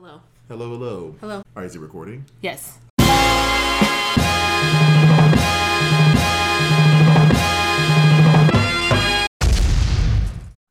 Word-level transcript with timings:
Hello. 0.00 0.20
Hello, 0.46 0.70
hello. 0.70 1.16
Hello. 1.20 1.36
All 1.38 1.44
right, 1.56 1.64
is 1.66 1.74
it 1.74 1.80
recording? 1.80 2.24
Yes. 2.40 2.78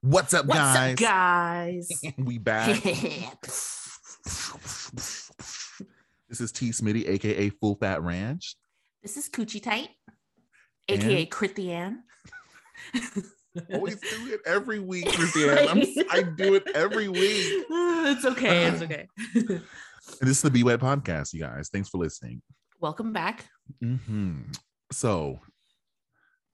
What's 0.01 0.33
up, 0.33 0.47
guys? 0.47 0.91
What's 0.91 1.01
guys? 1.01 1.91
up, 1.91 2.01
guys? 2.07 2.13
we 2.25 2.37
back. 2.37 2.81
this 6.29 6.39
is 6.39 6.53
T 6.53 6.69
Smitty, 6.69 7.05
aka 7.09 7.49
Full 7.49 7.75
Fat 7.75 8.01
Ranch. 8.01 8.55
this 9.01 9.17
is 9.17 9.28
Coochie 9.28 9.62
Tight, 9.62 9.89
aka 10.87 11.23
And- 11.23 11.29
Crithian. 11.31 11.97
Always 13.74 13.99
do 14.01 14.33
it 14.33 14.42
every 14.46 14.79
week, 14.79 15.08
Christiane. 15.08 15.85
I 16.12 16.21
do 16.23 16.55
it 16.55 16.63
every 16.76 17.07
week. 17.07 17.66
it's 17.70 18.26
okay. 18.26 18.66
It's 18.67 18.81
okay. 18.81 19.07
And 19.35 19.45
this 20.21 20.38
is 20.38 20.41
the 20.41 20.52
Be 20.52 20.63
Wet 20.63 20.80
podcast, 20.80 21.33
you 21.33 21.41
guys. 21.41 21.70
Thanks 21.70 21.89
for 21.89 21.97
listening. 21.97 22.41
Welcome 22.80 23.13
back. 23.13 23.45
hmm 23.81 24.41
So, 24.91 25.39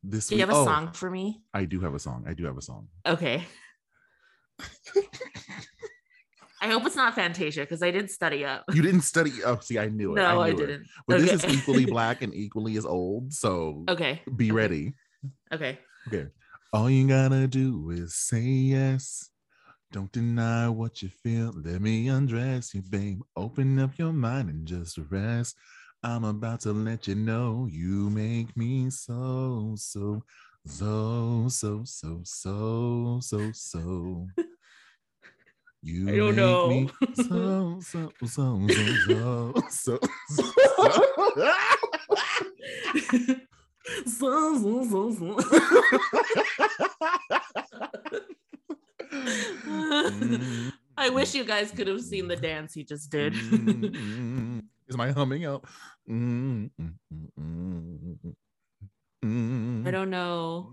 this 0.03 0.27
Do 0.27 0.35
you 0.35 0.39
week, 0.41 0.47
have 0.47 0.55
a 0.55 0.59
oh, 0.61 0.65
song 0.65 0.91
for 0.93 1.09
me? 1.09 1.41
I 1.53 1.65
do 1.65 1.79
have 1.81 1.93
a 1.93 1.99
song. 1.99 2.25
I 2.27 2.33
do 2.33 2.45
have 2.45 2.57
a 2.57 2.61
song. 2.61 2.87
Okay. 3.05 3.43
I 6.61 6.67
hope 6.67 6.85
it's 6.85 6.95
not 6.95 7.13
Fantasia 7.13 7.61
because 7.61 7.83
I 7.83 7.91
didn't 7.91 8.11
study 8.11 8.45
up. 8.45 8.63
You 8.73 8.81
didn't 8.81 9.01
study. 9.01 9.31
Oh, 9.45 9.59
see, 9.59 9.77
I 9.77 9.89
knew 9.89 10.13
it. 10.13 10.15
No, 10.15 10.39
I, 10.41 10.51
knew 10.51 10.63
it. 10.63 10.67
didn't. 10.67 10.87
But 11.07 11.19
this 11.19 11.43
is 11.43 11.45
equally 11.53 11.85
black 11.95 12.21
and 12.21 12.33
equally 12.33 12.77
as 12.77 12.85
old. 12.85 13.33
So 13.33 13.83
Okay. 13.89 14.21
be 14.37 14.51
ready. 14.53 14.93
Okay. 15.53 15.77
Okay. 16.07 16.27
All 16.73 16.89
you 16.89 17.07
gotta 17.07 17.47
do 17.47 17.91
is 17.91 18.15
say 18.15 18.41
yes. 18.41 19.29
Don't 19.91 20.11
deny 20.11 20.67
what 20.69 21.03
you 21.03 21.09
feel. 21.09 21.53
Let 21.55 21.81
me 21.81 22.07
undress 22.07 22.73
you, 22.73 22.81
babe. 22.81 23.21
Open 23.35 23.77
up 23.77 23.91
your 23.99 24.11
mind 24.11 24.49
and 24.49 24.65
just 24.67 24.97
rest. 25.11 25.55
I'm 26.01 26.23
about 26.23 26.61
to 26.61 26.73
let 26.73 27.07
you 27.07 27.13
know 27.13 27.67
you 27.71 28.09
make 28.09 28.57
me 28.57 28.89
so, 28.89 29.75
so, 29.77 30.23
so, 30.65 31.45
so, 31.47 31.83
so, 31.85 32.21
so, 32.23 33.19
so, 33.21 33.51
so. 33.53 34.27
You 35.83 36.09
I 36.09 36.15
don't 36.17 36.35
make 36.35 36.37
know. 36.37 36.69
me 36.69 36.89
so, 37.13 37.79
so, 37.81 38.11
so, 38.25 38.67
so, 38.67 39.53
so, 39.69 39.99
so, 39.99 39.99
so. 41.37 43.35
So, 44.05 44.57
so, 44.61 44.83
so, 44.89 45.11
so. 45.11 45.37
Mm. 49.11 50.71
I 50.97 51.09
wish 51.09 51.33
you 51.33 51.43
guys 51.43 51.71
could 51.71 51.87
have 51.87 52.01
seen 52.01 52.27
the 52.27 52.35
dance 52.35 52.73
he 52.73 52.83
just 52.83 53.09
did. 53.09 53.33
Mm, 53.33 54.63
Is 54.87 54.97
my 54.97 55.11
humming 55.11 55.45
out? 55.45 55.65
Mm, 56.09 56.69
mm, 56.79 56.93
mm, 57.13 57.29
mm, 57.39 58.33
mm. 59.25 59.87
I 59.87 59.91
don't 59.91 60.09
know. 60.09 60.71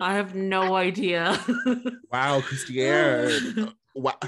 I 0.00 0.14
have 0.14 0.34
no 0.34 0.74
idea. 0.76 1.38
Wow, 2.12 2.40
Christiane. 2.40 3.72
wow. 3.94 4.18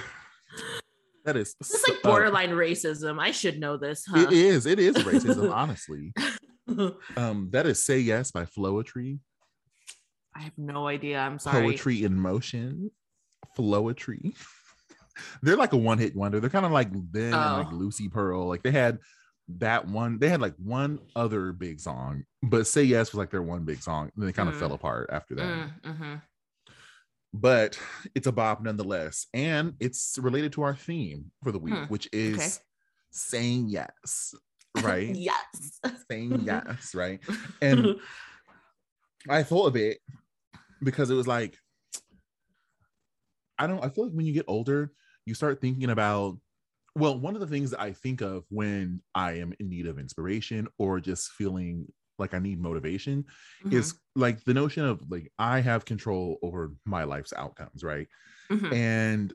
That 1.25 1.37
is 1.37 1.55
It's 1.61 1.83
so- 1.83 1.93
like 1.93 2.03
borderline 2.03 2.51
racism. 2.51 3.19
I 3.21 3.33
should 3.33 3.59
know 3.61 3.77
this, 3.77 4.05
huh? 4.07 4.21
It 4.21 4.33
is. 4.33 4.65
It 4.67 4.79
is 4.79 4.97
racism, 4.97 5.53
honestly. 5.53 6.13
Um, 7.17 7.49
that 7.53 7.67
is 7.67 7.83
"Say 7.85 7.99
Yes" 8.01 8.31
by 8.31 8.45
Floetry. 8.45 9.19
I 10.37 10.41
have 10.41 10.57
no 10.59 10.87
idea. 10.87 11.19
I'm 11.19 11.39
sorry. 11.39 11.63
Poetry 11.63 12.05
in 12.05 12.19
motion. 12.19 12.91
Floetry. 13.57 14.37
They're 15.43 15.57
like 15.57 15.73
a 15.73 15.77
one-hit 15.77 16.15
wonder. 16.15 16.39
They're 16.39 16.51
kind 16.51 16.67
of 16.67 16.71
like 16.73 16.93
them 16.93 17.35
and 17.35 17.57
like 17.57 17.73
Oh. 17.73 17.77
Lucy 17.77 18.09
Pearl. 18.09 18.47
Like 18.47 18.63
they 18.63 18.71
had 18.71 18.99
that 19.59 19.89
one. 19.89 20.19
They 20.19 20.29
had 20.29 20.41
like 20.41 20.55
one 20.57 21.01
other 21.17 21.53
big 21.53 21.81
song, 21.81 22.25
but 22.43 22.67
"Say 22.67 22.85
Yes" 22.85 23.13
was 23.13 23.19
like 23.19 23.31
their 23.31 23.43
one 23.43 23.65
big 23.65 23.83
song. 23.83 24.11
And 24.17 24.29
they 24.29 24.33
kind 24.33 24.49
of 24.49 24.55
Mm. 24.55 24.61
fell 24.61 24.73
apart 24.75 25.09
after 25.13 25.35
that. 25.37 25.45
Mm, 25.45 25.71
mhm. 25.97 26.23
but 27.35 27.79
it's 28.15 28.27
a 28.27 28.33
bop 28.33 28.63
nonetheless 28.63 29.27
and 29.35 29.75
it's 29.81 30.17
related 30.21 30.51
to 30.53 30.63
our 30.63 30.75
theme 30.75 31.31
for 31.43 31.53
the 31.53 31.59
week 31.59 31.75
Hmm, 31.75 31.85
which 31.85 32.09
is 32.11 32.37
okay. 32.39 32.49
saying 33.11 33.69
yes 33.69 34.35
right 34.77 35.09
yes. 35.15 35.81
saying 36.11 36.41
yes 36.45 36.95
right 36.95 37.21
and 37.63 37.97
i 39.29 39.43
thought 39.43 39.67
of 39.67 39.77
it 39.77 39.99
because 40.83 41.11
it 41.11 41.15
was 41.15 41.27
like 41.27 41.59
i 43.59 43.67
don't 43.67 43.85
i 43.85 43.89
feel 43.89 44.05
like 44.05 44.13
when 44.15 44.27
you 44.27 44.33
get 44.33 44.45
older 44.49 44.93
you 45.27 45.35
start 45.35 45.61
thinking 45.61 45.91
about 45.91 46.39
well 46.95 47.19
one 47.19 47.35
of 47.35 47.41
the 47.41 47.47
things 47.47 47.71
that 47.71 47.81
i 47.81 47.93
think 47.93 48.21
of 48.21 48.45
when 48.51 49.01
i 49.15 49.33
am 49.33 49.53
in 49.61 49.69
need 49.69 49.87
of 49.87 49.99
inspiration 49.99 50.67
or 50.79 51.01
just 51.01 51.31
feeling 51.33 51.87
like 52.19 52.35
i 52.35 52.39
need 52.39 52.61
motivation 52.61 53.25
Mhm, 53.65 53.73
is 53.73 53.95
like 54.17 54.43
the 54.45 54.55
notion 54.55 54.85
of 54.85 55.03
like 55.11 55.31
i 55.39 55.61
have 55.61 55.85
control 55.85 56.39
over 56.43 56.73
my 56.85 57.05
life's 57.05 57.33
outcomes 57.37 57.83
right 57.85 58.09
mhm. 58.51 58.73
and 58.73 59.35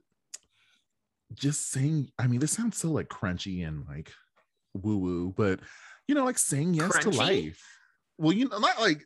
just 1.34 1.72
saying 1.72 2.10
i 2.20 2.28
mean 2.28 2.40
this 2.40 2.52
sounds 2.52 2.78
so 2.78 2.92
like 2.92 3.08
crunchy 3.08 3.68
and 3.68 3.86
like 3.88 4.12
woo 4.73 4.97
woo 4.97 5.34
but 5.35 5.59
you 6.07 6.16
know 6.16 6.25
like 6.25 6.38
saying 6.38 6.73
yes 6.73 6.97
to 7.00 7.09
life 7.09 7.61
well 8.17 8.31
you 8.34 8.47
know 8.50 8.57
not 8.59 8.79
like 8.79 9.06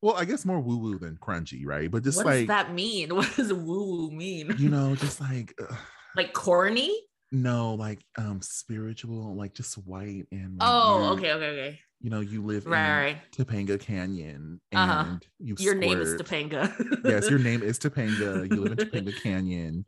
well 0.00 0.14
i 0.16 0.24
guess 0.24 0.44
more 0.44 0.60
woo 0.60 0.78
woo 0.78 0.98
than 0.98 1.16
crunchy 1.16 1.62
right 1.64 1.90
but 1.90 2.02
just 2.04 2.16
what 2.18 2.26
like 2.26 2.38
does 2.40 2.46
that 2.48 2.72
mean? 2.74 3.10
What 3.14 3.34
does 3.36 3.52
woo 3.52 3.84
woo 3.84 4.10
mean? 4.10 4.54
you 4.58 4.68
know 4.68 4.94
just 4.94 5.20
like 5.20 5.54
uh, 5.60 5.74
like 6.16 6.32
corny? 6.32 6.96
no 7.30 7.74
like 7.74 8.00
um 8.16 8.40
spiritual 8.40 9.36
like 9.36 9.52
just 9.54 9.74
white 9.86 10.24
and 10.32 10.58
like, 10.58 10.68
Oh, 10.70 11.12
okay, 11.12 11.32
okay, 11.32 11.48
okay. 11.50 11.80
you 12.00 12.10
know 12.10 12.20
you 12.20 12.42
live 12.42 12.64
Right, 12.66 12.88
in 12.88 13.14
right. 13.14 13.18
topanga 13.36 13.78
canyon 13.78 14.60
and 14.72 14.90
Uh-huh. 14.90 15.16
you 15.38 15.56
Your 15.58 15.74
name 15.74 16.00
is 16.00 16.10
squirt. 16.12 16.26
Topanga. 16.26 17.02
yes 17.04 17.28
your 17.28 17.38
name 17.38 17.62
is 17.62 17.78
topanga 17.82 18.48
you 18.50 18.60
live 18.62 18.72
in 18.72 18.78
topanga 18.78 19.14
canyon 19.14 19.84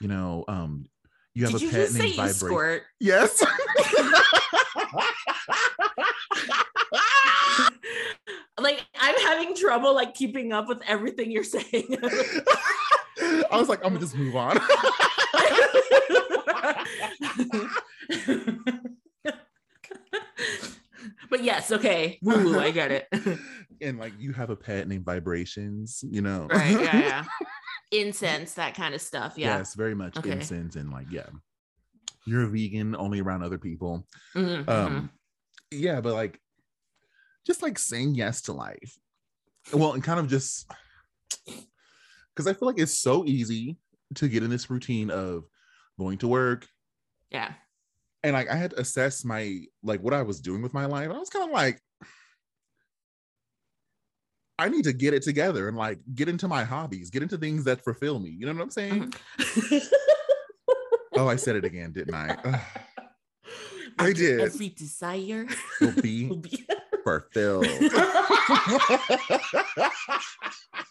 you 0.00 0.08
know 0.08 0.44
um 0.48 0.86
you 1.34 1.44
have 1.44 1.52
Did 1.52 1.62
a 1.62 1.64
you 1.64 1.70
pet 1.70 1.92
named 1.92 2.14
Vibrate. 2.16 2.34
squirt? 2.36 2.82
Yes. 2.98 3.42
like 8.58 8.84
I'm 8.98 9.16
having 9.16 9.54
trouble 9.56 9.94
like 9.94 10.14
keeping 10.14 10.52
up 10.52 10.68
with 10.68 10.82
everything 10.86 11.30
you're 11.30 11.44
saying. 11.44 11.64
I 13.22 13.46
was 13.52 13.68
like, 13.68 13.84
I'm 13.84 13.90
gonna 13.94 14.00
just 14.00 14.16
move 14.16 14.34
on. 14.36 14.58
but 21.30 21.42
yes, 21.44 21.70
okay. 21.72 22.18
Woo 22.22 22.44
woo, 22.44 22.58
I 22.58 22.70
get 22.70 22.90
it. 22.90 23.08
and 23.80 23.98
like 23.98 24.12
you 24.18 24.32
have 24.32 24.50
a 24.50 24.56
pet 24.56 24.88
named 24.88 25.04
Vibrations, 25.04 26.04
you 26.08 26.20
know. 26.22 26.48
right, 26.50 26.70
yeah, 26.72 26.98
yeah. 26.98 27.24
Incense, 27.92 28.54
that 28.54 28.74
kind 28.74 28.94
of 28.94 29.00
stuff. 29.00 29.34
Yeah. 29.36 29.58
Yes, 29.58 29.74
very 29.74 29.94
much 29.94 30.16
Okay. 30.16 30.32
incense 30.32 30.76
and 30.76 30.90
like, 30.90 31.06
yeah. 31.10 31.26
You're 32.26 32.44
a 32.44 32.48
vegan 32.48 32.94
only 32.96 33.20
around 33.20 33.42
other 33.42 33.58
people. 33.58 34.06
Mhm, 34.34 34.64
mhm. 34.64 34.68
Um 34.68 35.10
yeah, 35.70 36.00
but 36.00 36.14
like 36.14 36.40
just 37.46 37.62
like 37.62 37.78
saying 37.78 38.14
yes 38.14 38.42
to 38.42 38.52
life. 38.52 38.96
Well, 39.72 39.92
and 39.92 40.02
kind 40.04 40.20
of 40.20 40.28
just 40.28 40.70
because 41.46 42.46
I 42.46 42.52
feel 42.52 42.66
like 42.68 42.78
it's 42.78 42.98
so 42.98 43.24
easy 43.24 43.76
to 44.16 44.28
get 44.28 44.42
in 44.42 44.50
this 44.50 44.68
routine 44.70 45.10
of 45.10 45.44
going 45.98 46.18
to 46.18 46.28
work, 46.28 46.66
yeah. 47.30 47.52
and 48.22 48.32
like 48.32 48.48
I 48.48 48.56
had 48.56 48.70
to 48.70 48.80
assess 48.80 49.24
my 49.24 49.60
like 49.82 50.00
what 50.02 50.14
I 50.14 50.22
was 50.22 50.40
doing 50.40 50.62
with 50.62 50.74
my 50.74 50.86
life. 50.86 51.10
I 51.10 51.18
was 51.18 51.30
kind 51.30 51.44
of 51.44 51.52
like, 51.52 51.80
I 54.60 54.68
need 54.68 54.84
to 54.84 54.92
get 54.92 55.14
it 55.14 55.22
together 55.22 55.68
and 55.68 55.76
like 55.76 55.98
get 56.14 56.28
into 56.28 56.46
my 56.48 56.64
hobbies, 56.64 57.10
get 57.10 57.22
into 57.22 57.38
things 57.38 57.64
that 57.64 57.82
fulfill 57.82 58.18
me. 58.20 58.30
You 58.30 58.46
know 58.46 58.52
what 58.52 58.62
I'm 58.62 58.70
saying? 58.70 59.12
Mhm. 59.38 59.86
Oh, 61.16 61.26
I 61.28 61.34
said 61.36 61.56
it 61.56 61.64
again, 61.64 61.92
didn't 61.92 62.14
I? 62.14 62.36
Ugh, 62.44 62.60
I 63.98 64.12
did. 64.12 64.40
Every 64.40 64.68
desire 64.70 65.46
will 65.80 65.92
be 66.00 66.26
will 66.28 66.36
be. 66.36 66.64
fulfilled. 67.04 67.66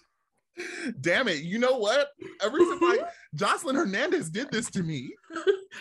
Damn 1.02 1.28
it! 1.28 1.44
You 1.44 1.58
know 1.60 1.78
what? 1.78 2.10
Ever 2.44 2.58
since 2.58 2.82
like 2.82 3.02
Jocelyn 3.36 3.76
Hernandez 3.76 4.30
did 4.30 4.52
this 4.52 4.70
to 4.72 4.84
me, 4.84 5.14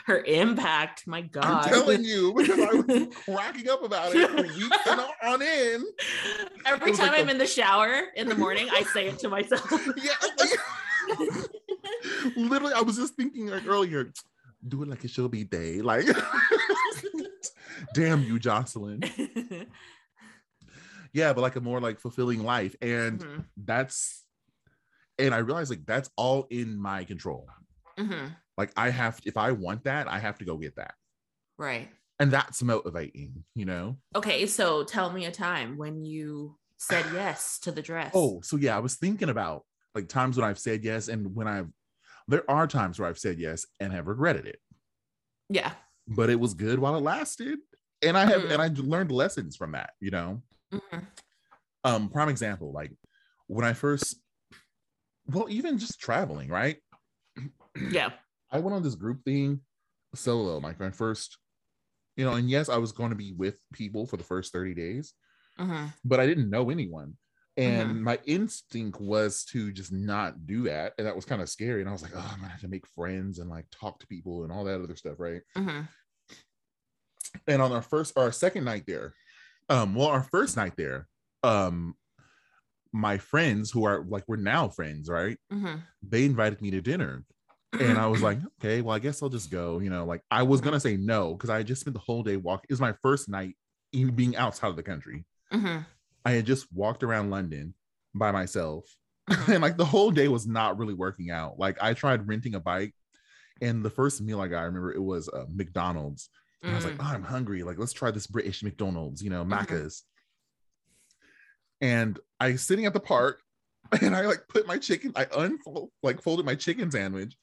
Her 0.06 0.22
impact, 0.24 1.06
my 1.06 1.22
God. 1.22 1.44
I'm 1.44 1.68
telling 1.68 2.04
you 2.04 2.32
because 2.36 2.58
I 2.58 2.72
was 2.74 3.14
cracking 3.24 3.68
up 3.68 3.82
about 3.82 4.14
it 4.14 4.28
for 4.30 4.42
weeks 4.42 4.78
and 4.86 5.00
on- 5.24 5.42
end. 5.42 5.84
Every 6.66 6.92
time 6.92 7.08
like 7.08 7.18
I'm 7.20 7.26
the- 7.26 7.32
in 7.32 7.38
the 7.38 7.46
shower 7.46 8.02
in 8.16 8.28
the 8.28 8.34
morning, 8.36 8.68
I 8.70 8.82
say 8.84 9.06
it 9.08 9.18
to 9.20 9.28
myself. 9.36 9.70
Yeah, 9.96 10.12
literally, 12.36 12.72
I 12.74 12.80
was 12.82 12.96
just 12.96 13.14
thinking 13.14 13.46
like 13.48 13.66
earlier, 13.66 14.12
do 14.66 14.82
it 14.82 14.88
like 14.88 15.04
it 15.04 15.10
should 15.10 15.30
be 15.30 15.44
day. 15.44 15.80
Like, 15.80 16.06
damn 17.94 18.22
you, 18.22 18.38
Jocelyn. 18.38 19.02
Yeah, 21.12 21.32
but 21.32 21.40
like 21.40 21.56
a 21.56 21.60
more 21.60 21.80
like 21.80 21.98
fulfilling 22.00 22.44
life, 22.44 22.76
and 22.82 23.20
Mhm. 23.20 23.44
that's, 23.56 24.24
and 25.18 25.34
I 25.34 25.38
realized 25.38 25.70
like 25.70 25.84
that's 25.86 26.10
all 26.16 26.46
in 26.50 26.78
my 26.78 27.04
control. 27.04 27.48
Mhm. 27.98 28.34
Like 28.56 28.72
I 28.76 28.90
have 28.90 29.20
if 29.24 29.36
I 29.36 29.52
want 29.52 29.84
that, 29.84 30.08
I 30.08 30.18
have 30.18 30.38
to 30.38 30.44
go 30.44 30.56
get 30.56 30.76
that. 30.76 30.94
Right. 31.58 31.88
And 32.20 32.30
that's 32.32 32.62
motivating, 32.62 33.44
you 33.54 33.64
know? 33.64 33.98
Okay, 34.16 34.46
so 34.46 34.82
tell 34.84 35.12
me 35.12 35.24
a 35.26 35.30
time 35.30 35.76
when 35.76 36.04
you 36.04 36.56
said 36.76 37.04
yes 37.12 37.58
to 37.60 37.72
the 37.72 37.82
dress. 37.82 38.12
Oh, 38.14 38.40
so 38.42 38.56
yeah, 38.56 38.76
I 38.76 38.80
was 38.80 38.96
thinking 38.96 39.28
about 39.28 39.64
like 39.94 40.08
times 40.08 40.36
when 40.36 40.48
I've 40.48 40.58
said 40.58 40.84
yes 40.84 41.08
and 41.08 41.34
when 41.34 41.48
I've 41.48 41.68
there 42.28 42.48
are 42.50 42.66
times 42.66 42.98
where 42.98 43.08
I've 43.08 43.18
said 43.18 43.38
yes 43.38 43.64
and 43.80 43.90
have 43.92 44.06
regretted 44.06 44.46
it, 44.46 44.60
yeah. 45.48 45.72
but 46.06 46.28
it 46.28 46.38
was 46.38 46.52
good 46.54 46.78
while 46.78 46.94
it 46.94 47.00
lasted. 47.02 47.58
And 48.02 48.18
I 48.18 48.26
have 48.26 48.42
Mhm. 48.42 48.50
and 48.52 48.62
I 48.62 48.68
learned 48.82 49.10
lessons 49.10 49.56
from 49.56 49.72
that, 49.72 49.94
you 49.98 50.10
know. 50.10 50.42
Mhm. 50.72 51.06
Um, 51.84 52.08
prime 52.10 52.28
example, 52.28 52.70
like 52.72 52.92
when 53.46 53.64
I 53.64 53.72
first 53.72 54.20
well, 55.28 55.46
even 55.48 55.78
just 55.78 56.00
traveling, 56.00 56.48
right? 56.48 56.78
Yeah. 57.90 58.10
I 58.50 58.58
went 58.58 58.74
on 58.74 58.82
this 58.82 58.96
group 58.96 59.24
thing 59.24 59.60
solo, 60.14 60.58
like 60.58 60.80
my 60.80 60.90
first, 60.90 61.38
you 62.16 62.24
know, 62.24 62.32
and 62.32 62.50
yes, 62.50 62.68
I 62.68 62.78
was 62.78 62.90
going 62.92 63.10
to 63.10 63.16
be 63.16 63.32
with 63.32 63.60
people 63.72 64.06
for 64.06 64.16
the 64.16 64.24
first 64.24 64.52
30 64.52 64.74
days, 64.74 65.14
Mhm. 65.58 65.92
but 66.04 66.18
I 66.18 66.26
didn't 66.26 66.50
know 66.50 66.70
anyone. 66.70 67.16
And 67.56 67.90
Mhm. 67.90 68.00
my 68.02 68.18
instinct 68.24 69.00
was 69.00 69.44
to 69.46 69.70
just 69.70 69.92
not 69.92 70.46
do 70.46 70.62
that. 70.64 70.94
And 70.98 71.06
that 71.06 71.14
was 71.14 71.24
kind 71.24 71.42
of 71.42 71.48
scary. 71.48 71.80
And 71.80 71.88
I 71.88 71.92
was 71.92 72.02
like, 72.02 72.12
oh, 72.14 72.18
I'm 72.18 72.40
gonna 72.40 72.48
have 72.48 72.60
to 72.62 72.68
make 72.68 72.86
friends 72.86 73.38
and 73.38 73.48
like 73.50 73.66
talk 73.70 74.00
to 74.00 74.06
people 74.06 74.42
and 74.42 74.52
all 74.52 74.64
that 74.64 74.80
other 74.80 74.96
stuff, 74.96 75.20
right? 75.20 75.42
Mhm. 75.56 75.88
And 77.46 77.62
on 77.62 77.72
our 77.72 77.82
first 77.82 78.12
or 78.16 78.24
our 78.24 78.32
second 78.32 78.64
night 78.64 78.84
there, 78.86 79.14
um, 79.68 79.94
well, 79.94 80.08
our 80.08 80.22
first 80.22 80.56
night 80.56 80.74
there, 80.76 81.08
um, 81.42 81.96
my 82.92 83.18
friends 83.18 83.70
who 83.70 83.84
are 83.84 84.04
like 84.08 84.24
we're 84.26 84.36
now 84.36 84.68
friends, 84.68 85.08
right? 85.08 85.36
Mhm. 85.52 85.82
They 86.02 86.24
invited 86.24 86.60
me 86.62 86.70
to 86.72 86.80
dinner. 86.80 87.24
And 87.78 87.98
I 87.98 88.06
was 88.06 88.22
like, 88.22 88.38
okay, 88.60 88.80
well, 88.80 88.96
I 88.96 88.98
guess 88.98 89.22
I'll 89.22 89.28
just 89.28 89.50
go. 89.50 89.78
You 89.78 89.90
know, 89.90 90.04
like 90.06 90.22
I 90.30 90.42
was 90.42 90.60
gonna 90.60 90.80
say 90.80 90.96
no 90.96 91.34
because 91.34 91.50
I 91.50 91.58
had 91.58 91.66
just 91.66 91.82
spent 91.82 91.94
the 91.94 92.00
whole 92.00 92.22
day 92.22 92.36
walking. 92.36 92.66
It 92.68 92.72
was 92.72 92.80
my 92.80 92.94
first 93.02 93.28
night 93.28 93.56
in 93.92 94.14
being 94.14 94.36
outside 94.36 94.68
of 94.68 94.76
the 94.76 94.82
country. 94.82 95.24
Mhm. 95.52 95.84
I 96.24 96.30
had 96.32 96.46
just 96.46 96.66
walked 96.72 97.02
around 97.02 97.30
London 97.30 97.74
by 98.14 98.32
myself, 98.32 98.84
Mhm. 99.30 99.54
and 99.54 99.62
like 99.62 99.76
the 99.76 99.84
whole 99.84 100.10
day 100.10 100.28
was 100.28 100.46
not 100.46 100.78
really 100.78 100.94
working 100.94 101.30
out. 101.30 101.58
Like 101.58 101.76
I 101.82 101.92
tried 101.94 102.26
renting 102.26 102.54
a 102.54 102.60
bike, 102.60 102.94
and 103.60 103.84
the 103.84 103.90
first 103.90 104.20
meal 104.22 104.40
I 104.40 104.48
got, 104.48 104.60
I 104.60 104.64
remember 104.64 104.92
it 104.92 105.02
was 105.02 105.28
uh, 105.28 105.44
McDonald's. 105.50 106.30
And 106.62 106.72
I 106.72 106.74
was 106.74 106.84
like, 106.84 106.94
Mm. 106.96 107.04
oh, 107.04 107.14
I'm 107.14 107.22
hungry. 107.22 107.62
Like, 107.62 107.78
let's 107.78 107.92
try 107.92 108.10
this 108.10 108.26
British 108.26 108.64
McDonald's, 108.64 109.22
you 109.22 109.30
know, 109.30 109.44
Mhm. 109.44 109.50
Macca's. 109.52 110.02
And 111.80 112.18
I 112.40 112.52
was 112.52 112.62
sitting 112.62 112.86
at 112.86 112.92
the 112.92 113.00
park 113.00 113.40
and 114.02 114.14
I 114.14 114.22
like 114.22 114.44
put 114.48 114.66
my 114.66 114.78
chicken, 114.78 115.12
I 115.16 115.26
unfold, 115.36 115.90
like 116.02 116.22
folded 116.22 116.46
my 116.46 116.54
chicken 116.54 116.90
sandwich. 116.90 117.34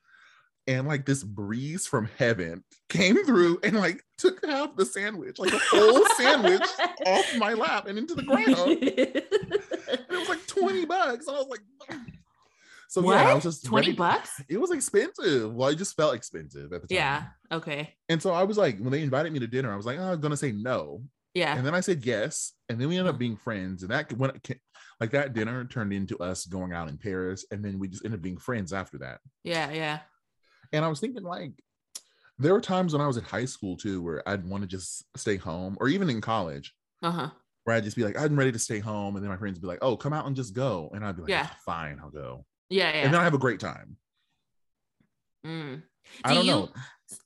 And 0.67 0.87
like 0.87 1.05
this 1.05 1.23
breeze 1.23 1.85
from 1.85 2.09
heaven 2.17 2.63
came 2.89 3.23
through 3.23 3.59
and 3.63 3.75
like 3.75 4.03
took 4.17 4.43
half 4.43 4.75
the 4.75 4.83
sandwich, 4.83 5.37
like 5.37 5.53
a 5.53 5.59
whole 5.59 6.03
sandwich 6.17 6.63
off 7.05 7.37
my 7.37 7.53
lap 7.53 7.85
and 7.85 7.99
into 7.99 8.15
the 8.15 8.23
ground. 8.23 8.49
And 8.49 8.79
it 8.79 10.09
was 10.09 10.27
like 10.27 10.45
20 10.47 10.85
bucks. 10.85 11.27
And 11.27 11.35
I 11.37 11.39
was 11.39 11.49
like, 11.49 11.99
so 12.87 13.01
what? 13.01 13.13
yeah, 13.13 13.29
I 13.29 13.33
was 13.35 13.43
just 13.43 13.65
20 13.65 13.87
ready- 13.87 13.97
bucks? 13.97 14.41
It 14.49 14.59
was 14.59 14.71
expensive. 14.71 15.53
Well, 15.53 15.69
it 15.69 15.75
just 15.75 15.95
felt 15.95 16.15
expensive 16.15 16.73
at 16.73 16.81
the 16.81 16.87
time. 16.87 16.95
Yeah. 16.95 17.23
Okay. 17.51 17.93
And 18.09 18.19
so 18.19 18.31
I 18.31 18.43
was 18.43 18.57
like, 18.57 18.79
when 18.79 18.91
they 18.91 19.03
invited 19.03 19.33
me 19.33 19.39
to 19.39 19.47
dinner, 19.47 19.71
I 19.71 19.75
was 19.75 19.85
like, 19.85 19.99
oh, 19.99 20.13
I'm 20.13 20.19
gonna 20.21 20.37
say 20.37 20.51
no. 20.51 21.03
Yeah. 21.35 21.55
And 21.55 21.63
then 21.65 21.75
I 21.75 21.81
said 21.81 22.03
yes. 22.05 22.53
And 22.69 22.79
then 22.81 22.87
we 22.87 22.97
ended 22.97 23.13
up 23.13 23.19
being 23.19 23.37
friends. 23.37 23.83
And 23.83 23.91
that 23.91 24.11
when 24.13 24.31
it 24.31 24.59
like 24.99 25.11
that 25.11 25.33
dinner 25.33 25.65
turned 25.65 25.93
into 25.93 26.17
us 26.17 26.45
going 26.45 26.73
out 26.73 26.87
in 26.89 26.97
Paris. 26.97 27.45
And 27.51 27.63
then 27.63 27.77
we 27.77 27.87
just 27.89 28.03
ended 28.05 28.19
up 28.19 28.23
being 28.23 28.37
friends 28.37 28.73
after 28.73 28.97
that. 28.99 29.19
Yeah. 29.43 29.69
Yeah. 29.71 29.99
And 30.73 30.83
I 30.83 30.87
was 30.87 30.99
thinking, 30.99 31.23
like, 31.23 31.51
there 32.39 32.53
were 32.53 32.61
times 32.61 32.93
when 32.93 33.01
I 33.01 33.07
was 33.07 33.17
in 33.17 33.23
high 33.23 33.45
school 33.45 33.77
too, 33.77 34.01
where 34.01 34.27
I'd 34.27 34.45
want 34.45 34.63
to 34.63 34.67
just 34.67 35.03
stay 35.15 35.35
home, 35.37 35.77
or 35.79 35.87
even 35.89 36.09
in 36.09 36.19
college, 36.21 36.73
Uh 37.03 37.11
huh. 37.11 37.29
where 37.65 37.75
I'd 37.75 37.83
just 37.83 37.95
be 37.95 38.03
like, 38.03 38.17
I'm 38.19 38.35
ready 38.37 38.51
to 38.51 38.59
stay 38.59 38.79
home. 38.79 39.15
And 39.15 39.23
then 39.23 39.29
my 39.29 39.37
friends 39.37 39.55
would 39.55 39.61
be 39.61 39.67
like, 39.67 39.79
oh, 39.83 39.95
come 39.95 40.11
out 40.13 40.25
and 40.25 40.35
just 40.35 40.53
go. 40.53 40.89
And 40.93 41.05
I'd 41.05 41.15
be 41.15 41.21
like, 41.23 41.29
Yeah. 41.29 41.47
fine, 41.65 41.99
I'll 42.01 42.09
go. 42.09 42.45
Yeah. 42.69 42.89
yeah. 42.89 43.03
And 43.03 43.13
then 43.13 43.21
I 43.21 43.23
have 43.25 43.33
a 43.33 43.37
great 43.37 43.59
time. 43.59 43.97
Mm. 45.45 45.83
I 46.23 46.29
Do 46.29 46.35
don't 46.35 46.45
you- 46.45 46.51
know. 46.51 46.69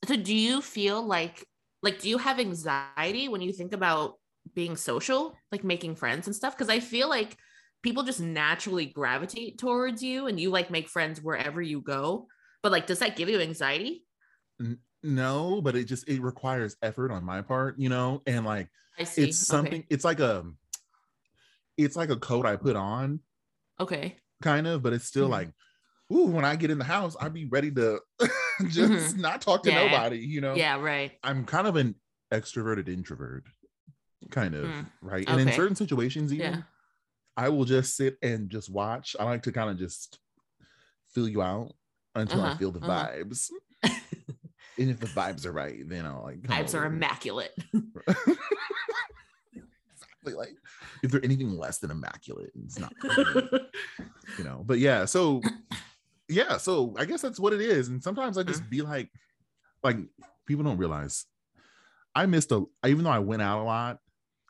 So 0.08 0.16
do 0.18 0.36
you 0.36 0.62
feel 0.62 1.02
like 1.02 1.46
like 1.82 2.00
do 2.00 2.10
you 2.10 2.18
have 2.18 2.40
anxiety 2.40 3.28
when 3.28 3.42
you 3.42 3.54
think 3.54 3.74
about 3.74 4.16
being 4.54 4.76
social, 4.76 5.36
like 5.52 5.64
making 5.64 5.96
friends 5.96 6.28
and 6.28 6.36
stuff? 6.36 6.56
Because 6.56 6.70
I 6.70 6.80
feel 6.80 7.10
like 7.10 7.38
people 7.84 8.04
just 8.04 8.20
naturally 8.20 8.86
gravitate 8.86 9.58
towards 9.58 10.04
you 10.04 10.28
and 10.28 10.40
you 10.40 10.50
like 10.50 10.72
make 10.72 10.90
friends 10.90 11.22
wherever 11.22 11.62
you 11.62 11.82
go. 11.82 12.28
But 12.64 12.72
like, 12.72 12.88
does 12.88 13.00
that 13.00 13.16
give 13.16 13.30
you 13.30 13.40
anxiety? 13.40 14.06
No, 15.02 15.62
but 15.62 15.76
it 15.78 15.86
just 15.86 16.08
it 16.10 16.22
requires 16.22 16.76
effort 16.82 17.12
on 17.12 17.24
my 17.24 17.42
part, 17.42 17.80
you 17.80 17.88
know, 17.88 18.22
and 18.28 18.46
like 18.46 18.70
I 18.98 19.04
see. 19.06 19.32
it's 19.32 19.38
something 19.38 19.86
it's 19.90 20.04
like 20.04 20.20
a 20.20 20.46
it's 21.78 21.96
like 21.96 22.10
a 22.10 22.18
coat 22.18 22.46
i 22.46 22.56
put 22.56 22.76
on 22.76 23.22
Okay. 23.80 24.20
kind 24.42 24.68
of 24.68 24.82
but 24.82 24.94
it's 24.94 25.06
still 25.06 25.28
Mhm. 25.28 25.30
like 25.30 25.52
ooh 26.12 26.26
when 26.26 26.46
i 26.46 26.56
get 26.56 26.72
in 26.72 26.78
the 26.80 26.84
house 26.86 27.16
i'd 27.22 27.34
be 27.34 27.46
ready 27.46 27.72
to 27.72 28.00
just 28.68 29.18
not 29.18 29.42
talk 29.42 29.64
to 29.64 29.70
Mm-hmm. 29.70 29.78
Yeah. 29.80 29.92
nobody 29.92 30.18
you 30.20 30.42
know 30.42 30.56
Yeah. 30.56 30.80
Right. 30.80 31.14
i'm 31.24 31.46
kind 31.46 31.68
of 31.68 31.76
an 31.76 31.96
extroverted 32.34 32.88
introvert 32.90 33.44
kind 34.32 34.54
of 34.56 34.66
Mm, 34.66 34.86
right 35.02 35.28
and 35.30 35.40
in 35.40 35.52
certain 35.54 35.76
situations 35.76 36.34
even 36.34 36.54
Yeah. 36.54 36.62
i 37.38 37.50
will 37.50 37.66
just 37.66 37.96
sit 37.96 38.18
and 38.22 38.50
just 38.50 38.70
watch 38.70 39.16
i 39.20 39.24
like 39.24 39.44
to 39.44 39.52
kind 39.52 39.70
of 39.70 39.78
just 39.78 40.20
fill 41.14 41.28
you 41.30 41.42
out 41.42 41.74
until 42.16 42.42
i 42.42 42.48
Uh-huh, 42.48 42.58
feel 42.58 42.72
the 42.72 42.80
uh-huh. 42.86 43.08
vibes 43.08 43.50
and 43.84 44.90
if 44.90 45.00
the 45.00 45.08
vibes 45.08 45.46
are 45.46 45.52
right 45.52 45.88
then 45.88 46.06
i'll 46.06 46.24
like 46.24 46.42
Vibes 46.42 46.74
are 46.78 46.86
immaculate. 46.86 47.52
exactly 49.94 50.34
like 50.34 50.56
if 51.04 51.12
they're 51.12 51.24
anything 51.24 51.58
less 51.58 51.80
than 51.80 51.92
immaculate 51.92 52.52
it's 52.66 52.78
not 52.80 52.94
you 54.38 54.44
know 54.44 54.64
but 54.66 54.80
yeah 54.80 55.06
so 55.06 55.42
yeah 56.30 56.58
so 56.58 56.94
i 56.98 57.06
guess 57.06 57.22
that's 57.22 57.40
what 57.40 57.54
it 57.54 57.62
is 57.62 57.88
and 57.90 58.02
sometimes 58.04 58.38
i 58.38 58.42
Mm-hmm. 58.42 58.52
just 58.52 58.70
be 58.70 58.82
like 58.82 59.10
like 59.84 59.98
people 60.46 60.64
don't 60.64 60.78
realize 60.78 61.26
i 62.16 62.26
missed 62.26 62.52
a 62.52 62.64
even 62.86 63.04
though 63.04 63.10
i 63.10 63.20
went 63.20 63.42
out 63.42 63.62
a 63.62 63.64
lot 63.64 64.00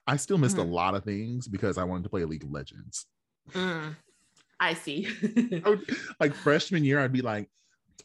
i 0.08 0.18
still 0.18 0.38
missed 0.38 0.58
Mhm. 0.58 0.64
a 0.64 0.66
lot 0.66 0.96
of 0.96 1.04
things 1.04 1.48
because 1.48 1.78
i 1.78 1.84
wanted 1.84 2.04
to 2.04 2.10
play 2.10 2.24
league 2.26 2.44
of 2.44 2.52
legends 2.52 3.06
Mm, 3.54 3.96
I 4.60 4.74
see. 4.76 5.08
I 5.66 5.70
would, 5.70 5.90
like 6.20 6.34
freshman 6.36 6.84
year 6.84 7.00
i'd 7.00 7.14
be 7.14 7.22
like 7.22 7.50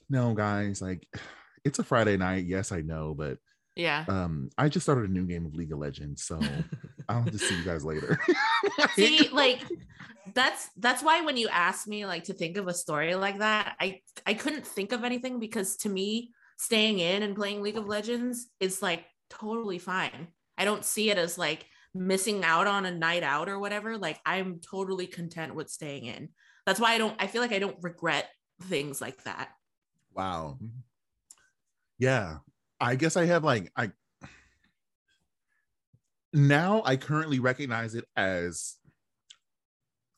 no 0.09 0.32
guys 0.35 0.81
like 0.81 1.06
it's 1.65 1.79
a 1.79 1.85
friday 1.85 2.17
night 2.17 2.44
yes 2.47 2.73
i 2.73 2.81
know 2.81 3.15
but 3.15 3.38
yeah. 3.76 4.04
um 4.09 4.49
i 4.59 4.69
just 4.69 4.85
started 4.85 5.09
a 5.09 5.12
new 5.12 5.25
game 5.25 5.47
of 5.47 5.54
league 5.54 5.73
of 5.73 5.78
legends 5.78 6.23
so 6.25 6.38
i'll 7.09 7.25
just 7.25 7.49
see 7.49 7.57
you 7.57 7.64
guys 7.64 7.85
later 7.85 8.19
see 8.95 9.28
like 9.33 9.62
that's 10.35 10.69
that's 10.78 11.02
why 11.02 11.21
when 11.23 11.37
you 11.37 11.49
asked 11.49 11.87
me 11.87 12.07
like 12.07 12.25
to 12.25 12.33
think 12.33 12.57
of 12.57 12.69
a 12.69 12.75
story 12.75 13.14
like 13.14 13.38
that 13.38 13.75
i 13.81 14.00
i 14.26 14.35
couldn't 14.35 14.66
think 14.66 14.93
of 14.93 15.04
anything 15.04 15.38
because 15.38 15.76
to 15.76 15.88
me 15.88 16.31
staying 16.59 16.99
in 16.99 17.23
and 17.23 17.37
playing 17.37 17.62
league 17.62 17.76
of 17.76 17.87
legends 17.87 18.47
is 18.61 18.81
like 18.81 19.04
totally 19.28 19.78
fine 19.78 20.28
i 20.57 20.64
don't 20.64 20.85
see 20.85 21.11
it 21.11 21.19
as 21.19 21.37
like 21.37 21.66
missing 21.95 22.45
out 22.45 22.66
on 22.66 22.87
a 22.87 22.90
night 22.90 23.23
out 23.23 23.49
or 23.49 23.59
whatever 23.59 23.99
like 23.99 24.19
i'm 24.25 24.61
totally 24.61 25.07
content 25.07 25.54
with 25.54 25.69
staying 25.69 26.07
in 26.07 26.28
that's 26.66 26.81
why 26.81 26.93
i 26.93 26.99
don't 26.99 27.14
i 27.21 27.26
feel 27.26 27.43
like 27.43 27.52
i 27.52 27.59
don't 27.59 27.76
regret 27.83 28.28
things 28.62 29.00
like 29.00 29.23
that 29.25 29.50
Wow. 30.14 30.59
Yeah. 31.99 32.38
I 32.81 32.97
guess 32.97 33.16
I 33.16 33.25
have 33.26 33.45
like 33.45 33.73
I 33.76 33.93
now 36.33 36.83
I 36.85 36.97
currently 36.97 37.38
recognize 37.38 37.95
it 37.95 38.04
as 38.16 38.76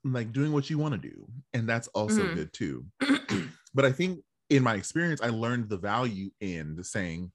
like 0.04 0.32
doing 0.32 0.52
what 0.52 0.70
you 0.70 0.78
want 0.78 0.94
to 0.94 1.08
do. 1.10 1.26
And 1.52 1.68
that's 1.68 1.88
also 1.88 2.22
Mhm. 2.22 2.34
good 2.34 2.52
too. 2.52 2.86
But 3.74 3.84
I 3.84 3.92
think 3.92 4.20
in 4.48 4.62
my 4.62 4.74
experience, 4.76 5.20
I 5.20 5.28
learned 5.28 5.68
the 5.68 5.76
value 5.76 6.30
in 6.40 6.82
saying, 6.82 7.30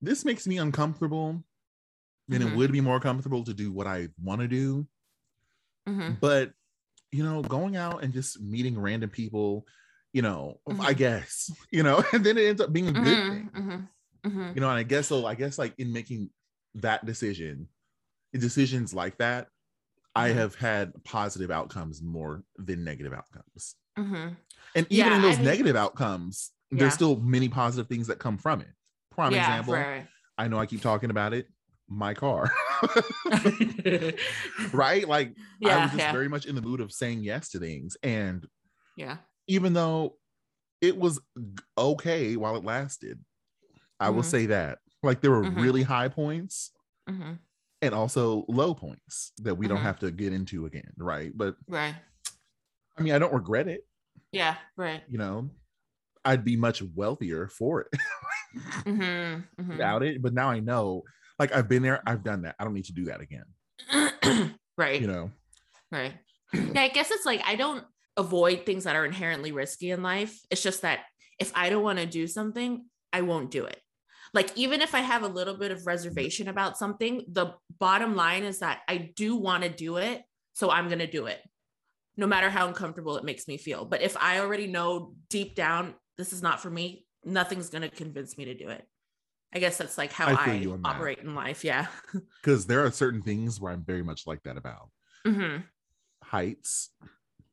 this 0.00 0.24
makes 0.24 0.46
me 0.46 0.56
uncomfortable. 0.58 1.44
And 2.30 2.42
it 2.42 2.46
Mhm. 2.48 2.56
would 2.56 2.72
be 2.72 2.80
more 2.80 3.00
comfortable 3.00 3.44
to 3.44 3.52
do 3.52 3.70
what 3.70 3.86
I 3.86 4.08
want 4.22 4.40
to 4.40 4.48
do. 4.48 4.86
Mhm. 5.86 6.18
But 6.20 6.54
you 7.12 7.22
know, 7.22 7.42
going 7.42 7.76
out 7.76 8.02
and 8.02 8.12
just 8.12 8.40
meeting 8.40 8.76
random 8.80 9.10
people, 9.10 9.66
you 10.12 10.22
know, 10.22 10.60
I 10.66 10.94
Mhm. 10.94 10.96
guess, 10.96 11.50
you 11.70 11.82
know, 11.82 12.02
and 12.12 12.24
then 12.24 12.38
it 12.38 12.46
ends 12.48 12.60
up 12.62 12.72
being 12.72 12.88
a 12.88 12.92
good 12.92 13.18
Mhm. 13.18 13.52
thing. 13.52 13.88
Mhm. 14.24 14.32
Mhm. 14.32 14.54
You 14.54 14.60
know, 14.60 14.68
and 14.70 14.78
I 14.78 14.82
guess 14.82 15.08
so. 15.08 15.26
I 15.26 15.34
guess 15.34 15.58
like 15.58 15.74
in 15.78 15.92
making 15.92 16.30
that 16.76 17.04
decision, 17.04 17.68
decisions 18.32 18.92
like 18.94 19.18
that, 19.18 19.48
I 20.16 20.30
Mhm. 20.30 20.34
have 20.34 20.54
had 20.54 21.04
positive 21.04 21.50
outcomes 21.50 22.00
more 22.02 22.42
than 22.56 22.84
negative 22.84 23.12
outcomes. 23.12 23.76
Mhm. 23.98 24.36
And 24.76 24.86
even 24.90 25.06
Yeah, 25.06 25.06
in 25.16 25.20
I 25.20 25.22
those 25.22 25.36
mean- 25.36 25.44
negative 25.46 25.76
outcomes, 25.76 26.52
Yeah. 26.70 26.78
there's 26.80 26.94
still 26.94 27.16
many 27.20 27.48
positive 27.48 27.88
things 27.88 28.06
that 28.08 28.18
come 28.18 28.38
from 28.38 28.60
it. 28.60 28.72
Prime 29.10 29.32
yeah 29.32 29.40
example, 29.42 29.74
right. 29.74 30.08
I 30.38 30.48
know 30.48 30.58
I 30.58 30.66
keep 30.66 30.80
talking 30.82 31.10
about 31.10 31.32
it, 31.34 31.48
my 31.88 32.14
car. 32.14 32.52
right? 34.72 35.06
Like 35.06 35.36
I 35.64 35.84
was 35.84 35.92
just 35.92 36.12
very 36.12 36.28
much 36.28 36.46
in 36.46 36.54
the 36.54 36.62
mood 36.62 36.80
of 36.80 36.92
saying 36.92 37.22
yes 37.22 37.50
to 37.50 37.58
things. 37.58 37.96
And 38.02 38.46
yeah 38.96 39.18
even 39.46 39.72
though 39.74 40.16
it 40.80 40.96
was 40.96 41.20
okay 41.76 42.36
while 42.36 42.56
it 42.56 42.64
lasted. 42.64 43.22
I 44.00 44.10
will 44.10 44.22
Mhm. 44.22 44.26
say 44.26 44.46
that. 44.46 44.78
Like 45.02 45.20
there 45.20 45.30
were 45.30 45.44
Mhm. 45.44 45.60
really 45.60 45.82
high 45.82 46.08
points 46.08 46.70
hmm 47.08 47.34
and 47.82 47.94
also 47.94 48.46
low 48.48 48.72
points 48.74 49.32
that 49.38 49.56
we 49.56 49.68
don't 49.68 49.80
Mhm. 49.80 49.82
have 49.82 49.98
to 49.98 50.10
get 50.10 50.32
into 50.32 50.64
again, 50.64 50.90
right? 50.96 51.30
But 51.36 51.56
Right. 51.68 51.94
I 52.96 53.02
mean, 53.02 53.12
I 53.12 53.18
don't 53.18 53.34
regret 53.34 53.68
it. 53.68 53.86
Yeah. 54.32 54.56
Right. 54.76 55.02
You 55.08 55.18
know, 55.18 55.50
I'd 56.24 56.44
be 56.44 56.56
much 56.56 56.80
wealthier 56.80 57.48
for 57.48 57.82
it 57.82 57.88
hmm 58.86 59.40
without 59.68 60.02
it. 60.02 60.22
But 60.22 60.32
now 60.32 60.48
I 60.48 60.60
know, 60.60 61.02
like 61.38 61.52
I've 61.52 61.68
been 61.68 61.82
there, 61.82 62.02
I've 62.06 62.22
done 62.24 62.42
that. 62.42 62.56
I 62.58 62.64
don't 62.64 62.72
need 62.74 62.86
to 62.86 62.92
do 62.94 63.04
that 63.06 63.20
again. 63.20 63.44
right. 64.78 65.00
You 65.00 65.06
know, 65.06 65.30
Right. 65.90 66.14
Yeah, 66.54 66.82
I 66.82 66.88
guess 66.88 67.10
it's 67.10 67.26
like 67.26 67.42
I 67.44 67.56
don't 67.56 67.84
avoid 68.16 68.64
things 68.64 68.84
that 68.84 68.96
are 68.96 69.04
inherently 69.04 69.52
risky 69.52 69.90
in 69.90 70.02
life. 70.02 70.40
It's 70.50 70.62
just 70.62 70.82
that 70.82 71.00
if 71.38 71.52
I 71.54 71.68
don't 71.68 71.82
want 71.82 71.98
to 71.98 72.06
do 72.06 72.26
something, 72.28 72.86
I 73.12 73.22
won't 73.22 73.50
do 73.50 73.64
it. 73.64 73.80
Like 74.34 74.50
even 74.56 74.82
if 74.82 74.94
I 74.94 75.00
have 75.00 75.22
a 75.22 75.28
little 75.28 75.56
bit 75.56 75.70
of 75.70 75.86
reservation 75.86 76.48
about 76.48 76.76
something, 76.76 77.24
the 77.28 77.54
bottom 77.78 78.16
line 78.16 78.42
is 78.42 78.58
that 78.58 78.80
I 78.88 79.12
do 79.14 79.36
want 79.36 79.62
to 79.62 79.70
do 79.70 79.96
it, 79.96 80.22
so 80.52 80.70
I'm 80.70 80.88
going 80.88 80.98
to 80.98 81.06
do 81.06 81.26
it. 81.26 81.40
No 82.16 82.26
matter 82.26 82.50
how 82.50 82.66
uncomfortable 82.68 83.16
it 83.16 83.24
makes 83.24 83.48
me 83.48 83.56
feel. 83.56 83.84
But 83.84 84.02
if 84.02 84.16
I 84.16 84.40
already 84.40 84.66
know 84.66 85.14
deep 85.30 85.54
down 85.54 85.94
this 86.16 86.32
is 86.32 86.42
not 86.42 86.60
for 86.60 86.70
me, 86.70 87.06
nothing's 87.24 87.70
going 87.70 87.82
to 87.82 87.88
convince 87.88 88.36
me 88.36 88.46
to 88.46 88.54
do 88.54 88.68
it. 88.68 88.86
I 89.52 89.58
guess 89.58 89.78
that's 89.78 89.96
like 89.96 90.12
how 90.12 90.26
I 90.26 90.32
I, 90.32 90.66
operate 90.84 91.20
in 91.20 91.34
life. 91.34 91.64
Yeah. 91.64 91.86
because 92.42 92.66
there 92.66 92.84
are 92.84 92.90
certain 92.90 93.22
things 93.22 93.60
where 93.60 93.72
I'm 93.72 93.84
very 93.84 94.02
much 94.02 94.26
like 94.26 94.42
that 94.42 94.56
about 94.56 94.90
hmm 95.24 95.58
heights. 96.22 96.90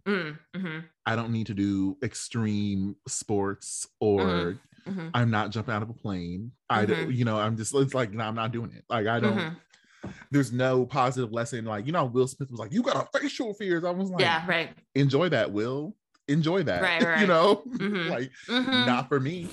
mm 0.08 0.38
hmm 0.56 0.80
I 1.06 1.16
don't 1.16 1.32
need 1.32 1.48
to 1.48 1.54
do 1.54 1.98
extreme 2.04 2.96
sports 3.08 3.88
or 4.00 4.58
hmm 4.88 5.10
I'm 5.14 5.30
not 5.32 5.52
jumping 5.52 5.74
out 5.74 5.84
of 5.84 5.90
a 5.90 5.94
plane. 5.94 6.52
I 6.70 6.86
Mhm. 6.86 7.16
you 7.16 7.26
know, 7.26 7.38
I'm 7.38 7.58
just 7.58 7.74
it's 7.76 7.94
like 7.94 8.12
no, 8.12 8.24
I'm 8.24 8.36
not 8.36 8.52
doing 8.52 8.72
it. 8.74 8.84
Like 8.90 9.08
I 9.08 9.20
don't. 9.20 9.38
hmm 9.38 10.10
There's 10.32 10.52
no 10.52 10.86
positive 10.86 11.32
lesson. 11.32 11.66
Like 11.66 11.86
you 11.86 11.92
know, 11.92 12.06
Will 12.06 12.28
Smith 12.28 12.50
was 12.50 12.60
like, 12.60 12.74
"You 12.74 12.82
got 12.82 12.96
a 12.96 13.20
facial 13.20 13.54
fears." 13.54 13.84
I 13.84 13.92
was 13.92 14.10
like, 14.10 14.22
Yeah. 14.22 14.44
Right. 14.48 14.70
enjoy 14.96 15.30
that, 15.30 15.52
Will. 15.52 15.96
Enjoy 16.28 16.64
that. 16.64 16.82
Right, 16.82 17.02
you 17.02 17.08
right. 17.08 17.28
know, 17.28 17.64
Mhm. 17.68 18.10
like 18.10 18.32
Mhm. 18.48 18.86
not 18.86 19.10
for 19.10 19.20
me. 19.20 19.50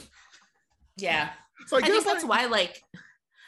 Yeah. 0.97 1.31
So 1.67 1.77
I, 1.77 1.81
I, 1.81 1.83
think 1.83 2.05
that's 2.05 2.25
like, 2.25 2.31
why, 2.31 2.47
like, 2.47 2.83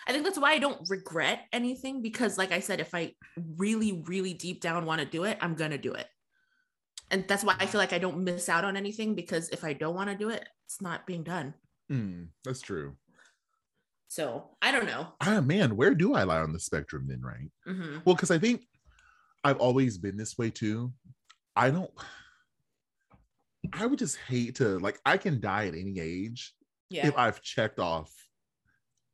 I 0.07 0.13
think 0.13 0.25
that's 0.25 0.39
why 0.39 0.53
I 0.53 0.59
don't 0.59 0.89
regret 0.89 1.47
anything 1.53 2.03
because, 2.03 2.37
like 2.37 2.53
I 2.53 2.61
said, 2.61 2.81
if 2.81 2.95
I 2.95 3.15
really, 3.57 4.03
really 4.07 4.35
deep 4.35 4.61
down 4.61 4.85
want 4.85 5.01
to 5.01 5.07
do 5.07 5.25
it, 5.25 5.39
I'm 5.41 5.55
going 5.55 5.71
to 5.71 5.79
do 5.79 5.93
it. 5.95 6.07
And 7.11 7.27
that's 7.27 7.43
why 7.43 7.57
I 7.59 7.67
feel 7.67 7.81
like 7.81 7.93
I 7.93 7.99
don't 7.99 8.19
miss 8.25 8.49
out 8.49 8.65
on 8.65 8.77
anything 8.77 9.15
because 9.15 9.49
if 9.51 9.65
I 9.65 9.73
don't 9.73 9.95
want 9.95 10.11
to 10.11 10.17
do 10.17 10.29
it, 10.29 10.49
it's 10.67 10.81
not 10.81 11.07
being 11.07 11.23
done. 11.23 11.55
Mm, 11.91 12.29
that's 12.45 12.61
true. 12.61 12.97
So 14.09 14.51
I 14.61 14.73
don't 14.73 14.87
know. 14.87 15.09
Ah, 15.21 15.41
man, 15.41 15.77
where 15.77 15.95
do 15.95 16.15
I 16.15 16.25
lie 16.25 16.41
on 16.41 16.53
the 16.53 16.61
spectrum 16.61 17.07
then? 17.09 17.21
Right. 17.23 17.51
hmm 17.67 17.99
Well, 18.05 18.15
because 18.15 18.31
I 18.31 18.39
think 18.39 18.67
I've 19.45 19.59
always 19.59 19.99
been 19.99 20.17
this 20.17 20.37
way 20.37 20.51
too. 20.51 20.93
I 21.57 21.71
don't. 21.71 21.91
I 23.73 23.87
would 23.87 23.99
just 23.99 24.17
hate 24.29 24.57
to 24.57 24.79
like. 24.79 25.01
I 25.05 25.17
can 25.17 25.41
die 25.41 25.67
at 25.67 25.75
any 25.75 26.01
age 26.01 26.55
Yeah. 26.89 27.07
if 27.09 27.17
I've 27.17 27.43
checked 27.43 27.79
off 27.79 28.13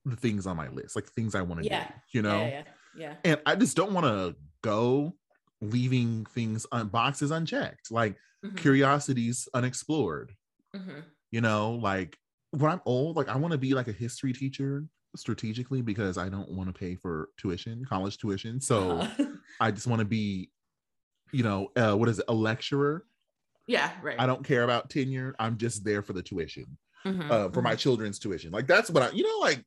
the 0.04 0.16
things 0.16 0.46
on 0.46 0.56
my 0.56 0.68
list, 0.68 0.96
like 0.96 1.06
things 1.08 1.34
I 1.34 1.42
want 1.42 1.62
to 1.62 1.66
Yeah. 1.66 1.88
do. 1.88 1.94
You 2.12 2.22
know, 2.22 2.40
yeah. 2.46 2.48
Yeah. 2.48 2.64
Yeah. 2.98 3.16
and 3.24 3.40
I 3.44 3.56
just 3.56 3.76
don't 3.76 3.92
want 3.92 4.06
to 4.06 4.34
go 4.62 5.14
leaving 5.60 6.24
things 6.26 6.64
on 6.72 6.88
boxes 6.88 7.30
unchecked, 7.30 7.90
like 7.90 8.16
Mhm. 8.44 8.56
curiosities 8.56 9.48
unexplored. 9.52 10.34
Mhm. 10.74 11.04
You 11.30 11.40
know, 11.42 11.72
like 11.72 12.16
when 12.56 12.70
I'm 12.72 12.80
old, 12.86 13.16
like 13.16 13.28
I 13.28 13.36
want 13.36 13.52
to 13.52 13.58
be 13.58 13.74
like 13.74 13.88
a 13.88 13.92
history 13.92 14.32
teacher 14.32 14.84
strategically 15.14 15.82
because 15.82 16.16
I 16.18 16.28
don't 16.28 16.50
want 16.50 16.72
to 16.72 16.78
pay 16.78 16.94
for 16.96 17.28
tuition, 17.38 17.84
college 17.84 18.18
tuition. 18.18 18.60
So 18.60 19.00
Uh-huh. 19.00 19.26
I 19.60 19.70
just 19.70 19.86
want 19.86 20.00
to 20.00 20.04
be, 20.06 20.50
you 21.32 21.42
know, 21.42 21.68
uh, 21.76 21.94
what 21.94 22.08
is 22.08 22.18
it, 22.18 22.24
a 22.28 22.34
lecturer? 22.34 23.04
yeah. 23.66 23.92
Right. 24.00 24.16
I 24.18 24.26
don't 24.26 24.44
care 24.44 24.62
about 24.62 24.88
tenure. 24.90 25.34
I'm 25.38 25.58
just 25.58 25.84
there 25.84 26.00
for 26.02 26.12
the 26.12 26.22
tuition, 26.22 26.78
Mhm. 27.04 27.30
uh, 27.30 27.50
for 27.50 27.62
my 27.62 27.74
Mhm. 27.74 27.78
children's 27.78 28.18
tuition. 28.18 28.52
Like 28.52 28.66
that's 28.66 28.90
what 28.90 29.02
I, 29.02 29.10
you 29.10 29.24
know, 29.24 29.38
like 29.40 29.64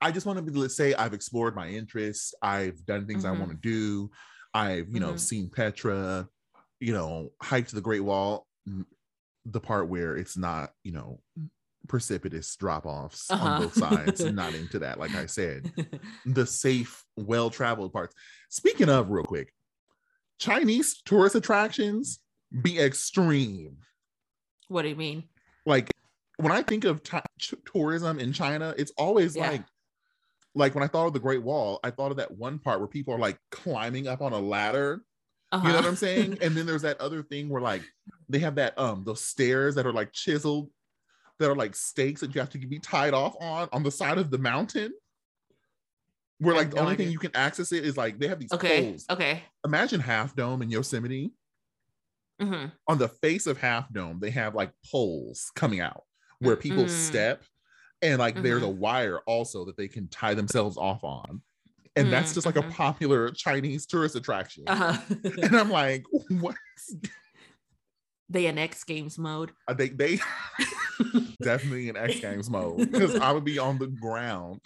I 0.00 0.10
just 0.10 0.26
want 0.26 0.36
to 0.38 0.42
be 0.42 0.52
let's 0.52 0.76
say 0.76 0.94
I've 0.94 1.14
explored 1.14 1.54
my 1.56 1.68
interests. 1.68 2.34
I've 2.42 2.84
done 2.84 3.06
things 3.06 3.24
I 3.24 3.30
Mhm. 3.30 3.38
want 3.38 3.50
to 3.52 3.56
do. 3.56 4.10
I've, 4.52 4.88
you 4.90 5.00
know, 5.00 5.14
Mhm. 5.14 5.20
seen 5.20 5.50
Petra, 5.50 6.28
you 6.80 6.92
know, 6.92 7.32
hiked 7.40 7.72
the 7.72 7.80
Great 7.80 8.00
Wall, 8.04 8.46
m- 8.66 8.86
the 9.46 9.60
part 9.60 9.88
where 9.88 10.16
it's 10.16 10.36
not, 10.36 10.70
you 10.82 10.92
know, 10.92 11.20
precipitous 11.88 12.56
drop 12.56 12.86
offs 12.86 13.30
Uh-huh. 13.30 13.46
on 13.46 13.62
both 13.62 13.74
sides. 13.74 14.24
Not 14.32 14.54
into 14.54 14.78
that, 14.78 14.98
like 14.98 15.14
I 15.14 15.26
said. 15.26 15.70
The 16.26 16.46
safe, 16.46 17.04
well 17.16 17.50
traveled 17.50 17.92
parts. 17.92 18.14
Speaking 18.48 18.88
of, 18.88 19.10
real 19.10 19.24
quick, 19.24 19.52
Chinese 20.38 21.02
tourist 21.04 21.34
attractions 21.34 22.20
be 22.62 22.78
extreme. 22.78 23.76
what 24.68 24.82
do 24.82 24.88
you 24.88 24.96
mean? 24.96 25.24
Like 25.66 25.90
when 26.38 26.52
I 26.52 26.62
think 26.62 26.84
of 26.84 27.02
ch- 27.38 27.54
tourism 27.70 28.18
in 28.18 28.32
China, 28.32 28.74
it's 28.78 28.92
always 28.96 29.36
Yeah. 29.36 29.50
like, 29.50 29.64
like 30.54 30.74
when 30.74 30.82
I 30.84 30.88
thought 30.88 31.06
of 31.06 31.12
the 31.12 31.20
Great 31.20 31.42
Wall, 31.42 31.80
I 31.84 31.90
thought 31.90 32.10
of 32.10 32.16
that 32.16 32.30
one 32.36 32.58
part 32.58 32.78
where 32.80 32.88
people 32.88 33.12
are 33.14 33.18
like 33.18 33.38
climbing 33.50 34.08
up 34.08 34.22
on 34.22 34.32
a 34.32 34.38
ladder. 34.38 35.02
You 35.62 35.68
know 35.68 35.74
what 35.74 35.78
Uh-huh. 35.80 35.88
I'm 35.88 35.96
saying? 35.96 36.38
and 36.40 36.56
then 36.56 36.66
there's 36.66 36.82
that 36.82 37.00
other 37.00 37.22
thing 37.22 37.48
where 37.48 37.62
like 37.62 37.82
they 38.28 38.38
have 38.40 38.56
that 38.56 38.78
um 38.78 39.04
those 39.04 39.20
stairs 39.20 39.74
that 39.76 39.86
are 39.86 39.92
like 39.92 40.12
chiseled, 40.12 40.70
that 41.38 41.50
are 41.50 41.56
like 41.56 41.74
stakes 41.74 42.20
that 42.22 42.34
you 42.34 42.40
have 42.40 42.50
to 42.50 42.58
be 42.58 42.78
tied 42.80 43.14
off 43.14 43.34
on 43.40 43.68
on 43.72 43.82
the 43.82 43.90
side 43.90 44.18
of 44.18 44.30
the 44.30 44.38
mountain. 44.38 44.92
Where 46.38 46.54
like 46.54 46.70
the 46.70 46.76
no 46.76 46.82
only 46.82 46.94
idea. 46.94 47.06
thing 47.06 47.12
you 47.12 47.18
can 47.18 47.34
access 47.34 47.70
it 47.72 47.84
is 47.84 47.96
like 47.96 48.18
they 48.18 48.26
have 48.28 48.40
these 48.40 48.52
okay. 48.52 48.82
poles. 48.82 49.06
Okay. 49.08 49.42
Imagine 49.64 50.00
Half 50.00 50.34
Dome 50.34 50.62
in 50.62 50.70
Yosemite. 50.70 51.32
hmm 52.40 52.66
On 52.88 52.98
the 52.98 53.08
face 53.08 53.46
of 53.46 53.56
Half 53.58 53.92
Dome, 53.92 54.18
they 54.20 54.30
have 54.30 54.54
like 54.54 54.72
poles 54.90 55.52
coming 55.54 55.80
out 55.80 56.02
where 56.40 56.56
people 56.56 56.84
Mm. 56.86 56.90
step, 56.90 57.44
and 58.02 58.18
like 58.18 58.42
there's 58.42 58.62
a 58.64 58.68
wire 58.68 59.20
also 59.20 59.64
that 59.66 59.76
they 59.76 59.86
can 59.88 60.08
tie 60.08 60.34
themselves 60.34 60.76
off 60.76 61.04
on. 61.04 61.40
And 61.96 62.12
that's 62.12 62.32
Mm, 62.32 62.34
just 62.34 62.46
like 62.46 62.56
a 62.56 62.62
mhm. 62.62 62.72
popular 62.72 63.30
Chinese 63.30 63.86
tourist 63.86 64.16
attraction. 64.16 64.64
Uh-huh. 64.66 64.96
And 65.42 65.56
I'm 65.56 65.70
like, 65.70 66.04
what? 66.28 66.56
they 68.28 68.46
in 68.46 68.58
X 68.58 68.82
Games 68.84 69.18
mode. 69.18 69.52
Uh, 69.68 69.74
They 69.74 69.90
they 69.90 70.18
definitely 71.42 71.88
in 71.88 71.96
X 71.96 72.18
Games 72.20 72.50
mode 72.50 72.90
because 72.90 73.14
I 73.16 73.30
would 73.32 73.44
be 73.44 73.58
on 73.58 73.78
the 73.78 73.86
ground 73.86 74.60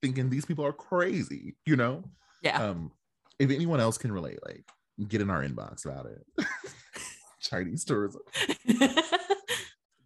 thinking 0.00 0.30
these 0.30 0.44
people 0.44 0.64
are 0.64 0.72
crazy, 0.72 1.54
you 1.66 1.76
know. 1.76 2.04
yeah. 2.42 2.62
Um, 2.62 2.90
if 3.38 3.50
anyone 3.50 3.80
else 3.80 3.98
can 3.98 4.12
relate, 4.12 4.38
like 4.46 4.64
get 5.08 5.20
in 5.20 5.30
our 5.30 5.42
inbox 5.44 5.84
about 5.84 6.06
it. 6.06 6.46
Chinese 7.40 7.84
tourism. 7.84 8.22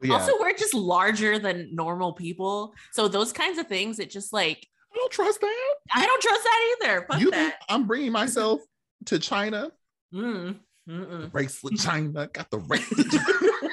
Yeah, 0.02 0.12
Also, 0.12 0.32
we're 0.40 0.52
just 0.54 0.74
larger 0.74 1.38
than 1.38 1.74
normal 1.74 2.12
people. 2.12 2.72
So 2.92 3.08
those 3.08 3.32
kinds 3.32 3.58
of 3.58 3.66
things, 3.66 3.98
it 3.98 4.10
just 4.10 4.32
like 4.32 4.66
I 4.96 4.98
don't 4.98 5.12
trust 5.12 5.40
that. 5.42 5.74
I 5.94 6.06
don't 6.06 6.22
trust 6.22 6.42
that 6.42 6.76
either. 6.82 7.02
Fuck 7.02 7.20
you 7.20 7.30
that. 7.30 7.56
I'm 7.68 7.86
bringing 7.86 8.12
myself 8.12 8.62
to 9.06 9.18
China? 9.18 9.70
Mm, 10.14 10.56
mm-mm. 10.88 11.32
With 11.62 11.78
China, 11.78 12.28
got 12.32 12.50
the 12.50 12.58
China. 12.58 12.80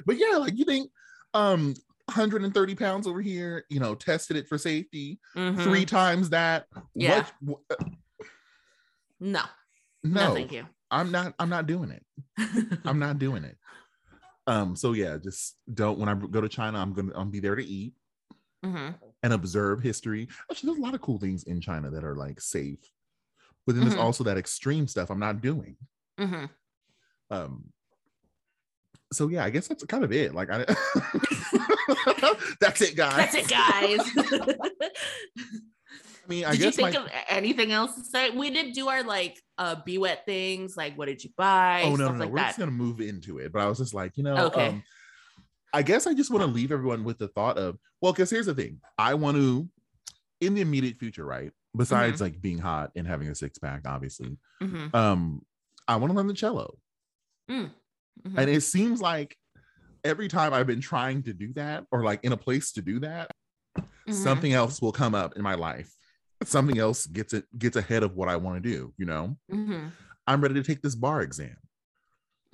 but 0.06 0.16
yeah, 0.16 0.36
like 0.38 0.56
you 0.56 0.64
think, 0.64 0.90
um, 1.34 1.74
130 2.06 2.74
pounds 2.74 3.06
over 3.06 3.20
here, 3.20 3.64
you 3.68 3.80
know, 3.80 3.94
tested 3.94 4.36
it 4.38 4.48
for 4.48 4.56
safety 4.56 5.20
Mhm. 5.36 5.62
three 5.62 5.84
times 5.84 6.30
that. 6.30 6.66
Yeah. 6.94 7.26
What? 7.40 7.60
what- 7.68 7.88
No, 9.20 9.42
no, 10.04 10.28
no, 10.28 10.34
thank 10.34 10.52
you. 10.52 10.64
I'm 10.90 11.10
not. 11.10 11.34
I'm 11.38 11.50
not 11.50 11.66
doing 11.66 11.90
it. 11.90 12.02
I'm 12.86 12.98
not 12.98 13.18
doing 13.18 13.44
it. 13.44 13.58
Um. 14.46 14.74
So 14.74 14.92
yeah, 14.94 15.18
just 15.22 15.56
don't. 15.74 15.98
When 15.98 16.08
I 16.08 16.14
go 16.14 16.40
to 16.40 16.48
China, 16.48 16.78
I'm 16.80 16.94
gonna. 16.94 17.12
I'm 17.14 17.30
be 17.30 17.40
there 17.40 17.56
to 17.56 17.62
eat 17.64 17.92
Mhm. 18.64 18.94
And 19.22 19.32
observe 19.32 19.80
history. 19.80 20.28
Actually, 20.50 20.68
there's 20.68 20.78
a 20.78 20.82
lot 20.82 20.94
of 20.94 21.00
cool 21.00 21.18
things 21.18 21.44
in 21.44 21.60
China 21.60 21.90
that 21.90 22.04
are 22.04 22.14
like 22.16 22.40
safe, 22.40 22.78
but 23.66 23.74
then 23.74 23.84
there's 23.84 23.96
Mhm. 23.96 24.02
also 24.02 24.24
that 24.24 24.38
extreme 24.38 24.86
stuff 24.86 25.10
I'm 25.10 25.18
not 25.18 25.40
doing. 25.40 25.76
Mhm. 26.18 26.48
Um. 27.30 27.72
So 29.12 29.28
yeah, 29.28 29.44
I 29.44 29.50
guess 29.50 29.68
that's 29.68 29.84
kind 29.84 30.04
of 30.04 30.12
it. 30.12 30.34
Like 30.34 30.50
I. 30.50 30.64
that's 32.60 32.80
it, 32.82 32.94
guys. 32.96 33.16
That's 33.16 33.34
it, 33.34 33.48
guys. 33.48 34.00
I 36.24 36.28
mean, 36.28 36.44
I 36.44 36.50
did 36.52 36.60
you 36.60 36.70
think 36.72 36.94
my. 36.94 37.00
of 37.00 37.08
anything 37.28 37.72
else 37.72 37.94
to 37.94 38.04
say? 38.04 38.28
We 38.30 38.50
did 38.50 38.74
do 38.74 38.88
our 38.88 39.02
like 39.02 39.40
uh 39.56 39.76
be 39.86 39.96
wet 39.96 40.26
things, 40.26 40.76
like 40.76 40.96
what 40.98 41.06
did 41.06 41.24
you 41.24 41.30
buy? 41.38 41.82
oh 41.84 41.96
no, 41.96 42.08
no, 42.08 42.12
no. 42.12 42.18
like 42.20 42.28
We're 42.30 42.36
that. 42.36 42.46
just 42.48 42.58
gonna 42.58 42.70
move 42.70 43.00
into 43.00 43.38
it. 43.38 43.50
But 43.52 43.62
I 43.62 43.66
was 43.66 43.78
just 43.78 43.94
like, 43.94 44.16
you 44.16 44.24
know, 44.24 44.46
Okay. 44.46 44.68
um, 44.68 44.82
I 45.72 45.82
guess 45.82 46.06
I 46.06 46.14
just 46.14 46.30
want 46.30 46.42
to 46.44 46.50
leave 46.50 46.72
everyone 46.72 47.04
with 47.04 47.18
the 47.18 47.28
thought 47.28 47.58
of, 47.58 47.78
well, 48.00 48.12
because 48.12 48.30
here's 48.30 48.46
the 48.46 48.54
thing. 48.54 48.80
I 48.96 49.14
want 49.14 49.36
to, 49.36 49.68
in 50.40 50.54
the 50.54 50.60
immediate 50.60 50.98
future, 50.98 51.24
right? 51.24 51.52
Besides 51.76 52.14
Mm-hmm. 52.16 52.22
like 52.24 52.40
being 52.40 52.58
hot 52.58 52.90
and 52.96 53.06
having 53.06 53.28
a 53.28 53.34
six 53.34 53.58
pack, 53.58 53.82
obviously, 53.86 54.38
Mhm. 54.62 54.94
um, 54.94 55.42
I 55.86 55.96
want 55.96 56.10
to 56.12 56.16
learn 56.16 56.26
the 56.26 56.34
cello. 56.34 56.78
Mm. 57.50 57.70
Mhm. 58.26 58.38
And 58.38 58.50
it 58.50 58.62
seems 58.62 59.00
like 59.00 59.36
every 60.04 60.28
time 60.28 60.52
I've 60.54 60.66
been 60.66 60.80
trying 60.80 61.22
to 61.24 61.32
do 61.34 61.52
that 61.54 61.86
or 61.90 62.02
like 62.04 62.24
in 62.24 62.32
a 62.32 62.36
place 62.36 62.72
to 62.72 62.82
do 62.82 63.00
that, 63.00 63.30
Mhm. 63.76 64.14
something 64.14 64.52
else 64.52 64.80
will 64.80 64.92
come 64.92 65.14
up 65.14 65.36
in 65.36 65.42
my 65.42 65.54
life. 65.54 65.94
Something 66.44 66.78
else 66.78 67.06
gets 67.06 67.32
it 67.34 67.46
gets 67.58 67.76
ahead 67.76 68.02
of 68.02 68.14
what 68.14 68.28
I 68.28 68.36
want 68.36 68.62
to 68.62 68.68
do, 68.70 68.94
you 68.96 69.04
know. 69.06 69.36
Mhm. 69.50 69.90
I'm 70.26 70.40
ready 70.40 70.54
to 70.54 70.62
take 70.62 70.82
this 70.82 70.94
bar 70.94 71.20
exam. 71.22 71.56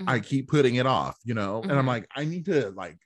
I 0.01 0.19
Mhm. 0.19 0.25
keep 0.27 0.49
putting 0.49 0.75
it 0.77 0.87
off, 0.87 1.17
you 1.25 1.35
know, 1.35 1.63
and 1.63 1.73
I'm 1.73 1.85
Mhm. 1.85 1.89
like, 1.89 2.09
I 2.17 2.25
need 2.25 2.45
to 2.47 2.71
like, 2.71 2.99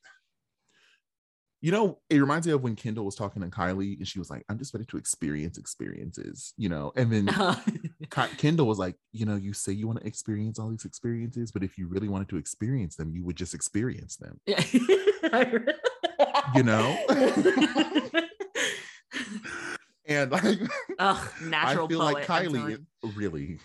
you 1.61 1.73
know, 1.73 2.01
it 2.09 2.19
reminds 2.19 2.47
me 2.47 2.53
of 2.53 2.63
when 2.63 2.77
Kendall 2.77 3.05
was 3.05 3.17
talking 3.17 3.43
to 3.43 3.49
Kylie 3.49 3.99
and 3.99 4.07
she 4.07 4.21
was 4.21 4.31
like, 4.31 4.45
I'm 4.49 4.59
just 4.59 4.73
ready 4.73 4.87
to 4.87 4.97
experience 4.97 5.59
experiences, 5.59 6.55
you 6.57 6.69
know, 6.69 6.93
and 6.95 7.13
then 7.13 7.27
Ki- 8.11 8.37
Kendall 8.37 8.67
was 8.69 8.79
like, 8.79 8.95
you 9.13 9.27
know, 9.27 9.35
you 9.35 9.53
say 9.53 9.73
you 9.73 9.87
want 9.89 10.01
to 10.01 10.07
experience 10.07 10.59
all 10.61 10.71
these 10.71 10.85
experiences, 10.85 11.51
but 11.51 11.65
if 11.65 11.77
you 11.77 11.89
really 11.89 12.09
wanted 12.09 12.29
to 12.29 12.37
experience 12.37 12.95
them, 12.97 13.11
you 13.11 13.25
would 13.25 13.37
just 13.37 13.55
experience 13.55 14.17
them. 14.17 14.41
Yeah. 14.47 14.63
You 16.55 16.63
know? 16.63 16.97
And 20.07 20.33
like, 20.33 20.59
Ugh, 20.99 21.29
I 21.53 21.75
feel 21.75 21.89
poet. 21.89 22.01
like 22.01 22.27
Kylie 22.27 22.79
really 23.03 23.59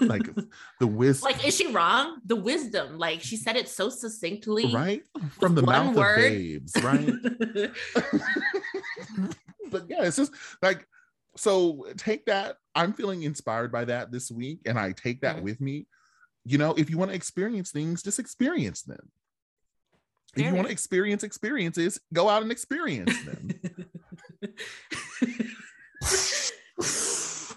like 0.00 0.28
the 0.80 0.86
wisdom, 0.86 1.30
like, 1.32 1.46
is 1.46 1.56
she 1.56 1.72
wrong? 1.72 2.18
The 2.24 2.36
wisdom, 2.36 2.98
like 2.98 3.22
she 3.22 3.36
said 3.36 3.56
it 3.56 3.68
so 3.68 3.88
succinctly. 3.90 4.72
right? 4.72 5.02
From 5.38 5.54
the 5.54 5.62
mouth 5.62 5.94
word. 5.96 6.18
of 6.18 6.24
babes, 6.24 6.74
right? 6.82 7.12
but 9.70 9.84
yeah, 9.88 10.04
it's 10.04 10.16
just 10.16 10.32
like 10.62 10.86
so 11.36 11.86
take 11.96 12.26
that. 12.26 12.56
I'm 12.74 12.92
feeling 12.92 13.22
inspired 13.22 13.70
by 13.72 13.84
that 13.86 14.10
this 14.10 14.30
week, 14.30 14.60
and 14.66 14.78
I 14.78 14.92
take 14.92 15.20
that 15.22 15.36
Mhm. 15.38 15.42
with 15.42 15.60
me. 15.60 15.86
You 16.44 16.58
know, 16.58 16.74
if 16.74 16.88
you 16.90 16.98
want 16.98 17.10
to 17.10 17.14
experience 17.16 17.70
things, 17.70 18.02
just 18.02 18.18
experience 18.18 18.82
them. 18.82 19.10
If 20.36 20.44
you 20.44 20.54
want 20.54 20.66
to 20.68 20.72
experience 20.72 21.22
experiences, 21.24 21.98
go 22.12 22.28
out 22.28 22.42
and 22.42 22.52
experience 22.52 23.18
them. 23.24 23.48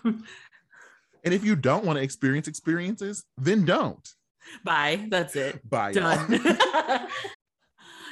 and 1.24 1.34
if 1.34 1.44
you 1.44 1.56
don't 1.56 1.86
want 1.86 1.98
to 1.98 2.04
experience 2.04 2.48
experiences, 2.48 3.24
then 3.38 3.66
don't. 3.66 4.08
Bye. 4.64 5.08
That's 5.10 5.36
it. 5.36 5.68
Bye. 5.70 5.94
Done. 5.94 6.30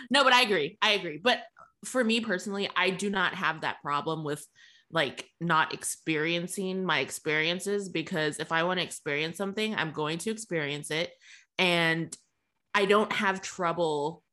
no, 0.10 0.24
but 0.24 0.34
I 0.34 0.42
agree. 0.42 0.78
I 0.82 0.92
agree. 0.92 1.20
But 1.22 1.40
for 1.86 2.04
me 2.04 2.22
personally, 2.22 2.70
I 2.76 2.90
do 2.90 3.10
not 3.10 3.34
have 3.36 3.62
that 3.62 3.82
problem 3.82 4.24
with 4.24 4.46
like 4.92 5.26
not 5.40 5.74
experiencing 5.74 6.84
my 6.84 7.00
experiences 7.00 7.90
because 7.90 8.40
if 8.40 8.52
I 8.52 8.64
want 8.64 8.80
to 8.80 8.86
experience 8.86 9.38
something, 9.38 9.76
I'm 9.76 9.92
going 9.92 10.18
to 10.20 10.32
experience 10.32 10.92
it. 10.92 11.12
And 11.58 12.16
I 12.74 12.86
don't 12.86 13.12
have 13.12 13.42
trouble. 13.42 14.24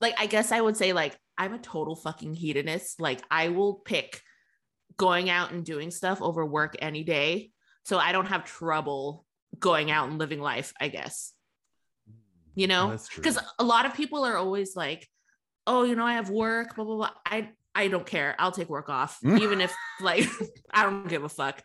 Like, 0.00 0.14
I 0.18 0.26
guess 0.26 0.52
I 0.52 0.60
would 0.60 0.76
say, 0.76 0.92
like, 0.92 1.16
I'm 1.38 1.54
a 1.54 1.58
total 1.58 1.96
fucking 1.96 2.34
hedonist. 2.34 3.00
Like, 3.00 3.22
I 3.30 3.48
will 3.48 3.74
pick 3.74 4.20
going 4.96 5.30
out 5.30 5.52
and 5.52 5.64
doing 5.64 5.90
stuff 5.90 6.20
over 6.20 6.44
work 6.44 6.76
any 6.80 7.04
day. 7.04 7.50
So 7.90 7.98
I 7.98 8.12
don't 8.12 8.26
have 8.26 8.44
trouble 8.44 9.26
going 9.58 9.90
out 9.90 10.08
and 10.08 10.16
living 10.16 10.38
life, 10.38 10.72
I 10.80 10.86
guess. 10.86 11.32
You 12.54 12.68
know? 12.68 12.96
Because 13.16 13.36
a 13.58 13.64
lot 13.64 13.84
of 13.84 13.94
people 13.94 14.24
are 14.24 14.36
always 14.36 14.76
like 14.76 15.08
oh 15.66 15.82
you 15.82 15.96
know 15.96 16.06
i 16.06 16.14
have 16.14 16.30
work 16.30 16.74
blah 16.74 16.84
blah 16.86 16.96
blah 16.96 17.10
i 17.26 17.50
i 17.74 17.86
don't 17.88 18.06
care 18.06 18.34
i'll 18.38 18.50
take 18.50 18.70
work 18.70 18.88
off 18.88 19.18
even 19.36 19.60
if 19.60 19.76
like 20.00 20.24
i 20.72 20.84
don't 20.84 21.06
give 21.06 21.22
a 21.22 21.28
fuck 21.28 21.62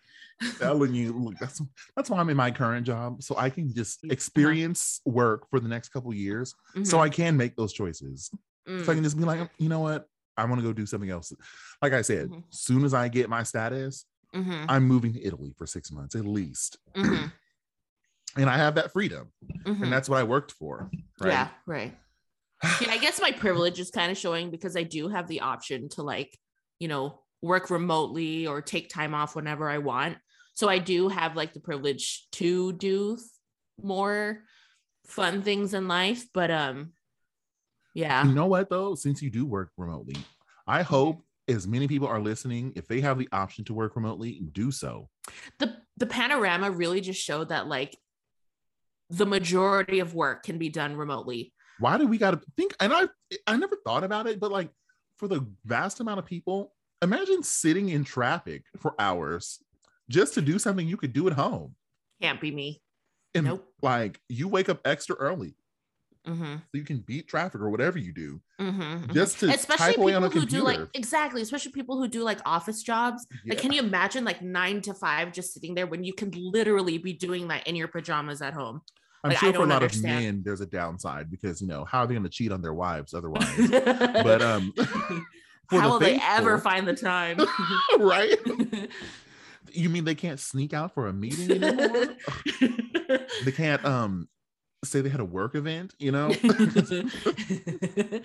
telling 0.59 0.93
you, 0.93 1.13
look, 1.13 1.35
that's 1.39 1.61
that's 1.95 2.09
why 2.09 2.19
I'm 2.19 2.29
in 2.29 2.37
my 2.37 2.51
current 2.51 2.85
job, 2.85 3.21
so 3.23 3.35
I 3.37 3.49
can 3.49 3.73
just 3.73 4.03
Uh-huh. 4.03 4.11
experience 4.11 4.99
work 5.05 5.47
for 5.49 5.59
the 5.59 5.69
next 5.69 5.89
couple 5.89 6.13
years, 6.13 6.55
so 6.83 6.99
I 6.99 7.09
can 7.09 7.37
make 7.37 7.55
those 7.55 7.71
choices. 7.71 8.31
Mhm. 8.67 8.83
So 8.85 8.91
I 8.91 8.95
can 8.95 9.03
just 9.03 9.17
be 9.17 9.23
like, 9.23 9.47
you 9.59 9.69
know 9.69 9.79
what, 9.79 10.07
I 10.35 10.43
want 10.45 10.59
to 10.59 10.67
go 10.67 10.73
do 10.73 10.85
something 10.85 11.09
else. 11.09 11.31
Like 11.81 11.93
I 11.93 12.01
said, 12.01 12.29
Mhm. 12.29 12.43
soon 12.49 12.83
as 12.83 12.93
I 12.93 13.07
get 13.07 13.29
my 13.29 13.43
status, 13.43 14.05
Mhm. 14.35 14.65
I'm 14.67 14.83
moving 14.83 15.13
to 15.13 15.23
Italy 15.23 15.53
for 15.57 15.65
six 15.65 15.91
months 15.91 16.13
at 16.15 16.25
least, 16.25 16.77
Mhm. 16.95 17.31
and 18.37 18.49
I 18.49 18.57
have 18.57 18.75
that 18.75 18.91
freedom, 18.91 19.31
Mhm. 19.65 19.83
and 19.83 19.91
that's 19.93 20.09
what 20.09 20.19
I 20.19 20.23
worked 20.23 20.51
for. 20.51 20.91
Right? 21.21 21.29
yeah 21.29 21.49
right 21.65 21.97
yeah 22.81 22.91
i 22.91 22.97
guess 22.97 23.21
my 23.21 23.31
privilege 23.31 23.79
is 23.79 23.89
kind 23.89 24.11
of 24.11 24.17
showing 24.17 24.51
because 24.51 24.75
i 24.75 24.83
do 24.83 25.07
have 25.07 25.29
the 25.29 25.39
option 25.39 25.87
to 25.87 26.03
like 26.03 26.37
you 26.77 26.89
know 26.89 27.21
work 27.41 27.69
remotely 27.69 28.45
or 28.47 28.61
take 28.61 28.89
time 28.89 29.13
off 29.15 29.33
whenever 29.33 29.69
i 29.69 29.77
want 29.77 30.17
so 30.55 30.67
i 30.67 30.77
do 30.77 31.07
have 31.07 31.37
like 31.37 31.53
the 31.53 31.61
privilege 31.61 32.27
to 32.33 32.73
do 32.73 33.17
more 33.81 34.43
fun 35.07 35.41
things 35.41 35.73
in 35.73 35.87
life 35.87 36.25
but 36.33 36.51
um 36.51 36.91
yeah 37.93 38.25
You 38.25 38.33
know 38.33 38.47
what 38.47 38.69
though? 38.69 38.93
Since 38.95 39.21
you 39.21 39.29
do 39.29 39.45
work 39.45 39.71
remotely, 39.77 40.17
I 40.67 40.81
hope 40.81 41.23
as 41.47 41.67
many 41.67 41.87
people 41.87 42.07
are 42.07 42.19
listening, 42.19 42.73
if 42.75 42.87
they 42.87 43.01
have 43.01 43.17
the 43.17 43.29
option 43.31 43.63
to 43.65 43.73
work 43.73 43.95
remotely, 43.95 44.41
do 44.51 44.71
so. 44.71 45.09
the 45.59 45.75
the 45.97 46.05
panorama 46.05 46.69
really 46.71 47.01
just 47.01 47.21
showed 47.21 47.49
that 47.49 47.67
like 47.67 47.97
the 49.09 49.25
majority 49.25 49.99
of 49.99 50.13
work 50.15 50.43
can 50.43 50.57
be 50.57 50.67
done 50.69 50.95
remotely 50.95 51.53
why 51.79 51.97
do 51.97 52.07
we 52.07 52.17
got 52.17 52.31
to 52.31 52.41
think 52.57 52.75
and 52.79 52.91
i 52.91 53.07
i 53.47 53.55
never 53.55 53.77
thought 53.85 54.03
about 54.03 54.25
it 54.27 54.39
but 54.39 54.51
like 54.51 54.69
for 55.17 55.27
the 55.27 55.45
vast 55.63 55.99
amount 55.99 56.17
of 56.19 56.25
people 56.25 56.73
imagine 57.03 57.43
sitting 57.43 57.89
in 57.89 58.03
traffic 58.03 58.63
for 58.79 58.95
hours 58.99 59.59
just 60.09 60.33
to 60.33 60.41
do 60.41 60.57
something 60.57 60.87
you 60.87 60.97
could 60.97 61.13
do 61.13 61.27
at 61.27 61.33
home 61.33 61.75
can't 62.21 62.41
be 62.41 62.49
me 62.51 62.81
and 63.35 63.45
Nope. 63.45 63.65
like 63.81 64.19
you 64.27 64.47
wake 64.47 64.67
up 64.69 64.81
extra 64.85 65.15
early 65.17 65.55
mm-hmm, 66.25 66.55
so 66.55 66.61
you 66.73 66.83
can 66.83 66.99
beat 66.99 67.27
traffic 67.27 67.61
or 67.61 67.69
whatever 67.69 67.97
you 67.97 68.13
do 68.13 68.41
mm-hmm, 68.59 69.11
just 69.13 69.39
to 69.39 69.49
especially 69.49 69.93
type 69.93 69.97
away 69.97 70.13
people 70.13 70.23
on 70.23 70.23
a 70.23 70.33
who 70.33 70.39
computer 70.41 70.57
do 70.57 70.63
like 70.63 70.79
exactly 70.93 71.41
especially 71.41 71.71
people 71.71 71.97
who 71.97 72.07
do 72.07 72.23
like 72.23 72.39
office 72.45 72.83
jobs. 72.83 73.25
Like 73.47 73.59
can 73.59 73.71
you 73.71 73.81
imagine 73.81 74.23
like 74.23 74.41
nine 74.41 74.81
to 74.81 74.93
five 74.93 75.31
just 75.31 75.53
sitting 75.53 75.75
there 75.75 75.87
when 75.87 76.03
you 76.03 76.13
can 76.13 76.31
literally 76.31 76.97
be 76.97 77.13
doing 77.13 77.47
that 77.49 77.67
in 77.67 77.75
your 77.75 77.87
pajamas 77.87 78.41
at 78.41 78.53
home? 78.53 78.81
I'm 79.23 79.29
like, 79.29 79.39
sure 79.39 79.53
for 79.53 79.63
a 79.63 79.65
lot 79.65 79.81
of 79.81 80.03
men 80.03 80.43
there's 80.45 80.61
a 80.61 80.67
downside 80.67 81.31
because 81.31 81.59
you 81.59 81.67
know 81.67 81.83
how 81.85 82.01
are 82.01 82.07
they 82.07 82.13
going 82.13 82.23
to 82.23 82.29
cheat 82.29 82.51
on 82.51 82.61
their 82.61 82.73
wives 82.73 83.13
otherwise? 83.13 83.47
But 83.69 84.41
um 84.41 84.73
for 85.69 85.79
how 85.79 85.87
the 85.87 85.89
will 85.89 85.99
they 85.99 86.19
ever 86.21 86.59
find 86.59 86.87
the 86.87 86.95
time? 86.95 87.39
Right? 87.99 88.37
You 89.71 89.89
mean 89.89 90.05
they 90.05 90.15
can't 90.15 90.39
sneak 90.39 90.73
out 90.73 90.93
for 90.93 91.07
a 91.07 91.13
meeting 91.13 91.63
anymore? 91.63 92.15
They 93.43 93.51
can't 93.51 93.83
um 93.83 94.29
say 94.85 95.01
they 95.01 95.09
had 95.09 95.19
a 95.19 95.25
work 95.25 95.55
event 95.55 95.93
you 95.99 96.11
know? 96.11 96.29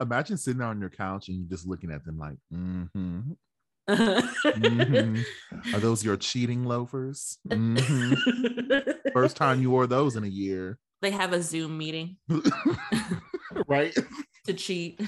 Imagine 0.00 0.36
sitting 0.36 0.62
on 0.62 0.80
your 0.80 0.90
couch 0.90 1.28
and 1.28 1.38
you're 1.38 1.48
just 1.48 1.66
looking 1.66 1.90
at 1.90 2.04
them 2.04 2.18
like 2.18 2.36
mm-hmm, 2.52 3.20
mhm. 3.88 5.24
are 5.74 5.80
those 5.80 6.04
your 6.04 6.16
cheating 6.16 6.64
loafers? 6.64 7.38
Mhm. 7.48 8.94
first 9.12 9.36
time 9.36 9.60
you 9.60 9.70
wore 9.70 9.86
those 9.86 10.16
in 10.16 10.24
a 10.24 10.28
year. 10.28 10.78
They 11.00 11.10
have 11.10 11.32
a 11.32 11.42
zoom 11.42 11.78
meeting. 11.78 12.16
Right? 13.66 13.94
To 14.46 14.52
cheat. 14.52 15.00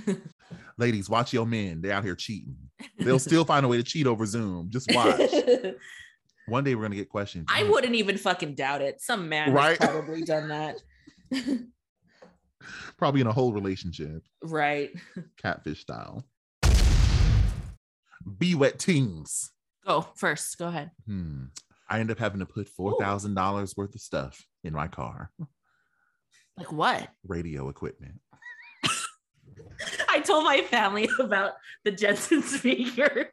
Ladies 0.78 1.10
watch 1.10 1.32
your 1.32 1.46
men. 1.46 1.80
They're 1.80 1.92
out 1.92 2.04
here 2.04 2.14
cheating. 2.14 2.56
They'll 2.98 3.18
still 3.18 3.44
find 3.44 3.66
a 3.66 3.68
way 3.68 3.76
to 3.76 3.82
cheat 3.82 4.06
over 4.06 4.24
zoom. 4.24 4.70
Just 4.70 4.90
watch 4.94 5.20
one 6.50 6.64
day 6.64 6.74
we're 6.74 6.82
gonna 6.82 6.96
get 6.96 7.08
questions 7.08 7.46
I 7.48 7.62
wouldn't 7.64 7.94
even 7.94 8.18
fucking 8.18 8.54
doubt 8.56 8.82
it. 8.82 9.00
Some 9.00 9.28
man 9.28 9.52
Right? 9.52 9.78
has 9.80 9.90
probably 9.90 10.22
done 10.22 10.48
that. 10.48 10.76
probably 12.98 13.20
in 13.22 13.26
a 13.26 13.32
whole 13.32 13.52
relationship 13.52 14.22
right. 14.42 14.90
catfish 15.40 15.80
style 15.80 16.24
be 18.38 18.54
wet 18.54 18.78
teams 18.78 19.50
Go 19.86 20.06
first. 20.14 20.58
Go 20.58 20.68
ahead. 20.68 20.90
Hmm. 21.06 21.44
I 21.88 22.00
end 22.00 22.10
up 22.10 22.18
having 22.18 22.40
to 22.40 22.46
put 22.46 22.68
four 22.68 22.98
thousand 23.00 23.34
dollars 23.34 23.74
worth 23.78 23.94
of 23.94 24.00
stuff 24.02 24.44
in 24.62 24.74
my 24.74 24.88
car, 24.88 25.30
Like 26.58 26.70
what? 26.70 27.08
radio 27.26 27.70
equipment. 27.70 28.20
I 30.10 30.20
told 30.20 30.44
my 30.44 30.60
family 30.60 31.08
about 31.18 31.52
the 31.82 31.92
Jensen 31.92 32.42
speakers. 32.42 33.24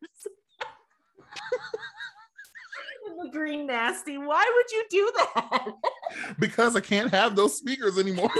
And 3.17 3.27
the 3.27 3.31
green 3.31 3.67
nasty. 3.67 4.17
Why 4.17 4.43
would 4.55 4.71
you 4.71 4.85
do 4.89 5.11
that? 5.17 5.67
Because 6.39 6.75
I 6.77 6.79
can't 6.79 7.11
have 7.11 7.35
those 7.35 7.57
speakers 7.57 7.97
anymore. 7.99 8.29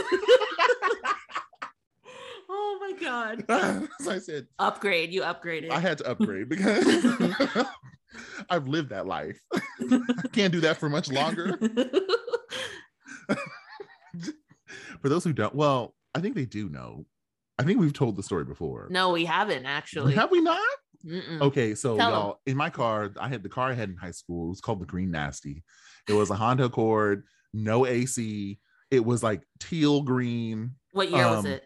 oh 2.50 2.78
my 2.80 2.94
god. 3.00 3.44
As 4.00 4.08
I 4.08 4.20
said, 4.20 4.48
Upgrade. 4.58 5.12
You 5.14 5.22
upgraded. 5.24 5.70
I 5.72 5.80
had 5.80 5.98
to 6.00 6.10
upgrade 6.10 6.48
because 6.48 6.86
I've 8.50 8.68
lived 8.70 8.90
that 8.92 9.06
life. 9.06 9.38
I 9.54 10.28
can't 10.32 10.54
do 10.54 10.62
that 10.62 10.78
for 10.78 10.88
much 10.88 11.12
longer. 11.12 11.60
For 15.02 15.10
those 15.10 15.26
who 15.26 15.34
don't, 15.34 15.54
well, 15.54 15.94
I 16.16 16.22
think 16.22 16.36
they 16.36 16.46
do 16.46 16.70
know. 16.70 17.06
I 17.60 17.64
think 17.64 17.80
we've 17.80 17.92
told 17.94 18.16
the 18.16 18.24
story 18.24 18.46
before. 18.46 18.88
no, 18.90 19.12
we 19.12 19.26
haven't 19.26 19.66
actually. 19.66 20.16
Have 20.16 20.32
we 20.32 20.40
not? 20.42 20.62
Mm-mm. 21.08 21.42
Okay, 21.42 21.74
so 21.76 21.98
Tell 21.98 22.12
y'all, 22.12 22.42
in 22.46 22.58
my 22.58 22.70
car, 22.70 23.12
I 23.20 23.30
had 23.30 23.44
the 23.44 23.50
car 23.50 23.70
I 23.70 23.74
had 23.74 23.90
in 23.90 23.96
high 23.98 24.12
school. 24.12 24.46
It 24.48 24.50
was 24.50 24.62
called 24.62 24.82
the 24.82 24.86
Green 24.86 25.12
Nasty. 25.12 25.64
It 26.08 26.14
was 26.14 26.30
a 26.30 26.36
Honda 26.36 26.66
Accord 26.66 27.24
no 27.54 27.86
AC. 27.86 28.60
It 28.92 29.04
was 29.04 29.24
like 29.24 29.44
teal 29.60 30.02
green, 30.04 30.76
What 30.92 31.10
year 31.10 31.28
was 31.30 31.40
Um, 31.40 31.46
it? 31.48 31.64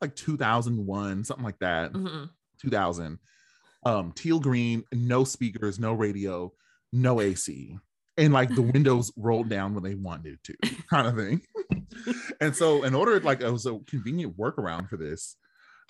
like 0.00 0.16
2001, 0.16 1.24
something 1.24 1.44
like 1.44 1.58
that. 1.60 1.92
Mhm. 1.92 2.30
2000. 2.60 3.18
Um, 3.84 4.12
teal 4.12 4.40
green, 4.40 4.84
no 4.92 5.24
speakers, 5.24 5.78
no 5.78 5.92
radio, 5.92 6.52
no 6.92 7.20
AC. 7.20 7.78
And 8.16 8.32
like 8.32 8.54
the 8.54 8.62
windows 8.74 9.12
rolled 9.16 9.48
down 9.48 9.74
when 9.74 9.82
they 9.84 9.94
wanted 9.94 10.38
to, 10.44 10.54
kind 10.88 11.06
of 11.06 11.16
thing. 11.16 11.42
and 12.40 12.54
so, 12.56 12.84
in 12.84 12.94
order, 12.94 13.18
like, 13.20 13.40
it 13.40 13.50
was 13.50 13.66
a 13.66 13.78
convenient 13.86 14.36
workaround 14.36 14.88
for 14.88 14.96
this, 14.96 15.36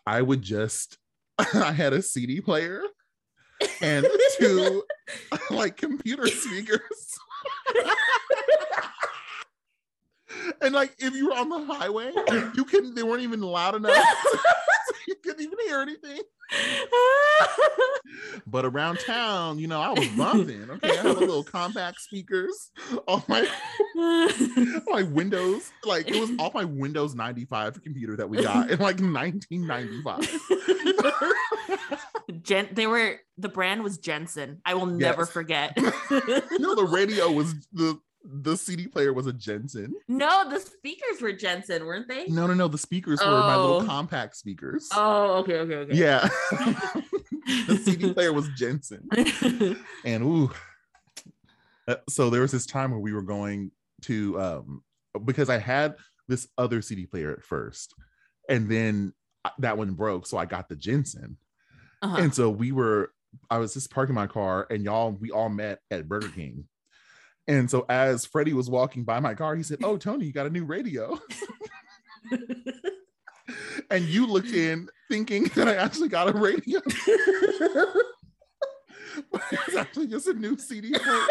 I 0.06 0.22
would 0.22 0.42
just, 0.42 0.98
I 1.54 1.72
had 1.72 1.92
a 1.92 2.02
CD 2.02 2.40
player 2.40 2.82
and 3.80 4.06
two 4.38 4.82
like 5.50 5.76
computer 5.76 6.26
speakers. 6.26 7.18
and 10.60 10.74
like, 10.74 10.94
if 10.98 11.14
you 11.14 11.28
were 11.28 11.36
on 11.36 11.48
the 11.48 11.64
highway, 11.74 12.12
you 12.54 12.64
couldn't, 12.64 12.94
they 12.94 13.02
weren't 13.02 13.22
even 13.22 13.40
loud 13.40 13.74
enough. 13.74 14.04
Couldn't 15.22 15.42
even 15.42 15.58
hear 15.66 15.80
anything. 15.80 16.20
But 18.46 18.64
around 18.66 18.98
town, 19.06 19.58
you 19.58 19.66
know, 19.68 19.80
I 19.80 19.90
was 19.90 20.06
bumping. 20.08 20.68
Okay, 20.70 20.98
I 20.98 21.02
a 21.02 21.12
little 21.12 21.42
compact 21.42 22.00
speakers 22.00 22.70
on 23.08 23.22
my 23.28 23.48
my 24.86 25.02
Windows. 25.02 25.70
Like 25.84 26.08
it 26.10 26.20
was 26.20 26.30
off 26.38 26.52
my 26.52 26.64
Windows 26.64 27.14
95 27.14 27.82
computer 27.82 28.16
that 28.16 28.28
we 28.28 28.42
got 28.42 28.70
in 28.70 28.78
like 28.80 29.00
1995. 29.00 30.28
Gen- 32.42 32.68
they 32.72 32.86
were 32.86 33.16
the 33.38 33.48
brand 33.48 33.82
was 33.82 33.96
Jensen. 33.98 34.60
I 34.66 34.74
will 34.74 34.86
never 34.86 35.22
Yes. 35.22 35.30
forget. 35.30 35.76
no, 35.78 36.74
the 36.74 36.88
radio 36.90 37.30
was 37.30 37.54
the 37.72 37.98
the 38.24 38.56
CD 38.56 38.86
player 38.86 39.12
was 39.12 39.26
a 39.26 39.32
Jensen. 39.32 39.92
no, 40.08 40.48
the 40.48 40.60
speakers 40.60 41.20
were 41.20 41.32
Jensen, 41.32 41.84
weren't 41.84 42.08
they? 42.08 42.26
No, 42.26 42.46
no, 42.46 42.54
no. 42.54 42.68
The 42.68 42.78
speakers 42.78 43.20
were 43.20 43.26
my 43.40 43.56
little 43.56 43.82
Oh. 43.82 43.84
compact 43.84 44.36
speakers. 44.36 44.88
Oh, 44.92 45.38
okay, 45.38 45.58
okay, 45.58 45.74
okay. 45.76 45.94
Yeah. 45.94 46.28
the 47.66 47.80
CD 47.84 48.12
player 48.12 48.32
was 48.32 48.48
Jensen. 48.56 49.08
and 50.04 50.22
ooh 50.22 50.50
Uh, 51.88 51.96
so 52.08 52.30
there 52.30 52.42
was 52.42 52.52
this 52.52 52.64
time 52.66 52.90
where 52.92 53.00
we 53.00 53.12
were 53.12 53.22
going 53.22 53.70
to 54.02 54.40
um 54.40 54.82
because 55.24 55.50
i 55.50 55.58
had 55.58 55.94
this 56.28 56.46
other 56.56 56.80
cd 56.80 57.06
player 57.06 57.32
at 57.32 57.42
first 57.42 57.92
and 58.48 58.68
then 58.70 59.12
uh, 59.44 59.50
that 59.58 59.76
one 59.76 59.92
broke 59.92 60.24
so 60.26 60.38
i 60.38 60.44
got 60.44 60.68
the 60.68 60.76
jensen 60.76 61.36
Uh-huh. 62.02 62.16
and 62.22 62.32
so 62.34 62.48
we 62.50 62.70
were 62.70 63.12
i 63.50 63.58
was 63.58 63.74
just 63.74 63.90
parking 63.90 64.14
my 64.14 64.28
car 64.28 64.66
and 64.70 64.84
y'all 64.84 65.10
we 65.20 65.30
all 65.32 65.48
met 65.48 65.80
at 65.90 66.08
burger 66.08 66.28
king 66.28 66.64
and 67.48 67.70
so 67.70 67.84
as 67.88 68.24
freddie 68.26 68.52
was 68.52 68.70
walking 68.70 69.04
by 69.04 69.18
my 69.20 69.34
car 69.34 69.54
he 69.56 69.62
said 69.62 69.78
oh 69.82 69.96
tony 69.96 70.24
you 70.26 70.32
got 70.32 70.46
a 70.46 70.50
new 70.50 70.64
radio 70.64 71.18
and 73.90 74.04
you 74.04 74.26
looked 74.26 74.52
in 74.52 74.88
thinking 75.10 75.44
that 75.54 75.68
i 75.68 75.74
actually 75.74 76.08
got 76.08 76.28
a 76.28 76.38
radio 76.38 76.80
but 79.30 79.42
it's 79.50 79.76
actually 79.76 80.06
just 80.06 80.26
a 80.28 80.32
new 80.34 80.56
cd 80.56 80.90
player 80.92 81.02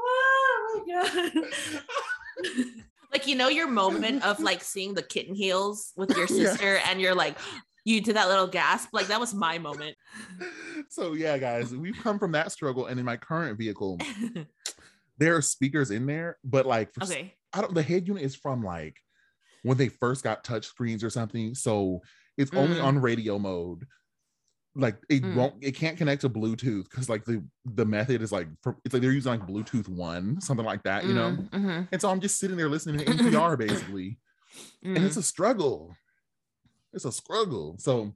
oh 0.00 0.84
my 0.86 0.94
god. 0.94 1.32
like 3.12 3.26
you 3.26 3.34
know 3.36 3.48
your 3.48 3.68
moment 3.68 4.24
of 4.24 4.40
like 4.40 4.62
seeing 4.62 4.94
the 4.94 5.02
kitten 5.02 5.34
heels 5.34 5.92
with 5.96 6.10
your 6.10 6.26
Yeah. 6.30 6.50
sister 6.52 6.78
and 6.88 7.00
you're 7.00 7.14
like 7.14 7.36
you 7.84 8.00
did 8.00 8.16
that 8.16 8.28
little 8.28 8.46
gasp 8.46 8.88
like 8.92 9.06
that 9.08 9.20
was 9.20 9.34
my 9.34 9.58
moment. 9.58 9.96
So 10.90 11.14
yeah 11.14 11.38
guys 11.38 11.74
we've 11.74 11.96
come 12.02 12.18
from 12.18 12.32
that 12.32 12.52
struggle 12.52 12.86
and 12.86 12.98
in 12.98 13.06
my 13.06 13.16
current 13.16 13.56
vehicle 13.58 13.98
there 15.18 15.36
are 15.36 15.42
speakers 15.42 15.90
in 15.90 16.06
there 16.06 16.38
but 16.44 16.66
like 16.66 16.92
for, 16.92 17.04
okay. 17.04 17.34
I 17.52 17.60
don't 17.60 17.74
the 17.74 17.82
head 17.82 18.06
unit 18.08 18.22
is 18.22 18.34
from 18.36 18.62
like 18.62 18.96
when 19.62 19.76
they 19.78 19.88
first 19.88 20.24
got 20.24 20.44
touch 20.44 20.66
screens 20.66 21.02
or 21.04 21.10
something 21.10 21.54
so 21.54 22.00
it's 22.36 22.50
only 22.54 22.78
Mm. 22.78 22.84
on 22.84 22.98
radio 23.00 23.38
mode. 23.38 23.86
Like 24.74 24.96
it 25.08 25.22
Mm. 25.22 25.34
won't 25.34 25.54
it 25.62 25.76
can't 25.76 25.96
connect 25.96 26.22
to 26.22 26.28
bluetooth 26.28 26.90
because 26.90 27.08
like 27.08 27.24
the 27.24 27.44
the 27.64 27.84
method 27.86 28.20
is 28.22 28.32
like 28.32 28.48
for, 28.62 28.76
it's 28.84 28.92
like 28.92 29.02
they're 29.02 29.12
using 29.12 29.30
like 29.30 29.46
bluetooth 29.46 29.88
one 29.88 30.40
something 30.40 30.66
like 30.66 30.82
that 30.82 31.06
you 31.06 31.14
know? 31.14 31.30
Mhm, 31.52 31.88
and 31.92 32.00
so 32.00 32.10
i'm 32.10 32.20
just 32.20 32.38
sitting 32.40 32.56
there 32.56 32.68
listening 32.68 32.98
to 32.98 33.04
npr 33.32 33.56
basically. 33.56 34.18
And 34.82 34.98
it's 34.98 35.16
a 35.16 35.22
struggle. 35.22 35.96
It's 36.94 37.04
a 37.04 37.12
struggle. 37.12 37.76
So 37.78 38.14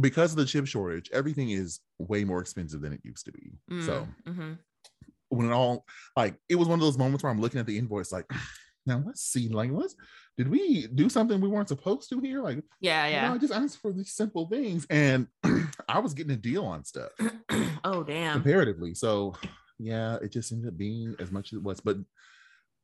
because 0.00 0.30
of 0.32 0.36
the 0.38 0.44
chip 0.44 0.66
shortage, 0.66 1.10
everything 1.12 1.50
is 1.50 1.80
way 1.98 2.24
more 2.24 2.40
expensive 2.40 2.80
than 2.80 2.92
it 2.92 3.00
used 3.02 3.24
to 3.26 3.32
be. 3.32 3.52
mhm, 3.70 3.84
So 3.84 4.06
mhm. 4.26 4.58
when 5.28 5.46
it 5.48 5.52
all 5.52 5.84
like 6.16 6.36
it 6.48 6.54
was 6.56 6.68
one 6.68 6.78
of 6.78 6.84
those 6.84 6.98
moments 6.98 7.22
where 7.24 7.32
I'm 7.32 7.40
looking 7.40 7.60
at 7.60 7.66
the 7.66 7.78
invoice 7.78 8.12
like 8.12 8.26
now 8.86 9.02
let's 9.04 9.22
see 9.22 9.48
like 9.48 9.70
let's 9.72 9.96
did 10.38 10.48
we 10.48 10.86
do 10.86 11.08
something 11.08 11.40
we 11.40 11.48
weren't 11.48 11.66
supposed 11.68 12.08
to 12.10 12.20
here 12.20 12.40
like 12.42 12.62
yeah 12.80 13.06
you 13.06 13.16
know, 13.16 13.22
yeah 13.22 13.32
I 13.34 13.38
just 13.38 13.52
asked 13.52 13.78
for 13.78 13.92
these 13.92 14.12
simple 14.12 14.46
things 14.48 14.86
and 14.90 15.26
I 15.88 15.98
was 15.98 16.14
getting 16.14 16.32
a 16.32 16.36
deal 16.36 16.64
on 16.64 16.84
stuff 16.84 17.10
oh 17.84 18.04
damn 18.04 18.34
comparatively 18.34 18.94
so 18.94 19.34
yeah 19.80 20.18
it 20.22 20.30
just 20.30 20.52
ended 20.52 20.68
up 20.68 20.76
being 20.78 21.16
as 21.18 21.32
much 21.32 21.52
as 21.52 21.56
it 21.58 21.62
was 21.64 21.80
but 21.80 21.96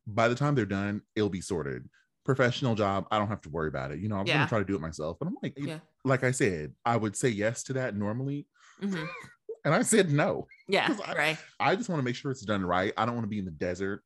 by 0.07 0.27
the 0.27 0.35
time 0.35 0.55
they're 0.57 0.66
done 0.66 1.03
it'll 1.14 1.29
be 1.29 1.40
sorted 1.40 1.88
professional 2.25 2.75
job 2.75 3.07
i 3.11 3.19
don't 3.19 3.29
have 3.29 3.41
to 3.41 3.49
worry 3.51 3.69
about 3.69 3.91
it 3.91 3.99
you 3.99 4.09
know 4.09 4.17
i'm 4.17 4.27
Yeah. 4.27 4.35
gonna 4.39 4.49
try 4.49 4.59
to 4.59 4.65
do 4.65 4.75
it 4.77 4.81
myself 4.81 5.19
but 5.19 5.27
i'm 5.27 5.37
like 5.43 5.55
yeah 5.57 5.79
like 6.05 6.23
i 6.25 6.31
said 6.31 6.73
i 6.85 6.97
would 6.97 7.17
say 7.17 7.29
yes 7.29 7.63
to 7.65 7.73
that 7.75 7.97
normally 7.97 8.47
mhm. 8.83 9.07
and 9.65 9.75
i 9.75 9.83
said 9.83 10.11
no 10.11 10.47
Yeah. 10.69 10.97
I- 11.07 11.15
right 11.15 11.39
i 11.59 11.75
just 11.77 11.89
want 11.89 11.99
to 12.01 12.05
make 12.05 12.15
sure 12.15 12.31
it's 12.31 12.43
done 12.43 12.65
right 12.65 12.93
i 12.97 13.05
don't 13.05 13.15
want 13.15 13.25
to 13.25 13.29
be 13.31 13.39
in 13.41 13.45
the 13.45 13.51
desert 13.51 14.03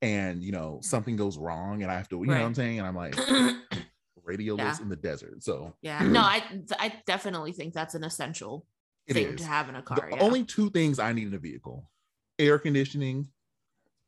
and 0.00 0.42
you 0.42 0.52
know 0.52 0.78
something 0.82 1.16
goes 1.16 1.36
wrong 1.36 1.82
and 1.82 1.90
i 1.92 1.94
have 1.96 2.08
to 2.08 2.16
you 2.20 2.26
know 2.26 2.34
what 2.34 2.42
i'm 2.42 2.54
saying 2.54 2.78
and 2.78 2.86
i'm 2.86 2.96
like 2.96 3.14
radioless 4.26 4.58
Yeah. 4.58 4.82
in 4.82 4.88
the 4.88 4.96
desert 4.96 5.42
so 5.42 5.74
yeah 5.82 6.02
no 6.04 6.20
i 6.20 6.42
i 6.78 6.92
definitely 7.06 7.52
think 7.52 7.74
that's 7.74 7.94
an 7.94 8.04
essential 8.04 8.66
it 9.06 9.14
thing 9.14 9.26
is 9.28 9.40
to 9.40 9.46
have 9.46 9.68
in 9.68 9.74
a 9.74 9.78
the 9.78 9.82
car 9.82 10.08
yeah. 10.10 10.18
only 10.20 10.44
two 10.44 10.70
things 10.70 10.98
i 10.98 11.12
need 11.12 11.28
in 11.28 11.34
a 11.34 11.38
vehicle 11.38 11.90
air 12.38 12.58
conditioning 12.58 13.26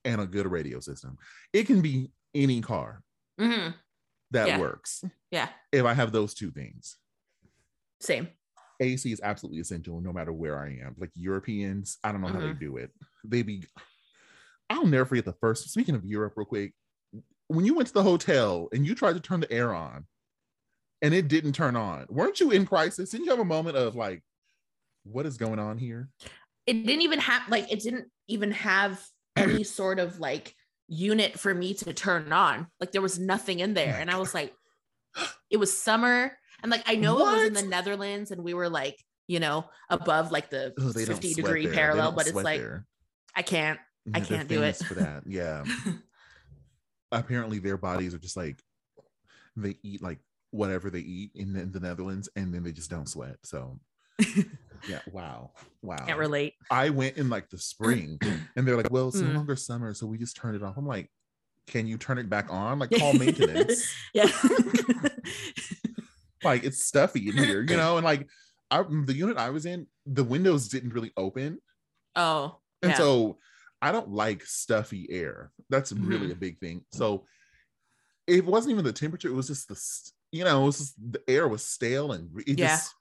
and 0.05 0.21
a 0.21 0.27
good 0.27 0.47
radio 0.47 0.79
system 0.81 1.17
it 1.53 1.65
can 1.67 1.81
be 1.81 2.11
any 2.35 2.61
car 2.61 3.03
Mhm, 3.41 3.75
that 4.31 4.47
Yeah. 4.49 4.59
works 4.59 5.05
yeah 5.31 5.51
if 5.73 5.85
I 5.85 5.95
have 5.95 6.13
those 6.13 6.35
two 6.35 6.51
things. 6.51 6.99
same 8.01 8.29
AC 8.81 9.13
is 9.13 9.21
absolutely 9.23 9.61
essential 9.61 10.01
no 10.01 10.13
matter 10.13 10.33
where 10.33 10.59
I 10.59 10.79
am. 10.85 10.95
Like 10.99 11.11
Europeans, 11.15 11.99
I 12.03 12.13
don't 12.13 12.23
know 12.23 12.29
how 12.29 12.41
they 12.41 12.53
Mhm. 12.53 12.61
do 12.61 12.77
it. 12.79 12.91
They 13.25 13.43
be, 13.43 13.65
I'll 14.69 14.87
never 14.87 15.05
forget 15.05 15.25
the 15.25 15.33
first, 15.35 15.69
speaking 15.69 15.95
of 15.95 16.05
Europe, 16.05 16.35
real 16.37 16.47
quick, 16.47 16.75
when 17.49 17.67
you 17.67 17.75
went 17.75 17.89
to 17.89 17.95
the 17.95 18.03
hotel 18.03 18.69
and 18.73 18.87
you 18.87 18.95
tried 18.95 19.15
to 19.15 19.21
turn 19.21 19.41
the 19.41 19.53
air 19.53 19.75
on 19.75 20.07
and 21.03 21.15
it 21.15 21.29
didn't 21.29 21.53
turn 21.55 21.77
on, 21.77 22.07
weren't 22.11 22.41
you 22.41 22.51
in 22.53 22.67
crisis? 22.67 23.11
Didn't 23.11 23.27
you 23.27 23.31
have 23.31 23.41
a 23.41 23.45
moment 23.45 23.77
of 23.77 23.97
like, 23.97 24.23
what 25.05 25.27
is 25.27 25.37
going 25.39 25.59
on 25.59 25.79
here? 25.79 26.11
it 26.67 26.75
didn't 26.75 27.03
even 27.03 27.19
have 27.19 27.49
like 27.49 27.73
it 27.73 27.81
didn't 27.81 28.11
even 28.29 28.53
have 28.53 29.05
any 29.37 29.65
sort 29.65 29.99
of 29.99 30.21
like 30.21 30.55
unit 30.93 31.39
for 31.39 31.55
me 31.55 31.73
to 31.73 31.93
turn 31.95 32.33
on 32.33 32.67
like 32.81 32.91
there 32.93 33.01
was 33.01 33.19
nothing 33.19 33.61
in 33.61 33.75
there 33.75 33.97
and 34.01 34.11
i 34.11 34.19
was 34.19 34.35
like 34.35 34.53
it 35.49 35.57
was 35.57 35.77
summer 35.77 36.37
and 36.63 36.71
like 36.71 36.83
i 36.87 36.97
know 36.97 37.17
it 37.19 37.23
was 37.23 37.47
in 37.47 37.55
the 37.55 37.63
netherlands 37.63 38.33
and 38.33 38.43
we 38.43 38.55
were 38.55 38.69
like 38.69 38.97
you 39.29 39.39
know 39.39 39.65
above 39.89 40.33
like 40.33 40.51
the 40.51 40.75
Oh, 40.81 40.93
50 40.93 41.35
degree 41.35 41.67
there. 41.67 41.75
Parallel 41.75 42.11
but 42.13 42.27
it's 42.27 42.35
like 42.35 42.61
there. 42.61 42.87
i 43.37 43.43
can't 43.43 43.79
I 44.13 44.19
Yeah, 44.19 44.25
they're 44.25 44.37
can't 44.39 44.49
do 44.49 44.63
it. 44.63 44.77
for 44.77 44.95
that. 44.95 45.23
Yeah. 45.27 45.63
Apparently, 47.13 47.59
their 47.59 47.77
bodies 47.77 48.15
are 48.15 48.19
just 48.19 48.37
like 48.37 48.59
they 49.57 49.77
eat 49.83 50.03
like 50.03 50.19
whatever 50.53 50.91
they 50.91 51.01
eat 51.01 51.33
in 51.35 51.53
the, 51.53 51.61
in 51.61 51.71
the 51.73 51.81
Netherlands, 51.81 52.29
and 52.35 52.53
then 52.53 52.63
they 52.63 52.73
just 52.73 52.89
don't 52.91 53.09
sweat. 53.09 53.37
So, 53.45 53.79
yeah. 54.89 55.01
Wow. 55.07 55.53
Wow. 55.83 56.07
can't 56.07 56.19
relate 56.19 56.55
I 56.71 56.91
went 56.91 57.17
in 57.17 57.29
like 57.29 57.49
the 57.51 57.59
spring, 57.59 58.19
and 58.57 58.67
they're 58.67 58.77
like, 58.77 58.91
"Well, 58.91 59.09
it's 59.09 59.21
no 59.21 59.29
Mm. 59.29 59.35
longer 59.35 59.57
summer, 59.57 59.93
so 59.95 60.07
we 60.07 60.19
just 60.19 60.37
turned 60.37 60.57
it 60.57 60.63
off." 60.63 60.77
I'm 60.77 60.87
like, 60.87 61.11
"Can 61.67 61.87
you 61.87 61.99
turn 61.99 62.19
it 62.19 62.29
back 62.31 62.51
on? 62.51 62.79
Like, 62.79 62.91
call 62.91 63.15
maintenance. 63.15 63.95
yeah 64.15 64.27
like, 66.43 66.65
it's 66.65 66.85
stuffy 66.85 67.29
in 67.29 67.37
here, 67.37 67.63
you 67.63 67.77
know." 67.77 67.97
And 67.97 68.05
like, 68.05 68.29
I, 68.71 68.83
the 68.83 69.15
unit 69.15 69.37
I 69.37 69.51
was 69.51 69.67
in, 69.67 69.87
the 70.07 70.25
windows 70.25 70.69
didn't 70.69 70.95
really 70.95 71.13
open, 71.17 71.59
oh 72.17 72.59
and 72.83 72.93
yeah. 72.93 72.97
so 72.97 73.39
I 73.83 73.93
don't 73.93 74.11
like 74.11 74.45
stuffy 74.45 75.07
air. 75.11 75.53
That's 75.71 75.93
really 75.93 76.29
Mhm. 76.29 76.33
a 76.33 76.37
big 76.37 76.59
thing. 76.61 76.85
So 76.93 77.27
it 78.27 78.45
wasn't 78.45 78.73
even 78.73 78.85
the 78.85 78.93
temperature; 78.93 79.29
it 79.29 79.35
was 79.35 79.49
just 79.49 79.69
the 79.69 79.77
you 80.33 80.45
know, 80.45 80.63
it 80.63 80.67
was 80.67 80.79
just, 80.79 81.13
the 81.13 81.21
air 81.29 81.49
was 81.49 81.65
stale 81.65 82.13
and 82.13 82.31
it 82.47 82.59
Yeah. 82.59 82.69
just 82.77 82.95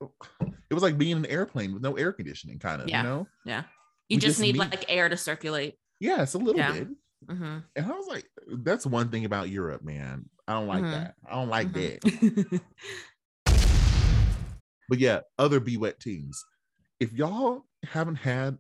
it 0.70 0.74
was 0.74 0.84
like 0.84 0.98
being 0.98 1.12
in 1.18 1.26
an 1.26 1.32
airplane 1.32 1.74
with 1.74 1.82
no 1.84 1.96
air 1.98 2.12
conditioning, 2.12 2.60
kind 2.60 2.82
of. 2.82 2.90
Yeah. 2.90 3.02
You 3.04 3.08
know? 3.10 3.28
Yeah. 3.46 3.64
You 4.08 4.18
just 4.18 4.26
just 4.32 4.40
need 4.42 4.54
need- 4.54 4.60
like 4.60 4.86
air 4.90 5.10
to 5.10 5.18
circulate 5.18 5.76
Yes, 6.00 6.34
a 6.34 6.38
little 6.38 6.60
Yeah. 6.60 6.72
bit. 6.74 6.88
Mhm, 7.28 7.64
And 7.76 7.86
I 7.86 7.90
was 7.90 8.08
like, 8.08 8.26
that's 8.48 8.86
one 8.86 9.10
thing 9.10 9.26
about 9.26 9.50
Europe, 9.50 9.84
man. 9.84 10.30
I 10.48 10.54
don't 10.54 10.68
like 10.68 10.84
Mhm. 10.84 10.92
that. 10.92 11.16
I 11.28 11.32
don't 11.36 11.50
like 11.50 11.74
that. 11.74 12.02
mhm. 12.02 12.62
But 14.88 14.98
yeah, 15.00 15.20
other 15.38 15.60
be 15.60 15.78
wet 15.78 16.00
teams. 16.00 16.44
If 17.00 17.14
y'all 17.14 17.66
haven't 17.84 18.16
had 18.16 18.58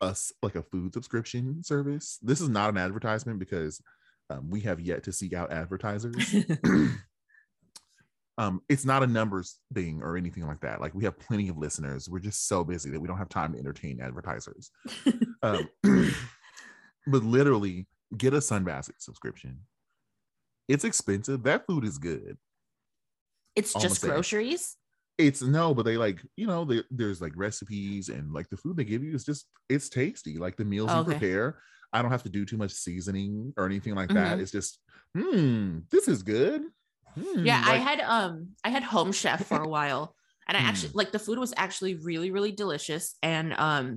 us 0.00 0.32
like 0.42 0.54
a 0.54 0.62
food 0.62 0.92
subscription 0.94 1.62
service. 1.62 2.18
This 2.22 2.40
is 2.40 2.48
not 2.48 2.70
an 2.70 2.76
advertisement 2.78 3.38
because 3.38 3.80
um, 4.28 4.50
we 4.50 4.60
have 4.60 4.80
yet 4.80 5.02
to 5.04 5.12
seek 5.12 5.32
out 5.32 5.52
advertisers. 5.52 6.14
um, 8.38 8.60
it's 8.68 8.84
not 8.84 9.02
a 9.02 9.06
numbers 9.06 9.58
thing 9.74 10.02
or 10.02 10.16
anything 10.16 10.46
like 10.46 10.60
that. 10.60 10.80
Like 10.80 10.94
we 10.94 11.04
have 11.04 11.18
plenty 11.18 11.48
of 11.48 11.56
listeners. 11.56 12.08
We're 12.08 12.18
just 12.18 12.48
so 12.48 12.64
busy 12.64 12.90
that 12.90 13.00
we 13.00 13.08
don't 13.08 13.18
have 13.18 13.28
time 13.28 13.52
to 13.52 13.58
entertain 13.58 14.00
advertisers. 14.00 14.70
um, 15.42 15.68
but 17.06 17.24
literally, 17.24 17.86
get 18.16 18.34
a 18.34 18.38
Sunbasket 18.38 19.00
subscription. 19.00 19.60
It's 20.68 20.84
expensive. 20.84 21.44
That 21.44 21.66
food 21.66 21.84
is 21.84 21.98
good. 21.98 22.36
It's 23.54 23.74
I'm 23.74 23.82
just 23.82 24.02
groceries. 24.02 24.76
It's 25.18 25.40
no, 25.40 25.72
but 25.72 25.84
they 25.86 25.96
like 25.96 26.20
you 26.36 26.46
know 26.46 26.64
they, 26.66 26.82
there's 26.90 27.22
like 27.22 27.32
recipes 27.36 28.10
and 28.10 28.32
like 28.32 28.50
the 28.50 28.56
food 28.58 28.76
they 28.76 28.84
give 28.84 29.02
you 29.02 29.14
is 29.14 29.24
just 29.24 29.46
it's 29.70 29.88
tasty. 29.88 30.36
Like 30.36 30.56
the 30.56 30.64
meals 30.64 30.94
you 30.94 31.00
Okay. 31.00 31.12
prepare, 31.18 31.58
I 31.92 32.02
don't 32.02 32.10
have 32.10 32.24
to 32.24 32.28
do 32.28 32.44
too 32.44 32.58
much 32.58 32.72
seasoning 32.72 33.54
or 33.56 33.64
anything 33.64 33.94
like 33.94 34.10
Mm-hmm. 34.10 34.30
that. 34.32 34.40
It's 34.40 34.52
just 34.52 34.78
hmm, 35.16 35.78
this 35.90 36.06
is 36.06 36.22
good. 36.22 36.64
Hmm, 37.18 37.46
Yeah, 37.46 37.62
I 37.64 37.76
had 37.76 38.00
um 38.00 38.50
I 38.64 38.68
had 38.70 38.82
home 38.82 39.12
chef 39.12 39.46
for 39.46 39.60
a 39.62 39.68
while 39.68 40.14
and 40.48 40.56
I 40.56 40.60
Hmm. 40.60 40.66
actually 40.66 40.92
like 40.94 41.12
the 41.12 41.18
food 41.18 41.38
was 41.38 41.54
actually 41.56 41.94
really 41.94 42.30
really 42.30 42.52
delicious 42.52 43.14
and 43.22 43.52
um 43.54 43.96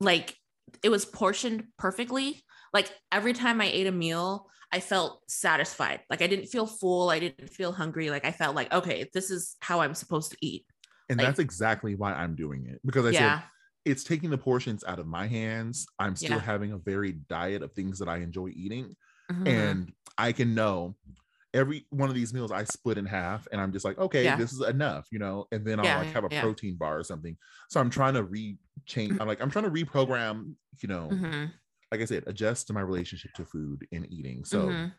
like 0.00 0.36
it 0.82 0.90
was 0.90 1.04
portioned 1.04 1.64
perfectly. 1.78 2.42
Like 2.72 2.92
every 3.10 3.32
time 3.32 3.60
I 3.60 3.66
ate 3.66 3.86
a 3.86 3.92
meal, 3.92 4.48
I 4.70 4.80
felt 4.80 5.22
satisfied. 5.28 6.00
Like 6.10 6.20
I 6.20 6.26
didn't 6.26 6.46
feel 6.46 6.66
full, 6.66 7.08
I 7.10 7.18
didn't 7.18 7.48
feel 7.50 7.72
hungry. 7.72 8.10
Like 8.10 8.24
I 8.26 8.32
felt 8.32 8.54
like 8.54 8.72
okay, 8.72 9.08
this 9.14 9.30
is 9.30 9.56
how 9.60 9.80
I'm 9.80 9.94
supposed 9.94 10.32
to 10.32 10.38
eat. 10.42 10.66
and 11.08 11.18
like- 11.18 11.26
that's 11.28 11.38
exactly 11.38 11.94
why 11.94 12.12
I'm 12.12 12.34
doing 12.36 12.66
it 12.66 12.80
because 12.84 13.06
I 13.06 13.10
yeah. 13.10 13.40
said 13.40 13.48
it's 13.86 14.04
taking 14.04 14.28
the 14.28 14.36
portions 14.36 14.84
out 14.84 14.98
of 14.98 15.06
my 15.06 15.26
hands. 15.26 15.86
I'm 15.98 16.14
still 16.16 16.32
Yeah. 16.36 16.40
having 16.40 16.72
a 16.72 16.78
varied 16.78 17.26
diet 17.28 17.62
of 17.62 17.72
things 17.72 17.98
that 18.00 18.08
I 18.08 18.18
enjoy 18.18 18.48
eating, 18.54 18.94
Mhm. 19.32 19.46
and 19.48 19.92
I 20.18 20.32
can 20.32 20.54
know 20.54 20.96
every 21.58 21.86
one 21.90 22.08
of 22.08 22.14
these 22.16 22.34
meals 22.34 22.52
I 22.52 22.64
split 22.64 22.98
in 22.98 23.06
half, 23.06 23.48
and 23.52 23.60
I'm 23.60 23.72
just 23.72 23.84
like, 23.84 23.98
okay, 23.98 24.30
Yeah. 24.30 24.32
this 24.32 24.52
is 24.52 24.62
enough, 24.62 25.08
you 25.12 25.18
know. 25.18 25.46
And 25.52 25.66
then 25.66 25.80
I'll 25.80 25.92
Yeah, 25.92 25.96
like 25.96 26.12
have 26.12 26.24
a 26.24 26.30
yeah. 26.30 26.30
protein 26.30 26.76
bar 26.76 26.98
or 26.98 27.04
something. 27.04 27.36
So 27.70 27.80
I'm 27.80 27.90
trying 27.90 28.14
to 28.14 28.24
re 28.24 28.58
change. 28.86 29.16
I'm 29.20 29.28
like 29.28 29.42
I'm 29.42 29.50
trying 29.50 29.66
to 29.66 29.70
reprogram, 29.70 30.54
you 30.82 30.88
know, 30.88 31.18
Mhm. 31.18 31.52
like 31.92 32.00
I 32.02 32.06
said, 32.06 32.24
adjust 32.26 32.66
to 32.68 32.72
my 32.74 32.80
relationship 32.82 33.34
to 33.34 33.46
food 33.46 33.86
and 33.92 34.10
eating. 34.12 34.44
So 34.44 34.78
Mhm. 34.78 34.98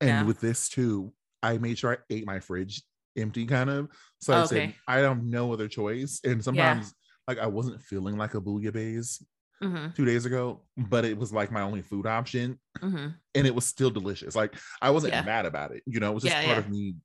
and 0.00 0.26
with 0.26 0.40
this 0.40 0.68
too, 0.68 1.14
I 1.42 1.58
made 1.58 1.78
sure 1.78 1.92
I 1.94 1.98
ate 2.10 2.26
my 2.26 2.40
fridge 2.40 2.82
empty, 3.16 3.46
kind 3.46 3.70
of. 3.70 3.90
So 4.20 4.34
I 4.34 4.42
said 4.42 4.70
Okay. 4.70 4.76
I 4.88 4.98
have 4.98 5.22
no 5.22 5.52
other 5.52 5.68
choice. 5.68 6.20
And 6.24 6.42
sometimes, 6.44 6.94
like, 7.28 7.38
I 7.38 7.46
wasn't 7.46 7.82
feeling 7.82 8.16
like 8.18 8.34
a 8.34 8.40
bouillabaisse 8.40 9.22
Mhm. 9.62 9.94
two 9.94 10.04
days 10.04 10.26
ago, 10.26 10.62
but 10.76 11.04
it 11.04 11.16
was 11.16 11.32
like 11.32 11.50
my 11.50 11.62
only 11.62 11.80
food 11.82 12.06
option, 12.06 12.60
Mhm. 12.78 13.14
and 13.34 13.46
it 13.46 13.54
was 13.54 13.64
still 13.66 13.90
delicious. 13.90 14.34
Like 14.36 14.54
I 14.82 14.90
wasn't 14.90 15.14
Yeah. 15.14 15.22
mad 15.22 15.46
about 15.46 15.72
it. 15.72 15.82
You 15.86 15.98
know, 16.00 16.10
it 16.10 16.14
was 16.14 16.24
just 16.24 16.36
Yeah, 16.36 16.44
part 16.44 16.58
yeah. 16.58 16.64
of 16.64 16.70
me. 16.70 16.96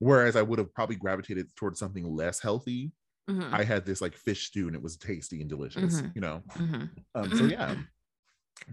Whereas 0.00 0.34
I 0.34 0.42
would 0.42 0.58
have 0.58 0.74
probably 0.74 0.96
gravitated 0.96 1.54
towards 1.54 1.78
something 1.78 2.04
less 2.04 2.40
healthy. 2.40 2.92
Mhm. 3.30 3.52
I 3.52 3.62
had 3.62 3.86
this 3.86 4.00
like 4.00 4.16
fish 4.16 4.48
stew, 4.48 4.66
and 4.66 4.74
it 4.74 4.82
was 4.82 4.96
tasty 4.96 5.40
and 5.40 5.48
delicious. 5.48 6.00
Mhm. 6.00 6.14
You 6.16 6.20
know, 6.20 6.42
Mhm. 6.48 6.90
um, 7.14 7.36
so 7.38 7.44
yeah, 7.44 7.76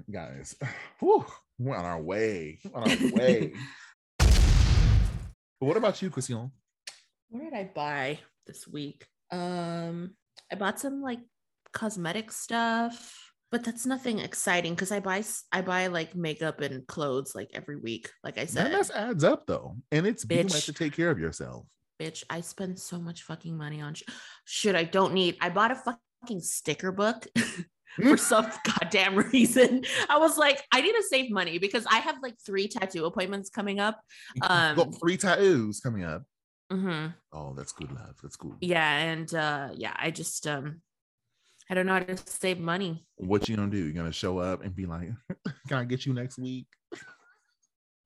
guys, 0.10 0.56
whew, 0.99 1.25
we're 1.60 1.75
on 1.75 1.86
our 1.86 2.02
way, 2.02 2.60
on 2.73 2.89
our 2.89 3.12
way. 3.12 3.54
But 4.17 4.19
what 5.60 5.78
about 5.78 6.02
you, 6.02 6.10
Christian? 6.10 6.52
What 7.30 7.43
did 7.43 7.54
I 7.54 7.65
buy 7.65 8.19
this 8.47 8.67
week? 8.67 9.06
Um, 9.32 10.15
I 10.52 10.56
bought 10.56 10.80
some 10.80 11.02
like 11.04 11.19
cosmetic 11.73 12.32
stuff, 12.32 13.32
but 13.51 13.63
that's 13.63 13.86
nothing 13.86 14.19
exciting 14.19 14.73
because 14.73 14.91
I 14.91 14.99
buy 14.99 15.23
I 15.51 15.62
buy 15.62 15.88
like 15.88 16.15
makeup 16.15 16.62
and 16.62 16.86
clothes 16.88 17.34
like 17.36 17.49
every 17.53 17.77
week. 17.77 18.10
Like 18.23 18.38
I 18.38 18.41
That 18.45 18.49
said, 18.51 18.71
mess 18.71 18.91
adds 18.91 19.23
up 19.23 19.45
though, 19.47 19.75
and 19.91 20.05
it's 20.08 20.25
you 20.29 20.38
have 20.38 20.47
Bitch. 20.47 20.65
to 20.65 20.73
take 20.73 20.93
care 20.93 21.10
of 21.12 21.19
yourself. 21.19 21.65
bitch, 21.99 22.23
I 22.29 22.41
spend 22.41 22.79
so 22.79 22.99
much 22.99 23.23
fucking 23.23 23.58
money 23.58 23.82
on 23.82 23.93
sh- 23.93 24.03
shit 24.45 24.75
I 24.75 24.84
don't 24.86 25.13
need. 25.13 25.38
I 25.41 25.49
bought 25.49 25.71
a 25.71 25.75
fucking 25.75 26.41
sticker 26.41 26.91
book. 26.91 27.25
For 28.01 28.17
some 28.17 28.47
goddamn 28.65 29.15
reason, 29.15 29.84
I 30.08 30.19
was 30.19 30.38
like, 30.38 30.63
I 30.71 30.79
need 30.79 30.93
to 30.93 31.03
save 31.10 31.32
money 31.32 31.58
because 31.58 31.86
I 31.89 31.97
have 31.97 32.17
like 32.21 32.36
three 32.45 32.67
tattoo 32.67 33.05
appointments 33.05 33.49
coming 33.49 33.79
up. 33.79 33.99
Got 34.39 34.77
Um, 34.77 34.91
three 34.93 35.17
tattoos 35.17 35.79
coming 35.79 36.03
up. 36.03 36.23
Mm-hmm. 36.71 37.08
Oh, 37.34 37.55
that's 37.55 37.71
good 37.73 37.91
love. 37.91 38.15
That's 38.21 38.36
cool. 38.36 38.55
Yeah, 38.62 38.88
and 38.95 39.34
uh, 39.34 39.69
yeah, 39.73 39.95
I 39.97 40.12
just 40.12 40.45
um, 40.45 40.82
I 41.69 41.75
don't 41.75 41.86
know 41.86 41.93
how 41.93 41.99
to 41.99 42.17
save 42.17 42.60
money. 42.60 43.05
What 43.17 43.47
you 43.47 43.55
gonna 43.55 43.69
do? 43.69 43.77
You're 43.77 43.93
gonna 43.93 44.12
show 44.12 44.39
up 44.39 44.63
and 44.63 44.75
be 44.75 44.88
like, 44.88 45.10
"Can 45.67 45.77
I 45.77 45.84
get 45.84 46.05
you 46.05 46.13
next 46.13 46.39
week 46.39 46.67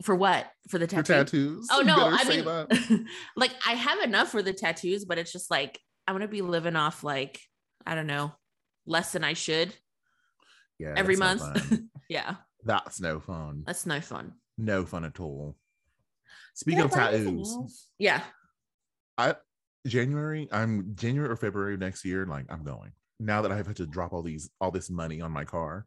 For 0.01 0.15
what? 0.15 0.51
For 0.69 0.77
the 0.77 0.87
for 0.87 1.01
tattoos?" 1.01 1.67
Oh 1.71 1.81
no, 1.81 1.95
I 1.97 2.23
mean, 2.25 3.07
like 3.37 3.51
I 3.65 3.73
have 3.73 3.99
enough 3.99 4.29
for 4.29 4.41
the 4.41 4.53
tattoos, 4.53 5.05
but 5.05 5.17
it's 5.17 5.31
just 5.31 5.49
like 5.49 5.79
I'm 6.07 6.15
gonna 6.15 6.27
be 6.27 6.41
living 6.41 6.75
off 6.75 7.03
like 7.03 7.39
I 7.85 7.95
don't 7.95 8.07
know 8.07 8.33
less 8.85 9.13
than 9.13 9.23
I 9.23 9.33
should 9.33 9.73
yeah, 10.77 10.93
every 10.97 11.15
month. 11.15 11.79
yeah, 12.09 12.35
that's 12.65 12.99
no 12.99 13.21
fun. 13.21 13.63
that's 13.65 13.85
no 13.85 14.01
fun. 14.01 14.33
No 14.57 14.85
fun 14.85 15.05
at 15.05 15.19
all. 15.21 15.55
Speaking 16.53 16.81
of 16.81 16.91
buy 16.91 17.13
anything 17.13 17.37
tattoos, 17.37 17.87
yeah. 17.97 18.23
I 19.17 19.35
January, 19.87 20.49
I'm 20.51 20.95
January 20.95 21.29
or 21.29 21.37
February 21.37 21.75
of 21.75 21.79
next 21.79 22.03
year. 22.03 22.25
Like 22.25 22.45
I'm 22.49 22.63
going 22.65 22.91
now 23.23 23.41
that 23.41 23.51
I've 23.51 23.65
had 23.67 23.75
to 23.77 23.85
drop 23.87 24.13
all 24.13 24.21
these 24.21 24.49
all 24.59 24.71
this 24.71 24.89
money 24.89 25.21
on 25.21 25.31
my 25.31 25.45
car. 25.45 25.85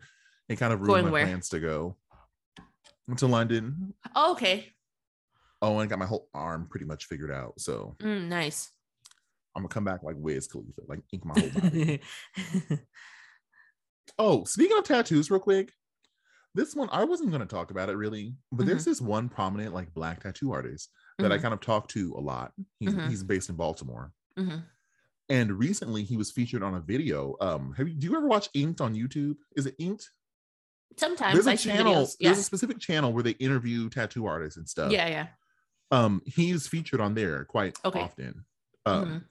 It 0.49 0.57
kind 0.57 0.73
of 0.73 0.81
ruined 0.81 1.03
Going 1.03 1.05
my 1.07 1.11
where? 1.11 1.27
plans 1.27 1.49
to 1.51 1.61
go 1.61 1.97
to 3.17 3.27
London. 3.27 3.95
Oh, 4.15 4.33
okay. 4.33 4.73
Oh, 5.61 5.73
and 5.73 5.83
I 5.83 5.87
got 5.87 5.99
my 5.99 6.07
whole 6.07 6.29
arm 6.35 6.67
pretty 6.71 6.87
much 6.87 7.07
figured 7.07 7.31
out. 7.33 7.61
So 7.61 7.97
Mm, 8.01 8.29
nice. 8.29 8.71
I'm 9.55 9.63
gonna 9.63 9.69
come 9.73 9.85
back 9.85 10.03
like 10.03 10.17
Wiz 10.19 10.47
Khalifa, 10.47 10.83
like 10.87 11.01
ink 11.13 11.25
my 11.25 11.35
whole 11.39 11.51
body. 11.51 12.01
oh, 14.19 14.45
speaking 14.45 14.77
of 14.79 14.85
tattoos, 14.85 15.31
real 15.31 15.41
quick, 15.41 15.73
this 16.55 16.75
one 16.75 16.89
I 16.93 17.05
wasn't 17.05 17.33
gonna 17.33 17.47
talk 17.47 17.71
about 17.71 17.89
it 17.89 17.97
really, 17.97 18.35
but 18.53 18.67
there's 18.67 18.85
this 18.85 19.01
one 19.01 19.29
prominent 19.29 19.75
like 19.75 19.93
black 19.95 20.23
tattoo 20.23 20.53
artist 20.53 20.91
that 21.19 21.33
I 21.33 21.39
Mhm. 21.39 21.43
kind 21.43 21.55
of 21.55 21.61
talk 21.61 21.89
to 21.89 22.15
a 22.17 22.21
lot. 22.21 22.53
He's 22.79 22.95
Mhm. 22.95 23.09
he's 23.09 23.23
based 23.23 23.49
in 23.51 23.57
Baltimore. 23.57 24.13
And 25.29 25.53
recently 25.59 26.05
he 26.05 26.17
was 26.17 26.31
featured 26.31 26.63
on 26.63 26.75
a 26.75 26.81
video. 26.81 27.35
Um, 27.41 27.75
have 27.77 27.89
you 27.89 27.95
do 27.95 28.07
you 28.07 28.17
ever 28.17 28.27
watch 28.27 28.49
Inked 28.55 28.81
on 28.81 28.95
YouTube? 28.95 29.37
Is 29.57 29.67
it 29.67 29.75
Inked? 29.81 30.09
Sometimes 30.97 31.35
There's 31.35 31.47
a 31.47 31.53
I 31.53 31.57
channel. 31.57 32.09
Yeah. 32.21 32.29
there's 32.29 32.39
a 32.39 32.45
specific 32.45 32.79
channel 32.79 33.13
where 33.13 33.23
they 33.23 33.33
interview 33.33 33.89
tattoo 33.91 34.27
artists 34.27 34.57
and 34.57 34.69
stuff. 34.69 34.93
yeah, 34.93 35.09
yeah. 35.09 35.27
Um, 35.91 36.23
he's 36.27 36.67
featured 36.67 37.01
on 37.01 37.15
there 37.15 37.45
quite 37.45 37.77
Okay. 37.85 38.01
often. 38.01 38.45
Um, 38.87 39.05
Mhm. 39.07 39.25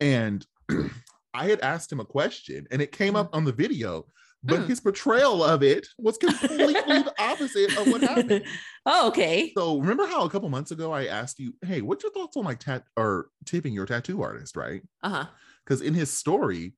and 0.00 0.46
I 1.34 1.46
had 1.48 1.60
asked 1.60 1.92
him 1.92 2.00
a 2.00 2.04
question 2.04 2.66
and 2.70 2.80
it 2.80 2.90
came 2.92 3.14
up 3.16 3.34
on 3.34 3.44
the 3.44 3.52
video, 3.52 4.06
but 4.44 4.60
Mm. 4.60 4.68
his 4.68 4.80
portrayal 4.80 5.42
of 5.42 5.62
it 5.62 5.86
was 5.98 6.18
completely 6.18 7.02
the 7.02 7.14
opposite 7.18 7.76
of 7.76 7.88
what 7.88 8.00
happened. 8.02 8.44
oh, 8.86 9.08
okay. 9.08 9.52
So 9.56 9.78
remember 9.80 10.06
how 10.06 10.24
a 10.24 10.30
couple 10.30 10.48
months 10.48 10.70
ago 10.70 10.92
I 10.92 11.06
asked 11.06 11.38
you, 11.38 11.54
hey, 11.64 11.80
what's 11.82 12.02
your 12.04 12.12
thoughts 12.12 12.36
on 12.36 12.44
like 12.44 12.58
tat 12.60 12.84
or 12.96 13.28
tipping 13.44 13.72
your 13.72 13.86
tattoo 13.86 14.22
artist, 14.22 14.56
right? 14.56 14.82
Uh 15.02 15.08
huh. 15.10 15.26
Because 15.64 15.80
in 15.82 15.94
his 15.94 16.12
story, 16.12 16.74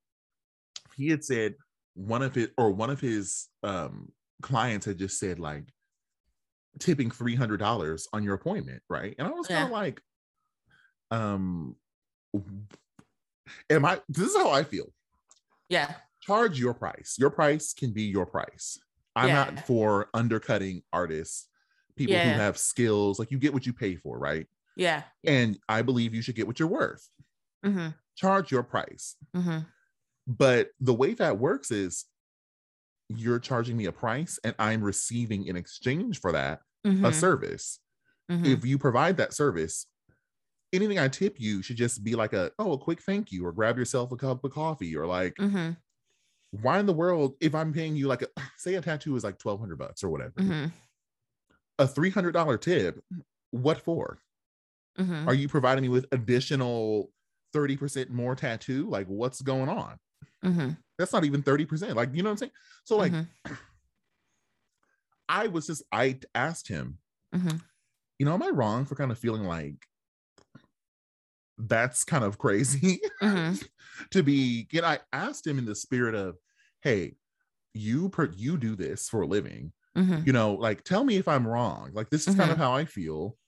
he 0.97 1.09
had 1.09 1.25
said 1.25 1.55
one 1.95 2.23
of 2.23 2.37
it 2.37 2.53
or 2.57 2.71
one 2.71 2.91
of 2.91 3.01
his 3.01 3.49
um 3.63 4.13
clients 4.41 4.87
had 4.87 4.99
just 4.99 5.19
said 5.19 5.39
like 5.41 5.65
tipping 6.79 7.11
three 7.11 7.35
hundred 7.35 7.59
dollars 7.59 8.07
on 8.13 8.23
your 8.23 8.35
appointment, 8.35 8.83
right? 8.89 9.15
And 9.19 9.27
I 9.29 9.31
was 9.33 9.49
kind 9.49 9.65
of 9.65 9.71
Yeah. 9.71 9.77
like, 9.77 10.01
um, 11.11 11.77
am 13.71 13.85
I? 13.85 14.01
This 14.09 14.29
is 14.31 14.37
how 14.37 14.51
I 14.51 14.63
feel. 14.65 14.93
Yeah. 15.69 15.95
Charge 16.29 16.61
your 16.61 16.75
price. 16.75 17.17
Your 17.19 17.31
price 17.31 17.73
can 17.75 17.93
be 17.93 18.03
your 18.05 18.27
price. 18.27 18.79
I'm 19.17 19.29
Yeah. 19.29 19.35
not 19.45 19.67
for 19.67 20.09
undercutting 20.15 20.83
artists, 20.93 21.49
people 21.97 22.15
who 22.15 22.21
have 22.21 22.57
skills. 22.59 23.19
Like 23.19 23.31
you 23.33 23.39
get 23.39 23.53
what 23.53 23.67
you 23.67 23.73
pay 23.73 23.97
for, 23.97 24.19
right? 24.19 24.47
Yeah. 24.77 25.03
And 25.25 25.59
I 25.69 25.83
believe 25.83 26.15
you 26.15 26.23
should 26.23 26.37
get 26.37 26.47
what 26.47 26.61
you're 26.61 26.69
worth. 26.69 27.09
Mm-hmm. 27.67 27.89
Charge 28.15 28.53
your 28.53 28.63
price. 28.63 29.17
Mm-hmm. 29.35 29.59
But 30.29 30.69
the 30.79 30.95
way 30.95 31.15
that 31.15 31.39
works 31.39 31.71
is 31.73 32.05
you're 33.09 33.39
charging 33.41 33.77
me 33.77 33.87
a 33.87 33.93
price 33.93 34.39
and 34.45 34.55
I'm 34.59 34.83
receiving 34.83 35.47
in 35.47 35.57
exchange 35.57 36.21
for 36.21 36.31
that 36.33 36.61
Mm-hmm. 36.87 37.05
a 37.07 37.13
service. 37.13 37.81
If 38.31 38.65
you 38.65 38.77
provide 38.79 39.17
that 39.17 39.33
service, 39.33 39.87
anything 40.73 40.99
I 40.99 41.09
tip 41.09 41.37
you 41.41 41.63
should 41.63 41.77
just 41.77 42.05
be 42.05 42.15
like 42.15 42.35
a 42.35 42.53
oh 42.59 42.73
a 42.73 42.79
quick 42.79 43.01
thank 43.03 43.33
you 43.33 43.45
or 43.47 43.53
grab 43.53 43.79
yourself 43.79 44.13
a 44.13 44.17
cup 44.17 44.45
of 44.45 44.53
coffee 44.53 44.95
or 44.95 45.07
like 45.07 45.35
Mm-hmm. 45.37 45.71
Why 46.51 46.79
in 46.81 46.87
the 46.87 46.93
world 46.93 47.37
if 47.41 47.55
I'm 47.55 47.73
paying 47.73 47.97
you 47.97 48.09
like 48.09 48.23
a 48.23 48.29
say 48.57 48.75
a 48.75 48.81
tattoo 48.81 49.17
is 49.17 49.25
like 49.25 49.39
1200 49.39 49.79
bucks 49.79 50.03
or 50.05 50.11
whatever 50.11 50.35
Mm-hmm. 50.39 50.71
a 51.79 51.87
$300 51.87 52.59
tip 52.59 53.01
what 53.51 53.81
for 53.81 54.21
Mm-hmm. 54.99 55.27
are 55.27 55.35
you 55.35 55.49
providing 55.49 55.83
me 55.83 55.89
with 55.89 56.07
additional 56.13 57.11
30% 57.53 58.11
more 58.11 58.35
tattoo 58.35 58.89
like 58.89 59.07
what's 59.07 59.41
going 59.43 59.69
on 59.69 59.99
Mm-hmm. 60.45 60.71
That's 60.99 61.13
not 61.13 61.25
even 61.25 61.43
30%. 61.43 61.97
Like, 61.97 62.15
you 62.15 62.23
know 62.23 62.29
what 62.31 62.33
I'm 62.33 62.39
saying? 62.39 62.53
So, 62.85 62.97
like, 62.97 63.13
Mhm. 63.13 63.29
I 65.29 65.47
was 65.47 65.67
just, 65.67 65.83
I 65.93 66.21
asked 66.35 66.69
him, 66.69 66.99
Mhm. 67.33 67.59
you 68.19 68.27
know, 68.27 68.35
am 68.35 68.43
I 68.43 68.49
wrong 68.51 68.85
for 68.85 68.95
kind 68.95 69.11
of 69.13 69.19
feeling 69.19 69.43
like 69.45 69.87
that's 71.59 72.05
kind 72.05 72.25
of 72.25 72.39
crazy 72.39 73.01
Mhm. 73.23 73.61
to 74.13 74.23
be, 74.23 74.69
you 74.73 74.81
know, 74.83 74.89
I 74.89 75.01
asked 75.13 75.47
him 75.47 75.59
in 75.59 75.65
the 75.65 75.75
spirit 75.75 76.15
of, 76.15 76.37
hey, 76.83 77.17
you 77.75 78.09
per 78.11 78.27
you 78.37 78.59
do 78.59 78.77
this 78.77 79.09
for 79.09 79.23
a 79.23 79.27
living, 79.27 79.73
Mhm. 79.97 80.27
you 80.27 80.33
know, 80.33 80.55
like 80.55 80.85
tell 80.85 81.05
me 81.05 81.17
if 81.17 81.29
I'm 81.29 81.47
wrong. 81.49 81.93
Like 81.95 82.11
this 82.11 82.29
is 82.29 82.35
kind 82.35 82.51
of 82.53 82.59
Mhm. 82.59 82.59
how 82.59 82.75
I 82.75 82.85
feel. 82.87 83.39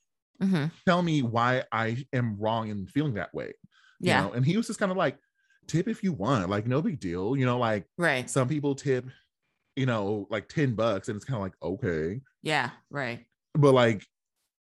Mhm. 0.43 0.71
Tell 0.87 1.03
me 1.03 1.23
why 1.23 1.65
I 1.73 2.05
am 2.13 2.39
wrong 2.39 2.69
in 2.69 2.87
feeling 2.87 3.15
that 3.15 3.35
way. 3.35 3.55
you 4.03 4.09
Yeah. 4.09 4.23
know? 4.23 4.33
And 4.33 4.47
he 4.47 4.57
was 4.57 4.67
just 4.67 4.79
kind 4.81 4.91
of 4.93 4.97
like, 4.99 5.19
tip 5.69 5.87
if 5.89 6.03
you 6.03 6.13
want, 6.13 6.49
like 6.51 6.67
no 6.67 6.83
big 6.83 7.01
deal. 7.01 7.37
You 7.37 7.45
know, 7.47 7.59
like 7.59 7.87
Right. 7.99 8.31
some 8.31 8.49
people 8.49 8.75
tip, 8.75 9.07
you 9.77 9.87
know, 9.87 10.27
like 10.31 10.49
10 10.49 10.75
bucks, 10.75 11.09
and 11.09 11.17
it's 11.17 11.25
kind 11.25 11.37
of 11.37 11.43
like, 11.43 11.55
okay. 11.63 12.21
Yeah. 12.43 12.71
Right. 12.91 13.27
But 13.55 13.73
like 13.75 14.07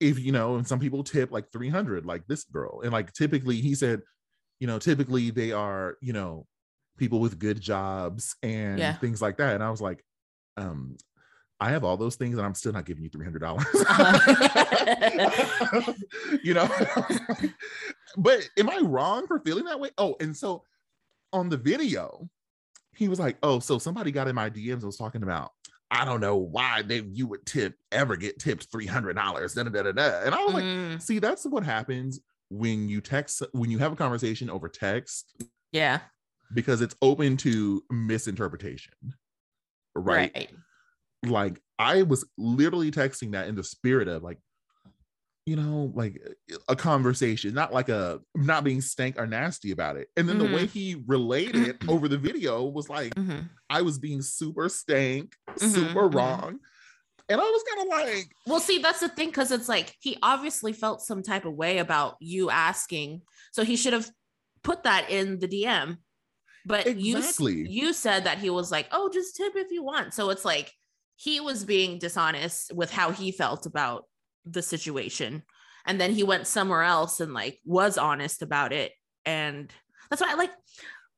if 0.01 0.19
you 0.19 0.33
know, 0.33 0.57
and 0.57 0.67
some 0.67 0.79
people 0.79 1.03
tip 1.03 1.31
like 1.33 1.51
300, 1.53 2.05
like 2.07 2.27
this 2.27 2.45
girl. 2.45 2.81
And 2.83 2.93
like 2.93 3.13
typically 3.13 3.57
he 3.61 3.75
said, 3.75 4.03
you 4.61 4.67
know, 4.67 4.79
typically 4.79 5.31
they 5.31 5.53
are, 5.53 5.97
you 6.01 6.13
know, 6.13 6.47
people 6.99 7.21
with 7.21 7.39
good 7.39 7.61
jobs 7.61 8.37
and 8.43 8.79
Yeah. 8.79 8.97
things 8.97 9.21
like 9.23 9.37
that. 9.39 9.55
And 9.55 9.63
I 9.63 9.71
was 9.71 9.81
like, 9.81 10.05
um, 10.57 10.97
I 11.61 11.71
have 11.71 11.85
all 11.85 11.97
those 11.97 12.17
things 12.17 12.37
and 12.37 12.47
I'm 12.47 12.55
still 12.55 12.73
not 12.73 12.85
giving 12.85 13.03
you 13.05 13.11
$300. 13.11 13.65
you 16.43 16.55
know, 16.55 16.69
but 18.17 18.49
am 18.59 18.69
I 18.71 18.79
wrong 18.79 19.27
for 19.27 19.39
feeling 19.41 19.65
that 19.65 19.81
way? 19.81 19.91
Oh, 19.99 20.17
and 20.21 20.37
so 20.37 20.65
on 21.33 21.49
the 21.49 21.57
video, 21.57 22.29
he 22.95 23.09
was 23.09 23.19
like, 23.19 23.37
Oh, 23.43 23.59
so 23.59 23.79
somebody 23.79 24.11
got 24.11 24.29
in 24.29 24.35
my 24.35 24.51
DMs 24.51 24.75
and 24.75 24.85
was 24.85 24.97
talking 24.99 25.23
about, 25.23 25.53
I 25.91 26.05
don't 26.05 26.21
know 26.21 26.37
why 26.37 26.83
they 26.83 27.03
you 27.13 27.27
would 27.29 27.47
tip 27.47 27.75
ever 27.93 28.17
get 28.17 28.39
tipped 28.39 28.71
$300. 28.73 29.15
Da, 29.15 29.63
da, 29.63 29.71
da, 29.71 29.83
da, 29.83 29.93
da. 29.93 30.23
And 30.25 30.35
I 30.35 30.45
was 30.45 30.55
like, 30.55 30.65
Mm, 30.65 31.01
see, 31.01 31.19
that's 31.19 31.47
what 31.47 31.63
happens 31.63 32.21
when 32.51 32.89
you 32.89 33.01
text 33.01 33.43
when 33.53 33.71
you 33.71 33.79
have 33.79 33.93
a 33.93 33.97
conversation 33.97 34.51
over 34.51 34.69
text 34.69 35.35
yeah. 35.73 36.01
because 36.55 36.81
it's 36.81 36.95
open 37.03 37.37
to 37.39 37.83
misinterpretation. 37.91 38.95
Right. 39.95 40.33
Right. 40.35 40.51
Like 41.25 41.61
I 41.79 42.03
was 42.03 42.25
literally 42.37 42.91
texting 42.91 43.33
that 43.33 43.49
in 43.49 43.55
the 43.55 43.65
spirit 43.65 44.09
of 44.09 44.23
like, 44.23 44.39
you 45.47 45.57
know, 45.57 45.93
like 45.95 46.21
a 46.69 46.75
conversation, 46.77 47.55
not 47.55 47.73
like 47.73 47.89
a 47.89 48.21
not 48.35 48.65
being 48.65 48.81
stank 48.81 49.19
or 49.19 49.27
nasty 49.27 49.71
about 49.71 49.97
it. 49.97 50.09
And 50.17 50.29
then 50.29 50.39
the 50.39 50.47
way 50.47 50.67
he 50.67 51.03
related 51.07 51.63
it 51.63 51.79
over 51.89 52.09
the 52.09 52.19
video 52.19 52.65
was 52.65 52.89
like 52.89 53.15
Mhm. 53.17 53.57
I 53.71 53.83
was 53.83 53.99
being 53.99 54.23
super 54.23 54.69
stank, 54.69 55.37
Mhm, 55.61 55.69
super 55.73 56.09
mhm. 56.09 56.09
wrong. 56.09 56.61
And 57.29 57.41
I 57.41 57.45
was 57.45 57.65
kind 57.75 57.83
of 57.83 57.89
like, 57.89 58.37
Well, 58.47 58.61
see, 58.61 58.79
that's 58.79 59.01
the 59.01 59.09
thing 59.09 59.29
because 59.29 59.51
it's 59.51 59.69
like 59.69 59.95
he 60.01 60.17
obviously 60.23 60.73
felt 60.73 61.03
some 61.03 61.23
type 61.23 61.45
of 61.45 61.55
way 61.55 61.79
about 61.79 62.17
you 62.21 62.49
asking, 62.51 63.23
so 63.53 63.65
he 63.65 63.77
should 63.77 63.93
have 63.93 64.11
put 64.63 64.85
that 64.85 65.11
in 65.11 65.41
the 65.41 65.49
DM. 65.49 65.99
But 66.65 66.89
Exactly. 66.89 67.55
you 67.55 67.87
you 67.89 67.93
said 67.93 68.25
that 68.25 68.39
he 68.39 68.51
was 68.51 68.71
like, 68.71 68.89
"Oh, 68.93 69.11
just 69.13 69.37
tip 69.37 69.55
if 69.57 69.71
you 69.73 69.83
want." 69.83 70.15
So 70.15 70.31
it's 70.31 70.45
like 70.45 70.73
he 71.17 71.41
was 71.41 71.65
being 71.65 71.99
dishonest 71.99 72.73
with 72.75 72.91
how 72.91 73.11
he 73.11 73.33
felt 73.33 73.67
about 73.67 74.05
the 74.47 74.63
situation, 74.63 75.43
and 75.85 76.01
then 76.01 76.13
he 76.13 76.23
went 76.23 76.47
somewhere 76.47 76.83
else 76.83 77.21
and 77.21 77.35
like 77.35 77.59
was 77.65 77.99
honest 77.99 78.43
about 78.43 78.73
it, 78.73 78.93
and 79.25 79.71
that's 80.09 80.23
why 80.23 80.31
I 80.31 80.35
like, 80.35 80.53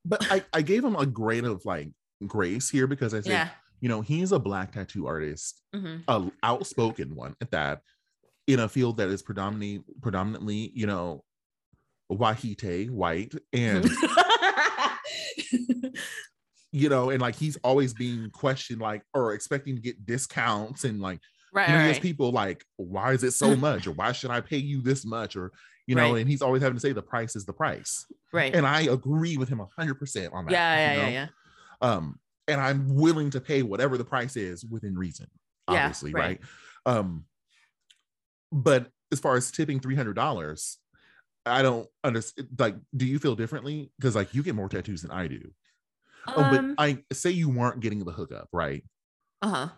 but 0.05 0.27
I, 0.33 0.45
I 0.53 0.63
gave 0.63 0.83
him 0.85 0.97
a 0.97 1.07
grain 1.07 1.45
of 1.45 1.65
like 1.65 1.91
grace 2.27 2.71
here 2.71 2.87
because 2.87 3.15
I 3.15 3.21
said, 3.21 3.31
yeah, 3.33 3.49
you 3.81 3.89
know, 3.89 4.01
he's 4.01 4.33
a 4.33 4.39
black 4.39 4.73
tattoo 4.73 5.07
artist, 5.07 5.63
Mhm. 5.75 6.03
a 6.09 6.31
outspoken 6.43 7.15
one 7.15 7.37
at 7.41 7.51
that, 7.53 7.83
in 8.47 8.61
a 8.61 8.69
field 8.69 8.97
that 8.97 9.09
is 9.09 9.23
predominantly 9.23 9.85
predominantly, 10.01 10.73
you 10.75 10.87
know, 10.87 11.23
Wahite 12.11 12.89
white, 12.91 13.35
and 13.53 13.89
you 16.73 16.89
know, 16.89 17.11
and 17.11 17.21
like 17.21 17.35
he's 17.35 17.57
always 17.65 17.95
being 17.95 18.31
questioned, 18.31 18.81
like 18.81 19.03
or 19.15 19.35
expecting 19.35 19.77
to 19.77 19.83
get 19.83 20.05
discounts, 20.07 20.85
and 20.85 21.01
like 21.01 21.21
right, 21.53 21.69
you 21.69 21.75
know, 21.75 21.83
he 21.85 21.91
right, 21.93 22.03
people 22.03 22.31
like, 22.33 22.65
why 22.77 23.13
is 23.13 23.25
it 23.25 23.33
so 23.33 23.55
much, 23.69 23.87
or 23.87 23.93
why 23.93 24.13
should 24.13 24.31
I 24.31 24.41
pay 24.41 24.59
you 24.59 24.81
this 24.83 25.05
much, 25.05 25.37
or 25.37 25.53
you 25.87 25.95
know, 25.95 26.13
Right. 26.13 26.21
and 26.21 26.29
he's 26.31 26.43
always 26.43 26.63
having 26.63 26.77
to 26.77 26.81
say 26.81 26.93
the 26.93 27.03
price 27.03 27.35
is 27.37 27.47
the 27.47 27.53
price, 27.53 28.05
right. 28.33 28.55
and 28.55 28.67
I 28.67 28.83
agree 28.83 29.37
with 29.37 29.49
him 29.49 29.61
hundred 29.77 29.95
percent 29.95 30.33
on 30.35 30.45
that. 30.47 30.53
yeah, 30.53 30.75
yeah, 30.77 30.93
you 30.93 30.99
yeah, 30.99 31.05
know? 31.05 31.11
yeah. 31.13 31.89
um 31.89 32.19
and 32.49 32.61
i'm 32.63 32.95
willing 32.95 33.29
to 33.31 33.41
pay 33.43 33.63
whatever 33.63 33.99
the 33.99 34.05
price 34.05 34.35
is 34.37 34.65
within 34.65 34.97
reason 34.97 35.27
Yeah, 35.71 35.85
obviously 35.85 36.13
right. 36.13 36.41
right. 36.87 36.97
um 36.97 37.25
but 38.51 38.91
as 39.13 39.21
far 39.21 39.37
as 39.37 39.51
tipping 39.51 39.79
$300 39.81 40.77
i 41.47 41.63
don't 41.63 41.89
understand 42.05 42.49
like 42.59 42.75
do 42.97 43.05
you 43.07 43.19
feel 43.19 43.35
differently 43.37 43.91
because 43.99 44.15
like 44.17 44.35
you 44.35 44.43
get 44.43 44.55
more 44.55 44.69
tattoos 44.69 45.03
than 45.03 45.11
i 45.11 45.27
do 45.27 45.51
oh 46.27 46.43
Um, 46.43 46.75
but 46.77 46.83
i 46.83 47.03
say 47.13 47.31
you 47.31 47.49
weren't 47.51 47.81
getting 47.81 48.05
the 48.05 48.13
hookup 48.13 48.49
right 48.53 48.83
uh 49.43 49.49
huh. 49.51 49.69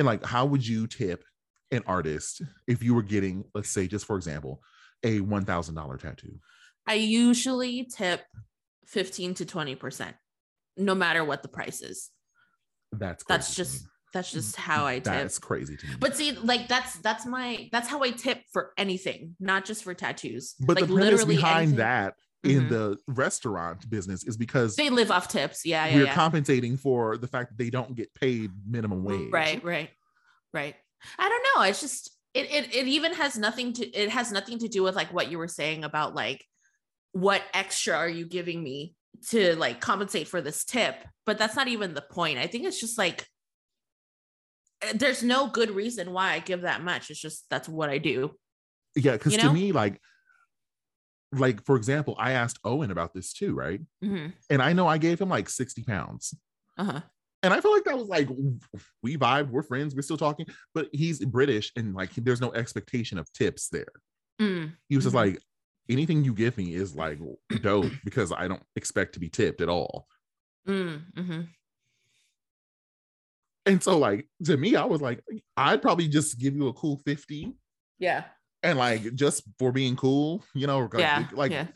And 0.00 0.06
like 0.06 0.24
how 0.24 0.46
would 0.46 0.66
you 0.66 0.86
tip 0.86 1.22
an 1.70 1.82
artist 1.86 2.40
if 2.66 2.82
you 2.82 2.94
were 2.94 3.02
getting 3.02 3.44
let's 3.54 3.68
say 3.68 3.86
just 3.86 4.06
for 4.06 4.16
example 4.16 4.62
a 5.04 5.20
$1000 5.20 6.00
tattoo 6.00 6.40
I 6.86 6.94
usually 6.94 7.84
tip 7.84 8.22
15 8.86 9.34
to 9.34 9.44
20%, 9.44 10.14
no 10.78 10.94
matter 10.94 11.22
what 11.24 11.42
the 11.42 11.48
price 11.48 11.82
is. 11.82 12.10
that's 12.90 13.22
That's 13.24 13.54
just 13.54 13.86
that's 14.12 14.32
just 14.32 14.56
how 14.56 14.86
I 14.86 14.94
tip. 14.94 15.04
that's 15.04 15.38
crazy 15.38 15.76
to 15.76 15.86
me 15.86 15.92
But 16.00 16.16
see, 16.16 16.32
like 16.32 16.66
that's 16.66 16.96
that's 16.98 17.26
my 17.26 17.68
that's 17.70 17.88
how 17.88 18.02
I 18.02 18.10
tip 18.10 18.38
for 18.52 18.72
anything, 18.76 19.36
not 19.38 19.64
just 19.64 19.84
for 19.84 19.94
tattoos. 19.94 20.54
but 20.58 20.80
like 20.80 20.88
the 20.88 20.94
premise 20.94 21.24
behind 21.24 21.56
anything. 21.58 21.76
that 21.76 22.14
in 22.42 22.64
Mhm. 22.64 22.68
the 22.70 22.98
restaurant 23.06 23.88
business 23.90 24.24
is 24.24 24.36
because 24.36 24.76
they 24.76 24.88
live 24.90 25.10
off 25.10 25.28
tips. 25.28 25.66
Yeah, 25.66 25.86
yeah, 25.86 25.94
we're 25.94 26.04
yeah. 26.04 26.14
compensating 26.14 26.76
for 26.76 27.18
the 27.18 27.28
fact 27.28 27.50
that 27.50 27.58
they 27.58 27.70
don't 27.70 27.94
get 27.94 28.12
paid 28.14 28.50
minimum 28.66 29.04
wage. 29.04 29.30
Right, 29.30 29.62
right, 29.62 29.90
right. 30.54 30.74
I 31.18 31.28
don't 31.28 31.46
know. 31.56 31.68
It's 31.68 31.80
just 31.80 32.16
it, 32.32 32.50
it 32.50 32.74
it 32.74 32.86
even 32.86 33.12
has 33.14 33.36
nothing 33.36 33.72
to 33.74 33.86
it 33.90 34.08
has 34.10 34.30
nothing 34.32 34.58
to 34.60 34.68
do 34.68 34.82
with 34.82 34.94
like 34.94 35.12
what 35.12 35.30
you 35.30 35.36
were 35.38 35.48
saying 35.48 35.84
about 35.84 36.14
like 36.14 36.44
what 37.12 37.42
extra 37.52 37.96
are 37.96 38.08
you 38.08 38.24
giving 38.24 38.62
me 38.62 38.94
to 39.30 39.56
like 39.56 39.80
compensate 39.80 40.28
for 40.28 40.40
this 40.40 40.64
tip 40.64 40.94
but 41.26 41.36
that's 41.38 41.56
not 41.56 41.66
even 41.66 41.92
the 41.92 42.00
point 42.02 42.38
i 42.38 42.46
think 42.46 42.64
it's 42.64 42.78
just 42.78 42.96
like 42.96 43.26
eh, 44.82 44.92
there's 44.94 45.24
no 45.24 45.48
good 45.48 45.72
reason 45.72 46.12
why 46.12 46.30
i 46.32 46.38
give 46.38 46.60
that 46.60 46.82
much 46.84 47.10
it's 47.10 47.20
just 47.20 47.44
that's 47.50 47.68
what 47.68 47.90
i 47.90 47.98
do 47.98 48.30
Yeah, 48.94 49.12
because 49.12 49.32
You 49.32 49.40
to 49.40 49.52
me, 49.52 49.72
like, 49.72 50.00
like 51.32 51.64
for 51.64 51.76
example, 51.76 52.16
I 52.18 52.32
asked 52.32 52.58
Owen 52.64 52.90
about 52.90 53.14
this 53.14 53.32
too, 53.32 53.54
right? 53.54 53.80
hmm 54.02 54.28
And 54.50 54.60
I 54.62 54.72
know 54.72 54.86
I 54.86 54.98
gave 54.98 55.20
him 55.20 55.28
like 55.28 55.48
60 55.48 55.82
pounds. 55.84 56.34
uh-huh 56.78 57.00
And 57.42 57.54
I 57.54 57.60
feel 57.60 57.72
like 57.72 57.84
that 57.84 57.96
was 57.98 58.08
like 58.08 58.28
we 59.02 59.16
vibe, 59.16 59.50
we're 59.50 59.62
friends, 59.62 59.94
we're 59.94 60.02
still 60.02 60.16
talking, 60.16 60.46
but 60.74 60.88
he's 60.92 61.24
British 61.24 61.72
and 61.76 61.94
like 61.94 62.14
there's 62.14 62.40
no 62.40 62.52
expectation 62.52 63.18
of 63.18 63.32
tips 63.32 63.68
there. 63.68 63.92
Mm, 64.40 64.76
He 64.88 64.96
was 64.96 65.04
just 65.04 65.14
Mhm. 65.14 65.24
like, 65.34 65.38
anything 65.88 66.24
you 66.24 66.34
give 66.34 66.56
me 66.56 66.74
is 66.74 66.94
like 66.94 67.18
dope 67.60 67.92
because 68.04 68.32
I 68.32 68.48
don't 68.48 68.62
expect 68.76 69.14
to 69.14 69.20
be 69.20 69.28
tipped 69.28 69.60
at 69.60 69.68
all. 69.68 70.06
mm, 70.66 71.12
mhm. 71.14 71.48
And 73.66 73.82
so, 73.82 73.98
like, 73.98 74.26
to 74.44 74.56
me, 74.56 74.74
I 74.74 74.84
was 74.84 75.00
like, 75.00 75.22
I'd 75.56 75.82
probably 75.82 76.08
just 76.08 76.38
give 76.38 76.56
you 76.56 76.68
a 76.68 76.72
cool 76.72 76.98
50 77.04 77.54
yeah 77.98 78.24
and 78.62 78.78
like 78.78 79.14
just 79.14 79.42
for 79.58 79.72
being 79.72 79.96
cool, 79.96 80.44
you 80.54 80.66
know, 80.66 80.88
like, 80.92 81.00
yeah 81.00 81.26
like 81.32 81.52
yeah 81.52 81.66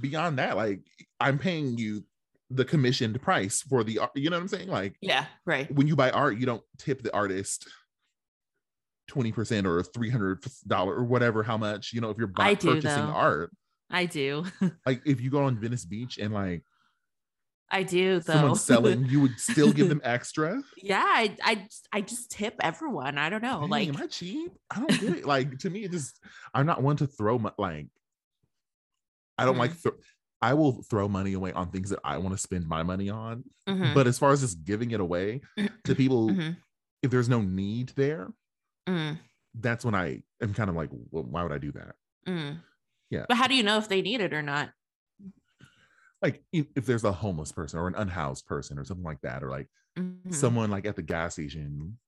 beyond 0.00 0.38
that, 0.38 0.56
like 0.56 0.80
I'm 1.20 1.38
paying 1.38 1.78
you 1.78 2.04
the 2.50 2.64
commissioned 2.64 3.20
price 3.22 3.62
for 3.62 3.82
the 3.82 3.98
art, 3.98 4.10
you 4.14 4.30
know 4.30 4.36
what 4.36 4.42
I'm 4.42 4.48
saying? 4.48 4.68
Like 4.68 4.96
yeah 5.00 5.26
right 5.44 5.70
when 5.74 5.86
you 5.86 5.96
buy 5.96 6.10
art, 6.10 6.38
you 6.38 6.46
don't 6.46 6.62
tip 6.78 7.02
the 7.02 7.14
artist 7.14 7.66
20% 9.10 9.66
or 9.66 9.82
$300 9.82 10.86
or 10.86 11.04
whatever, 11.04 11.42
how 11.42 11.56
much, 11.56 11.92
you 11.92 12.00
know, 12.00 12.10
if 12.10 12.18
you're 12.18 12.26
buy- 12.26 12.54
do, 12.54 12.74
purchasing 12.74 13.06
though. 13.06 13.12
art. 13.12 13.52
i 13.90 14.04
do 14.04 14.44
Like 14.86 15.02
if 15.06 15.20
you 15.20 15.30
go 15.30 15.44
on 15.44 15.58
Venice 15.58 15.84
Beach 15.84 16.18
and 16.18 16.34
like 16.34 16.62
i 17.70 17.82
do 17.82 18.20
though 18.20 18.32
someone's 18.34 18.62
selling, 18.62 19.04
you 19.06 19.20
would 19.20 19.38
still 19.40 19.72
give 19.72 19.88
them 19.88 20.00
extra. 20.04 20.62
yeah 20.76 21.02
I, 21.04 21.36
I 21.42 21.66
i 21.92 22.00
just 22.00 22.30
tip 22.30 22.54
everyone 22.60 23.18
i 23.18 23.28
don't 23.28 23.42
know 23.42 23.60
Dang, 23.62 23.68
like 23.70 23.88
am 23.88 23.96
I 23.96 24.06
cheap? 24.06 24.52
I 24.70 24.80
don't 24.80 25.00
get 25.00 25.12
it. 25.18 25.24
Like 25.26 25.58
to 25.58 25.70
me, 25.70 25.84
it 25.84 25.90
just 25.90 26.20
I'm 26.54 26.66
not 26.66 26.82
one 26.82 26.96
to 26.98 27.06
throw 27.06 27.38
my 27.38 27.52
like. 27.58 27.88
I 29.38 29.44
don't 29.44 29.56
Mhm. 29.56 29.58
like. 29.58 29.82
Th- 29.82 29.94
I 30.42 30.52
will 30.54 30.82
throw 30.82 31.08
money 31.08 31.32
away 31.32 31.52
on 31.52 31.70
things 31.70 31.90
that 31.90 31.98
I 32.04 32.18
want 32.18 32.34
to 32.34 32.38
spend 32.38 32.68
my 32.68 32.82
money 32.82 33.08
on. 33.08 33.42
mhm, 33.68 33.94
But 33.94 34.06
as 34.06 34.18
far 34.18 34.32
as 34.32 34.42
just 34.42 34.64
giving 34.64 34.90
it 34.90 35.00
away 35.00 35.40
to 35.84 35.94
people, 35.96 36.28
mhm, 36.30 36.56
if 37.02 37.10
there's 37.10 37.28
no 37.28 37.40
need 37.40 37.88
there, 37.96 38.28
mm. 38.86 39.18
that's 39.54 39.84
when 39.84 39.94
I 39.94 40.22
am 40.42 40.52
kind 40.54 40.68
of 40.68 40.76
like, 40.76 40.90
well, 41.10 41.24
why 41.24 41.42
would 41.42 41.52
I 41.52 41.58
do 41.58 41.72
that? 41.72 41.94
Mm. 42.28 42.60
Yeah. 43.10 43.24
But 43.28 43.38
how 43.38 43.46
do 43.46 43.54
you 43.54 43.62
know 43.62 43.78
if 43.78 43.88
they 43.88 44.02
need 44.02 44.20
it 44.20 44.34
or 44.34 44.42
not? 44.42 44.70
Like 46.22 46.42
if 46.52 46.86
there's 46.86 47.04
a 47.04 47.12
homeless 47.12 47.52
person 47.52 47.78
or 47.78 47.88
an 47.88 47.94
unhoused 47.94 48.46
person 48.46 48.78
or 48.78 48.84
something 48.84 49.04
like 49.04 49.20
that, 49.22 49.42
or 49.42 49.50
like 49.50 49.68
Mhm. 49.98 50.32
someone 50.34 50.70
like 50.70 50.86
at 50.86 50.96
the 50.96 51.02
gas 51.02 51.34
station, 51.34 51.98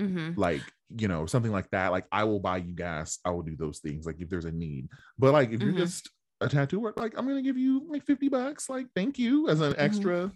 Mhm. 0.00 0.36
like 0.36 0.62
you 0.90 1.08
know 1.08 1.26
something 1.26 1.52
like 1.52 1.70
that. 1.70 1.88
Like 1.92 2.06
I 2.12 2.24
will 2.24 2.40
buy 2.40 2.58
you 2.58 2.74
gas. 2.74 3.18
I 3.24 3.30
will 3.30 3.42
do 3.42 3.56
those 3.56 3.78
things. 3.80 4.06
Like 4.06 4.20
if 4.20 4.28
there's 4.28 4.44
a 4.44 4.52
need, 4.52 4.88
but 5.18 5.32
like 5.32 5.50
if 5.50 5.60
Mhm. 5.60 5.64
you're 5.64 5.72
just 5.72 6.10
a 6.40 6.48
tattoo 6.48 6.84
art, 6.84 6.96
like 6.96 7.16
I'm 7.18 7.26
gonna 7.26 7.42
give 7.42 7.58
you 7.58 7.84
like 7.88 8.04
50 8.04 8.28
bucks. 8.28 8.68
Like 8.68 8.86
thank 8.94 9.18
you 9.18 9.48
as 9.48 9.60
an 9.60 9.74
extra. 9.76 10.32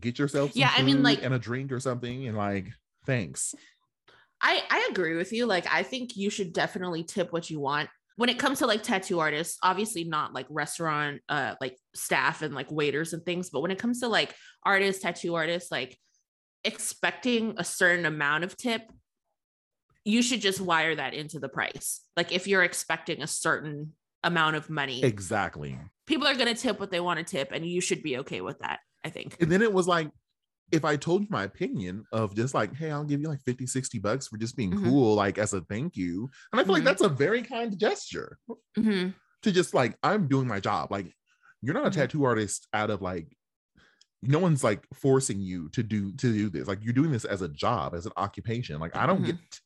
Get 0.00 0.18
yourself 0.18 0.52
some 0.52 0.62
Mm-hmm. 0.62 0.76
Yeah, 0.76 0.82
I 0.82 0.84
mean, 0.84 1.02
like- 1.02 1.22
and 1.22 1.32
a 1.34 1.38
drink 1.38 1.70
or 1.70 1.78
something, 1.80 2.26
and 2.26 2.36
like 2.36 2.72
thanks. 3.06 3.54
I 4.40 4.64
I 4.68 4.88
agree 4.90 5.14
with 5.16 5.32
you. 5.32 5.46
Like 5.46 5.66
I 5.72 5.82
think 5.84 6.16
you 6.16 6.28
should 6.30 6.52
definitely 6.52 7.04
tip 7.04 7.32
what 7.32 7.48
you 7.48 7.60
want. 7.60 7.88
When 8.16 8.28
it 8.28 8.38
comes 8.38 8.60
to 8.60 8.66
like 8.66 8.82
tattoo 8.82 9.18
artists, 9.18 9.58
obviously 9.62 10.04
not 10.04 10.32
like 10.32 10.46
restaurant 10.48 11.20
uh 11.28 11.54
like 11.60 11.76
staff 11.94 12.42
and 12.42 12.54
like 12.54 12.70
waiters 12.70 13.12
and 13.12 13.24
things, 13.24 13.50
but 13.50 13.60
when 13.60 13.70
it 13.70 13.78
comes 13.78 14.00
to 14.00 14.08
like 14.08 14.34
artists, 14.64 15.02
tattoo 15.02 15.34
artists, 15.34 15.70
like 15.70 15.98
expecting 16.64 17.54
a 17.58 17.64
certain 17.64 18.06
amount 18.06 18.44
of 18.44 18.56
tip, 18.56 18.82
you 20.04 20.22
should 20.22 20.40
just 20.40 20.60
wire 20.60 20.94
that 20.94 21.14
into 21.14 21.38
the 21.38 21.48
price. 21.48 22.02
Like 22.16 22.32
if 22.32 22.46
you're 22.46 22.62
expecting 22.62 23.22
a 23.22 23.26
certain 23.26 23.92
amount 24.22 24.56
of 24.56 24.70
money, 24.70 25.02
Exactly. 25.02 25.78
people 26.06 26.26
are 26.26 26.34
going 26.34 26.54
to 26.54 26.60
tip 26.60 26.80
what 26.80 26.90
they 26.90 27.00
want 27.00 27.18
to 27.18 27.24
tip 27.24 27.50
and 27.52 27.66
you 27.66 27.80
should 27.80 28.02
be 28.02 28.18
okay 28.18 28.40
with 28.40 28.58
that, 28.60 28.80
I 29.04 29.10
think. 29.10 29.36
And 29.40 29.50
then 29.50 29.62
it 29.62 29.72
was 29.72 29.86
like, 29.86 30.10
if 30.74 30.84
I 30.84 30.96
told 30.96 31.22
you 31.22 31.28
my 31.30 31.44
opinion 31.44 32.04
of 32.12 32.34
just 32.34 32.54
like, 32.54 32.74
hey, 32.74 32.90
I'll 32.90 33.04
give 33.04 33.20
you 33.20 33.28
like 33.28 33.40
50, 33.42 33.66
60 33.66 33.98
bucks 33.98 34.26
for 34.28 34.36
just 34.36 34.56
being 34.56 34.72
Mhm. 34.72 34.82
cool, 34.82 35.14
like 35.14 35.38
as 35.38 35.52
a 35.54 35.60
thank 35.62 35.96
you. 35.96 36.28
And 36.52 36.60
I 36.60 36.64
feel 36.64 36.72
Mhm. 36.72 36.76
like 36.78 36.84
that's 36.84 37.02
a 37.02 37.08
very 37.08 37.42
kind 37.42 37.78
gesture 37.78 38.38
Mhm. 38.76 39.14
to 39.42 39.52
just 39.52 39.74
like, 39.74 39.96
I'm 40.02 40.28
doing 40.28 40.46
my 40.48 40.60
job. 40.60 40.90
Like, 40.90 41.14
you're 41.62 41.74
not 41.74 41.86
a 41.86 41.90
Mhm. 41.90 41.94
tattoo 41.94 42.24
artist 42.24 42.68
out 42.74 42.90
of 42.90 43.00
like, 43.02 43.36
no 44.22 44.38
one's 44.38 44.64
like 44.64 44.86
forcing 44.94 45.40
you 45.40 45.68
to 45.70 45.82
do 45.82 46.10
to 46.12 46.32
do 46.32 46.48
this. 46.48 46.66
Like 46.66 46.82
you're 46.82 46.94
doing 46.94 47.12
this 47.12 47.24
as 47.26 47.42
a 47.42 47.48
job, 47.48 47.94
as 47.94 48.06
an 48.06 48.12
occupation. 48.16 48.80
Like 48.80 48.96
I 48.96 49.06
don't 49.06 49.22
Mhm. 49.22 49.26
get 49.26 49.36
t- 49.50 49.60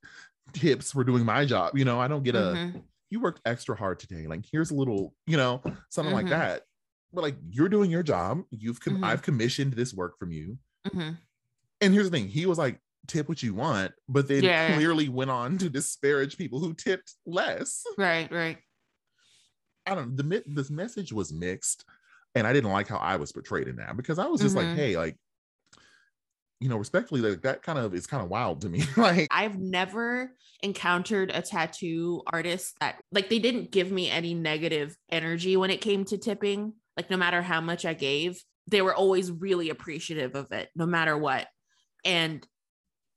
tips 0.60 0.92
for 0.92 1.04
doing 1.04 1.24
my 1.24 1.44
job. 1.44 1.78
You 1.78 1.84
know, 1.84 2.00
I 2.00 2.08
don't 2.08 2.24
get 2.24 2.34
a 2.34 2.54
Mhm. 2.56 2.82
you 3.10 3.20
worked 3.20 3.40
extra 3.46 3.76
hard 3.76 4.00
today. 4.00 4.26
Like 4.26 4.44
here's 4.50 4.70
a 4.70 4.74
little, 4.74 5.14
you 5.26 5.36
know, 5.36 5.62
something 5.90 6.12
like 6.14 6.28
that. 6.28 6.64
But 7.12 7.22
like 7.22 7.36
you're 7.50 7.68
doing 7.68 7.90
your 7.90 8.02
job. 8.02 8.42
You've 8.50 8.80
com-. 8.80 9.02
I've 9.04 9.22
commissioned 9.22 9.74
this 9.74 9.94
work 9.94 10.18
from 10.18 10.32
you. 10.32 10.58
Mhm. 10.84 11.18
And 11.80 11.92
here's 11.94 12.10
the 12.10 12.16
thing: 12.16 12.28
he 12.28 12.46
was 12.46 12.58
like, 12.58 12.80
"Tip 13.06 13.28
what 13.28 13.42
you 13.42 13.54
want," 13.54 13.94
but 14.08 14.28
then 14.28 14.50
Yeah. 14.50 14.52
clearly 14.52 15.08
went 15.08 15.30
on 15.30 15.58
to 15.58 15.70
disparage 15.70 16.36
people 16.36 16.60
who 16.60 16.74
tipped 16.74 17.14
less. 17.26 17.84
Right, 17.98 18.30
right. 18.32 18.62
I 19.86 19.94
don't. 19.94 20.14
Know. 20.16 20.22
The 20.22 20.44
this 20.46 20.70
message 20.70 21.12
was 21.12 21.32
mixed, 21.32 21.84
and 22.34 22.46
I 22.46 22.52
didn't 22.52 22.70
like 22.70 22.88
how 22.88 22.98
I 22.98 23.16
was 23.16 23.32
portrayed 23.32 23.68
in 23.68 23.76
that 23.76 23.96
because 23.96 24.18
I 24.18 24.26
was 24.26 24.40
just 24.40 24.54
Mhm. 24.54 24.56
like, 24.56 24.72
"Hey, 24.72 24.96
like, 24.96 25.16
you 26.60 26.68
know, 26.68 26.76
respectfully, 26.76 27.20
like 27.20 27.42
that 27.42 27.62
kind 27.62 27.78
of 27.78 27.94
is 27.94 28.06
kind 28.06 28.22
of 28.22 28.28
wild 28.30 28.60
to 28.62 28.68
me." 28.68 28.82
like, 28.96 29.30
I've 29.30 29.58
never 29.58 30.36
encountered 30.62 31.30
a 31.30 31.42
tattoo 31.42 32.22
artist 32.32 32.76
that 32.80 33.02
like 33.12 33.28
they 33.28 33.38
didn't 33.38 33.70
give 33.70 33.92
me 33.92 34.10
any 34.10 34.34
negative 34.34 34.96
energy 35.10 35.56
when 35.56 35.70
it 35.70 35.80
came 35.80 36.04
to 36.06 36.18
tipping. 36.18 36.74
Like 36.96 37.10
no 37.10 37.16
matter 37.16 37.42
how 37.42 37.60
much 37.60 37.84
I 37.84 37.94
gave, 37.94 38.42
they 38.70 38.82
were 38.82 38.94
always 38.94 39.30
really 39.30 39.70
appreciative 39.70 40.34
of 40.34 40.52
it, 40.52 40.68
no 40.76 40.86
matter 40.86 41.16
what. 41.16 41.46
And 42.04 42.46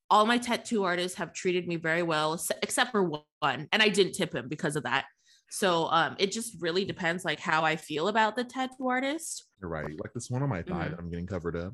all 0.09 0.25
my 0.25 0.37
tattoo 0.37 0.83
artists 0.83 1.17
have 1.17 1.33
treated 1.33 1.67
me 1.67 1.75
very 1.77 2.03
well, 2.03 2.39
except 2.61 2.91
for 2.91 3.03
one, 3.39 3.67
and 3.71 3.81
I 3.81 3.89
didn't 3.89 4.13
tip 4.13 4.33
him 4.35 4.47
because 4.49 4.75
of 4.75 4.83
that. 4.83 5.05
So 5.49 5.87
um, 5.89 6.15
it 6.19 6.31
just 6.31 6.55
really 6.61 6.85
depends, 6.85 7.25
like 7.25 7.39
how 7.39 7.63
I 7.63 7.75
feel 7.75 8.07
about 8.07 8.35
the 8.35 8.43
tattoo 8.43 8.87
artist. 8.87 9.45
you're 9.61 9.69
right. 9.69 9.85
Like 10.01 10.13
this 10.13 10.29
one 10.29 10.41
on 10.43 10.49
my 10.49 10.61
thigh, 10.63 10.87
Mhm. 10.87 10.89
that 10.91 10.99
I'm 10.99 11.09
getting 11.09 11.27
covered 11.27 11.55
up 11.55 11.73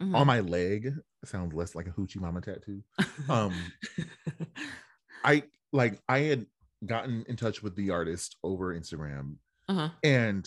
Mhm. 0.00 0.14
on 0.16 0.26
my 0.26 0.40
leg. 0.40 0.92
Sounds 1.24 1.54
less 1.54 1.74
like 1.74 1.86
a 1.86 1.92
hoochie 1.92 2.20
mama 2.20 2.40
tattoo. 2.40 2.82
Um, 3.28 3.54
I 5.24 5.44
like 5.72 6.00
I 6.08 6.20
had 6.20 6.46
gotten 6.84 7.24
in 7.28 7.36
touch 7.36 7.62
with 7.62 7.74
the 7.76 7.90
artist 7.90 8.36
over 8.44 8.74
Instagram 8.78 9.36
uh-huh. 9.68 9.88
and 10.02 10.46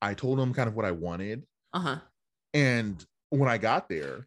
I 0.00 0.14
told 0.14 0.38
him 0.38 0.54
kind 0.54 0.68
of 0.68 0.74
what 0.76 0.84
I 0.84 0.92
wanted. 0.92 1.44
Uh-huh. 1.72 1.98
And 2.54 3.04
when 3.30 3.48
I 3.48 3.58
got 3.58 3.88
there, 3.88 4.26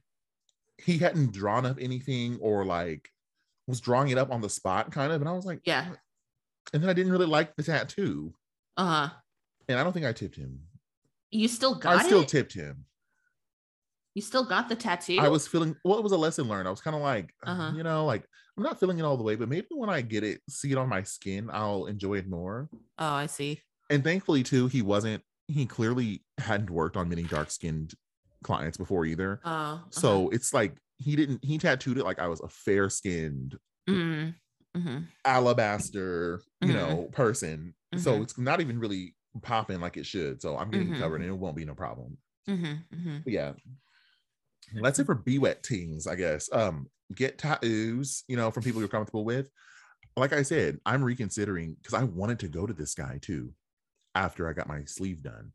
he 0.78 0.98
hadn't 0.98 1.34
drawn 1.34 1.66
up 1.66 1.78
anything 1.80 2.38
or 2.42 2.66
like 2.66 3.10
was 3.68 3.80
drawing 3.82 4.10
it 4.10 4.18
up 4.18 4.32
on 4.32 4.42
the 4.42 4.50
spot 4.50 4.92
kind 4.92 5.12
of. 5.12 5.22
And 5.22 5.30
I 5.30 5.34
was 5.34 5.46
like, 5.46 5.62
Yeah. 5.66 5.88
And 6.74 6.82
then 6.82 6.90
I 6.90 6.94
didn't 6.94 7.12
really 7.12 7.26
like 7.26 7.56
the 7.56 7.64
tattoo. 7.64 8.34
Uh-huh. 8.78 9.10
And 9.68 9.80
I 9.80 9.84
don't 9.84 9.94
think 9.94 10.06
I 10.06 10.14
tipped 10.14 10.36
him. 10.36 10.60
You 11.32 11.48
still 11.48 11.76
got 11.76 11.98
I 11.98 12.04
still 12.04 12.24
tipped 12.24 12.54
him. 12.54 12.86
you 14.16 14.22
still 14.22 14.44
got 14.44 14.70
the 14.70 14.76
tattoo? 14.76 15.18
I 15.20 15.30
was 15.30 15.48
feeling 15.48 15.76
well, 15.84 15.98
it 15.98 16.04
was 16.04 16.12
a 16.12 16.18
lesson 16.18 16.48
learned. 16.48 16.68
I 16.68 16.72
was 16.72 16.82
kind 16.82 16.96
of 16.96 17.02
like, 17.02 17.34
Uh-huh. 17.46 17.72
you 17.76 17.84
know, 17.84 18.06
like 18.06 18.26
I'm 18.58 18.64
not 18.64 18.80
feeling 18.80 19.00
it 19.00 19.04
all 19.04 19.18
the 19.18 19.24
way, 19.24 19.36
but 19.36 19.50
maybe 19.50 19.68
when 19.72 19.90
I 19.90 20.02
get 20.02 20.24
it, 20.24 20.42
see 20.50 20.72
it 20.72 20.78
on 20.78 20.90
my 20.90 21.04
skin, 21.04 21.50
I'll 21.52 21.86
enjoy 21.86 22.16
it 22.16 22.28
more. 22.30 22.70
Oh, 23.00 23.14
I 23.14 23.26
see. 23.28 23.62
and 23.90 24.04
thankfully 24.04 24.44
too 24.44 24.68
he 24.68 24.82
wasn't 24.82 25.22
he 25.48 25.66
clearly 25.66 26.24
hadn't 26.42 26.70
worked 26.70 26.98
on 26.98 27.10
many 27.10 27.24
dark 27.28 27.52
skinned 27.52 27.94
clients 28.44 28.78
before 28.78 29.06
either 29.06 29.42
Oh. 29.44 29.50
uh-huh. 29.50 29.90
so 29.92 30.30
it's 30.30 30.54
like 30.54 30.78
he 30.98 31.16
didn't 31.16 31.44
he 31.44 31.58
tattooed 31.58 31.98
it 31.98 32.04
like 32.06 32.20
i 32.20 32.28
was 32.28 32.42
a 32.42 32.50
fair 32.50 32.90
skinned 32.90 33.58
Mm, 33.88 34.36
mhm. 34.76 35.08
alabaster 35.26 36.42
you 36.62 36.74
Mhm. 36.74 36.74
know 36.74 37.10
person 37.12 37.74
so 37.96 38.22
Mhm. 38.22 38.24
it's 38.24 38.38
not 38.38 38.62
even 38.62 38.80
really 38.80 39.16
popping 39.42 39.80
like 39.80 39.98
it 39.98 40.06
should 40.06 40.42
so 40.42 40.58
i'm 40.58 40.72
getting 40.72 40.92
Mhm. 40.92 40.94
covered 40.94 41.22
and 41.22 41.30
it 41.30 41.34
won't 41.38 41.56
be 41.56 41.66
no 41.66 41.76
problem 41.76 42.18
Mhm, 42.48 42.86
mhm. 42.92 43.24
but 43.24 43.34
yeah 43.34 43.54
that's 44.82 45.00
it 45.00 45.06
for 45.06 45.16
be 45.16 45.38
wet 45.38 45.64
teams 45.64 46.08
i 46.08 46.16
guess 46.16 46.52
um 46.54 46.88
get 47.16 47.38
tattoos 47.38 48.24
you 48.28 48.38
know 48.38 48.52
from 48.52 48.64
people 48.64 48.80
you're 48.80 48.88
comfortable 48.88 49.26
with 49.26 49.50
like 50.18 50.34
i 50.34 50.42
said 50.42 50.80
i'm 50.86 51.04
reconsidering 51.04 51.76
because 51.76 51.94
i 51.94 52.04
wanted 52.04 52.40
to 52.40 52.48
go 52.48 52.66
to 52.68 52.74
this 52.74 52.94
guy 52.96 53.20
too 53.22 53.54
after 54.16 54.50
i 54.50 54.54
got 54.54 54.68
my 54.68 54.84
sleeve 54.86 55.24
done 55.24 55.52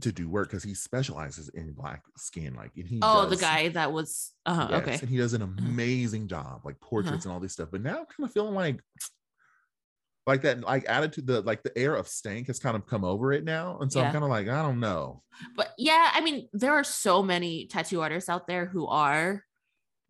to 0.00 0.12
do 0.12 0.28
work 0.28 0.48
because 0.48 0.62
he 0.64 0.74
specializes 0.74 1.48
in 1.50 1.72
black 1.72 2.02
skin 2.16 2.54
like 2.54 2.72
and 2.76 2.88
he 2.88 2.98
Oh, 3.02 3.26
the 3.26 3.36
guy 3.36 3.68
that 3.70 3.92
was 3.92 4.34
uh 4.46 4.68
yes, 4.70 4.78
okay. 4.80 4.98
and 5.00 5.08
he 5.08 5.16
does 5.16 5.34
an 5.34 5.42
amazing 5.42 6.26
job 6.28 6.62
like 6.64 6.80
portraits 6.80 7.24
and 7.24 7.32
all 7.32 7.40
this 7.40 7.52
stuff 7.52 7.68
but 7.70 7.80
now 7.82 7.98
i'm 8.00 8.06
kind 8.06 8.24
of 8.28 8.32
feeling 8.32 8.54
like 8.54 8.80
like 10.26 10.42
that 10.42 10.60
like 10.60 10.88
attitude 10.88 11.26
the 11.26 11.42
like 11.42 11.62
the 11.62 11.76
air 11.76 11.94
of 11.94 12.08
stank 12.08 12.46
has 12.46 12.58
kind 12.58 12.76
of 12.76 12.86
come 12.86 13.04
over 13.04 13.32
it 13.32 13.44
now 13.44 13.78
and 13.78 13.92
so 13.92 14.00
Yeah. 14.00 14.06
i'm 14.06 14.12
kind 14.12 14.24
of 14.24 14.30
like 14.30 14.48
i 14.48 14.62
don't 14.62 14.80
know 14.80 15.22
But 15.56 15.74
yeah, 15.78 16.10
I 16.14 16.20
mean, 16.20 16.48
there 16.52 16.72
are 16.72 16.84
so 16.84 17.22
many 17.22 17.66
tattoo 17.66 18.00
artists 18.00 18.28
out 18.30 18.46
there 18.46 18.66
who 18.66 18.86
are 18.86 19.42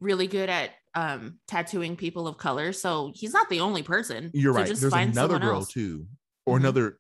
really 0.01 0.27
good 0.29 0.51
at 0.51 0.73
um 0.95 1.41
tattooing 1.49 1.97
people 1.97 2.29
of 2.29 2.39
color. 2.39 2.73
So 2.73 3.13
he's 3.15 3.33
not 3.35 3.49
the 3.51 3.61
only 3.61 3.83
person. 3.83 4.35
You're 4.35 4.53
So 4.53 4.63
right. 4.63 4.75
There's 4.77 4.95
another 4.95 5.39
girl 5.39 5.61
else. 5.61 5.69
too, 5.73 6.09
or 6.47 6.57
Mhm. 6.57 6.59
another 6.59 6.99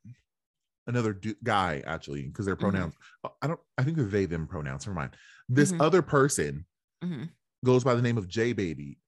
another 0.86 1.12
du- 1.12 1.36
guy 1.42 1.82
actually, 1.86 2.22
because 2.26 2.46
their 2.46 2.56
Mhm. 2.56 2.60
pronouns. 2.60 2.94
uh, 3.24 3.28
I 3.42 3.46
don't. 3.46 3.60
I 3.78 3.84
think 3.84 3.96
they're 3.96 4.06
they 4.06 4.26
them 4.26 4.46
pronouns. 4.46 4.86
Never 4.86 4.94
mind. 4.94 5.16
This 5.48 5.72
Mhm. 5.72 5.80
other 5.80 6.02
person 6.02 6.66
Mhm. 7.02 7.30
goes 7.64 7.84
by 7.84 7.94
the 7.94 8.02
name 8.02 8.18
of 8.18 8.28
J 8.28 8.52
Baby 8.52 8.98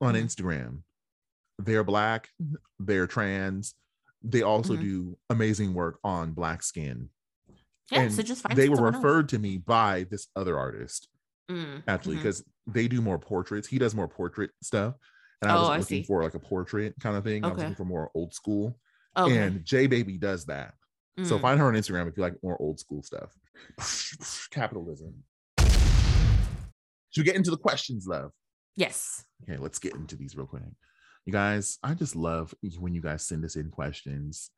on 0.00 0.14
Mhm. 0.14 0.24
Instagram. 0.24 0.82
They're 1.58 1.84
black. 1.84 2.28
They're 2.78 3.06
trans. 3.06 3.74
They 4.22 4.42
also 4.42 4.74
Mhm. 4.76 4.80
do 4.80 5.18
amazing 5.30 5.74
work 5.74 5.98
on 6.04 6.32
black 6.32 6.62
skin. 6.62 7.10
Yeah, 7.90 8.02
and 8.02 8.12
so 8.12 8.22
just 8.22 8.42
find 8.42 8.56
they 8.56 8.68
were 8.68 8.76
someone 8.76 8.94
else. 8.96 9.04
referred 9.04 9.28
to 9.30 9.38
me 9.38 9.56
by 9.58 10.04
this 10.04 10.28
other 10.36 10.58
artist 10.58 11.08
Mm, 11.50 11.82
actually 11.88 12.16
because 12.16 12.44
they 12.66 12.86
do 12.86 13.00
more 13.00 13.18
portraits. 13.18 13.66
He 13.68 13.78
does 13.78 13.94
more 13.94 14.08
portrait 14.08 14.50
stuff, 14.62 14.96
and 15.40 15.50
I 15.50 15.54
Oh, 15.56 15.60
was 15.60 15.68
looking 15.90 16.02
see. 16.02 16.06
for 16.06 16.22
like 16.22 16.34
a 16.34 16.38
portrait 16.38 16.94
kind 17.00 17.16
of 17.16 17.24
thing. 17.24 17.44
I 17.44 17.48
was 17.48 17.58
looking 17.58 17.74
for 17.76 17.86
more 17.86 18.10
old 18.14 18.34
school. 18.34 18.78
Okay. 19.16 19.38
And 19.38 19.64
J 19.64 19.86
Baby 19.86 20.18
does 20.18 20.44
that. 20.46 20.74
So 21.24 21.36
Mm. 21.38 21.40
find 21.40 21.60
her 21.60 21.66
on 21.66 21.74
Instagram 21.74 22.08
if 22.08 22.16
you 22.16 22.22
like 22.22 22.34
more 22.42 22.56
old 22.60 22.78
school 22.78 23.02
stuff. 23.02 23.32
Capitalism. 24.50 25.24
Should 27.10 27.22
we 27.22 27.24
get 27.24 27.36
into 27.36 27.50
the 27.50 27.56
questions, 27.56 28.06
love? 28.06 28.30
yes. 28.76 29.24
Okay, 29.42 29.56
let's 29.58 29.78
get 29.78 29.94
into 29.94 30.14
these 30.16 30.36
real 30.36 30.46
quick. 30.46 30.62
You 31.26 31.32
guys, 31.32 31.78
I 31.82 31.94
just 31.94 32.14
love 32.16 32.54
when 32.78 32.94
you 32.94 33.00
guys 33.02 33.26
send 33.26 33.44
us 33.44 33.56
in 33.56 33.70
questions 33.70 34.50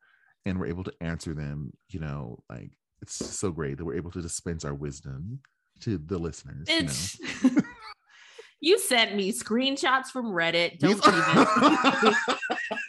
and 0.45 0.59
we're 0.59 0.67
able 0.67 0.83
to 0.83 0.93
answer 1.01 1.33
them. 1.33 1.73
You 1.89 1.99
know, 2.01 2.43
like 2.49 2.71
it's 3.01 3.15
so 3.15 3.51
great 3.51 3.77
that 3.77 3.85
we're 3.85 3.95
able 3.95 4.11
to 4.11 4.21
dispense 4.21 4.63
our 4.63 4.73
wisdom 4.75 5.39
to 5.81 5.97
the 5.97 6.17
listeners. 6.19 6.67
You 6.69 6.83
know? 6.83 6.85
It's 6.85 7.17
you 8.61 8.77
sent 8.79 9.15
me 9.15 9.31
screenshots 9.33 10.07
from 10.07 10.27
Reddit. 10.27 10.77
Don't 10.79 11.01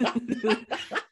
even. 0.01 0.57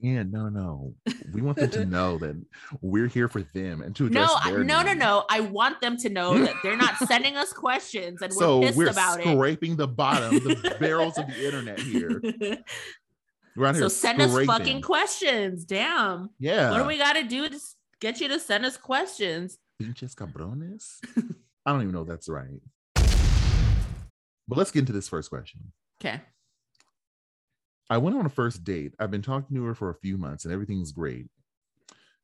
yeah, 0.00 0.22
no, 0.22 0.48
no. 0.48 0.94
We 1.32 1.42
want 1.42 1.58
them 1.58 1.70
to 1.70 1.84
know 1.96 2.18
that 2.18 2.40
we're 2.80 3.08
here 3.08 3.28
for 3.28 3.42
them 3.42 3.82
and 3.82 3.94
to 3.96 4.08
no, 4.08 4.24
address 4.24 4.40
I- 4.42 4.50
their 4.52 4.64
no, 4.64 4.82
no, 4.82 4.92
no. 4.94 5.24
I 5.28 5.40
want 5.40 5.80
them 5.80 5.96
to 5.98 6.08
know 6.08 6.38
that 6.38 6.54
they're 6.62 6.76
not 6.76 6.96
sending 6.98 7.36
us 7.36 7.52
questions 7.52 8.22
and 8.22 8.32
we're 8.32 8.38
so 8.38 8.60
pissed 8.60 8.76
we're 8.76 8.90
about 8.90 9.20
scraping 9.20 9.76
the 9.76 9.88
bottom, 9.88 10.34
the 10.38 10.76
barrels 10.78 11.18
of 11.18 11.26
the 11.26 11.44
internet 11.44 11.80
here. 11.80 12.20
it. 12.22 12.64
We're 13.56 13.66
out 13.66 13.74
so 13.74 13.80
here 13.82 13.88
send 13.88 14.22
us 14.22 14.46
fucking 14.46 14.82
questions. 14.82 15.64
Damn. 15.64 16.30
Yeah. 16.38 16.70
What 16.70 16.78
do 16.78 16.84
we 16.84 16.96
got 16.96 17.14
to 17.14 17.24
do 17.24 17.48
to 17.48 17.58
get 18.00 18.20
you 18.20 18.28
to 18.28 18.38
send 18.38 18.64
us 18.64 18.76
questions. 18.76 19.58
Pinches 19.80 20.14
cabrones. 20.14 20.98
I 21.66 21.72
don't 21.72 21.82
even 21.82 21.92
know 21.92 22.02
if 22.02 22.08
that's 22.08 22.28
right. 22.28 22.60
But 22.94 24.56
let's 24.56 24.70
get 24.70 24.80
into 24.80 24.92
this 24.92 25.08
first 25.08 25.28
question. 25.28 25.72
Okay. 26.00 26.20
I 27.90 27.98
went 27.98 28.16
on 28.16 28.26
a 28.26 28.30
first 28.30 28.64
date. 28.64 28.94
I've 28.98 29.10
been 29.10 29.22
talking 29.22 29.56
to 29.56 29.64
her 29.64 29.74
for 29.74 29.90
a 29.90 29.94
few 29.94 30.18
months 30.18 30.44
and 30.44 30.52
everything's 30.52 30.92
great. 30.92 31.26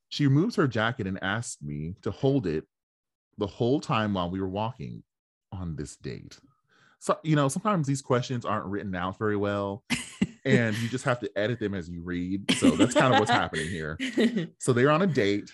She 0.09 0.27
removes 0.27 0.57
her 0.57 0.69
jacket 0.69 1.07
and 1.07 1.23
asks 1.23 1.63
me 1.63 1.95
to 2.03 2.11
hold 2.11 2.47
it 2.47 2.65
the 3.39 3.47
whole 3.47 3.81
time 3.81 4.15
while 4.15 4.31
we 4.31 4.41
were 4.41 4.49
walking 4.49 5.03
on 5.51 5.77
this 5.77 5.97
date. 5.97 6.39
So, 7.01 7.19
you 7.23 7.37
know, 7.37 7.49
sometimes 7.49 7.87
these 7.87 8.03
questions 8.03 8.45
aren't 8.45 8.67
written 8.67 8.95
out 8.95 9.19
very 9.19 9.37
well 9.37 9.85
and 10.45 10.77
you 10.79 10.89
just 10.89 11.05
have 11.05 11.21
to 11.21 11.31
edit 11.37 11.59
them 11.59 11.75
as 11.75 11.89
you 11.89 12.03
read. 12.03 12.51
So 12.53 12.71
that's 12.71 12.95
kind 12.95 13.13
of 13.15 13.21
what's 13.21 13.31
happening 13.31 13.69
here. 13.69 13.99
So 14.59 14.73
they're 14.73 14.91
on 14.91 15.03
a 15.03 15.07
date. 15.07 15.51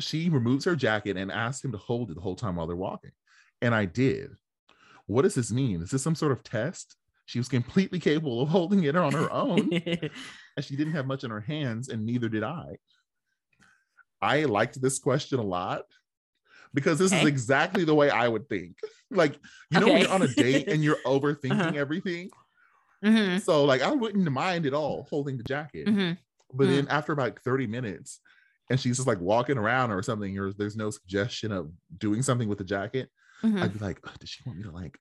She 0.00 0.28
removes 0.28 0.64
her 0.66 0.76
jacket 0.76 1.16
and 1.16 1.32
asks 1.32 1.64
him 1.64 1.72
to 1.72 1.78
hold 1.78 2.10
it 2.10 2.14
the 2.14 2.20
whole 2.20 2.36
time 2.36 2.56
while 2.56 2.66
they're 2.66 2.76
walking. 2.76 3.12
And 3.62 3.74
I 3.74 3.86
did. 3.86 4.30
What 5.06 5.22
does 5.22 5.34
this 5.34 5.50
mean? 5.50 5.82
Is 5.82 5.90
this 5.90 6.02
some 6.02 6.14
sort 6.14 6.32
of 6.32 6.42
test? 6.42 6.96
She 7.26 7.38
was 7.38 7.48
completely 7.48 8.00
capable 8.00 8.40
of 8.40 8.48
holding 8.48 8.84
it 8.84 8.96
on 8.96 9.14
her 9.14 9.30
own, 9.32 9.70
and 10.56 10.64
she 10.64 10.76
didn't 10.76 10.94
have 10.94 11.06
much 11.06 11.24
in 11.24 11.30
her 11.30 11.40
hands, 11.40 11.88
and 11.88 12.06
neither 12.06 12.28
did 12.28 12.42
I. 12.44 12.76
I 14.20 14.44
liked 14.44 14.80
this 14.80 14.98
question 14.98 15.38
a 15.38 15.42
lot 15.42 15.84
because 16.74 16.98
this 16.98 17.12
is 17.12 17.24
exactly 17.24 17.84
the 17.84 17.94
way 17.94 18.10
I 18.10 18.28
would 18.28 18.48
think. 18.48 18.78
Like, 19.10 19.38
you 19.70 19.80
know, 19.80 19.88
when 19.88 20.00
you're 20.00 20.12
on 20.12 20.22
a 20.22 20.28
date 20.28 20.68
and 20.70 20.84
you're 20.84 21.02
overthinking 21.06 21.50
Uh-huh. 21.50 21.74
everything. 21.76 22.30
Mhm, 23.02 23.38
So, 23.38 23.64
like, 23.64 23.82
I 23.82 23.92
wouldn't 23.92 24.30
mind 24.30 24.66
at 24.66 24.74
all 24.74 25.06
holding 25.10 25.36
the 25.36 25.44
jacket. 25.44 25.90
mhm. 25.90 26.18
But 26.52 26.66
Mm. 26.66 26.68
then 26.68 26.88
after 26.88 27.12
about 27.12 27.40
30 27.40 27.66
minutes, 27.66 28.20
and 28.70 28.80
she's 28.80 28.96
just 28.96 29.08
like 29.08 29.20
walking 29.20 29.58
around 29.58 29.92
or 29.92 30.02
something, 30.02 30.38
or 30.38 30.52
there's 30.52 30.76
no 30.76 30.90
suggestion 30.90 31.52
of 31.52 31.72
doing 31.98 32.22
something 32.22 32.48
with 32.48 32.58
the 32.58 32.64
jacket, 32.64 33.10
Mhm. 33.42 33.62
I'd 33.62 33.72
be 33.72 33.78
like, 33.80 34.00
"Ugh, 34.04 34.16
does 34.20 34.30
she 34.30 34.42
want 34.46 34.58
me 34.58 34.64
to 34.64 34.72
like 34.72 34.98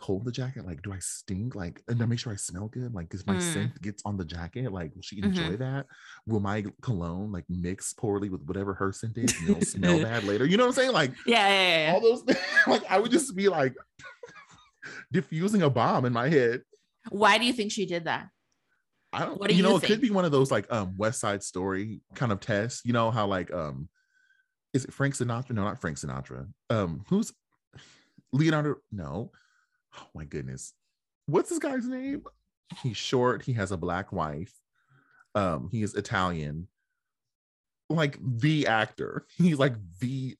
hold 0.00 0.24
the 0.24 0.32
jacket? 0.32 0.66
Like, 0.66 0.82
do 0.82 0.92
I 0.92 0.98
stink? 0.98 1.54
Like, 1.54 1.82
and 1.88 2.02
I 2.02 2.06
make 2.06 2.18
sure 2.18 2.32
I 2.32 2.36
smell 2.36 2.68
good? 2.68 2.92
Like, 2.94 3.08
because 3.08 3.26
my 3.26 3.36
Mm. 3.36 3.42
scent 3.42 3.82
gets 3.82 4.02
on 4.04 4.16
the 4.16 4.24
jacket, 4.24 4.72
like, 4.72 4.94
will 4.94 5.02
she 5.02 5.16
Mhm. 5.20 5.24
enjoy 5.26 5.56
that? 5.58 5.86
Will 6.26 6.40
my 6.40 6.64
cologne 6.82 7.30
like 7.32 7.44
mix 7.48 7.92
poorly 7.92 8.28
with 8.28 8.42
whatever 8.42 8.74
her 8.74 8.92
scent 8.92 9.16
is 9.18 9.38
and 9.38 9.48
it'll 9.48 9.62
smell 9.62 9.98
bad 10.02 10.24
later? 10.24 10.44
You 10.46 10.56
know 10.56 10.64
what 10.64 10.70
I'm 10.70 10.74
saying? 10.74 10.92
Like, 10.92 11.12
Yeah, 11.26 11.48
yeah, 11.48 11.86
yeah. 11.86 11.92
all 11.92 12.00
those 12.00 12.22
things, 12.22 12.38
like, 12.66 12.84
I 12.90 12.98
would 12.98 13.10
just 13.10 13.34
be 13.36 13.48
like 13.48 13.74
diffusing 15.12 15.62
a 15.62 15.70
bomb 15.70 16.04
in 16.04 16.12
my 16.12 16.28
head. 16.28 16.62
Why 17.10 17.38
do 17.38 17.44
you 17.44 17.52
think 17.52 17.72
she 17.72 17.86
did 17.86 18.04
that? 18.04 18.28
I 19.12 19.24
don't 19.26 19.38
What 19.38 19.48
do 19.48 19.54
you 19.54 19.62
know 19.62 19.76
it 19.76 19.82
could 19.84 20.00
be 20.00 20.10
one 20.10 20.24
of 20.24 20.32
those 20.32 20.50
like 20.50 20.70
um 20.72 20.96
West 20.96 21.20
Side 21.20 21.42
Story 21.44 22.00
kind 22.14 22.32
of 22.32 22.40
tests. 22.40 22.82
You 22.84 22.92
know 22.92 23.12
how 23.12 23.26
like 23.26 23.52
um 23.52 23.88
is 24.72 24.84
it 24.84 24.92
Frank 24.92 25.14
Sinatra? 25.14 25.50
No, 25.52 25.62
not 25.62 25.80
Frank 25.80 25.98
Sinatra. 25.98 26.48
Um 26.68 27.04
who's 27.08 27.32
Leonardo? 28.32 28.76
No. 28.90 29.30
Oh 29.98 30.06
my 30.14 30.24
goodness. 30.24 30.72
What's 31.26 31.50
this 31.50 31.58
guy's 31.58 31.86
name? 31.86 32.24
He's 32.82 32.96
short, 32.96 33.42
he 33.42 33.52
has 33.54 33.72
a 33.72 33.76
black 33.76 34.12
wife. 34.12 34.52
Um 35.34 35.68
he 35.70 35.82
is 35.82 35.94
Italian. 35.94 36.68
Like 37.90 38.18
the 38.22 38.66
actor. 38.66 39.26
He's 39.36 39.58
like 39.58 39.74
the 40.00 40.36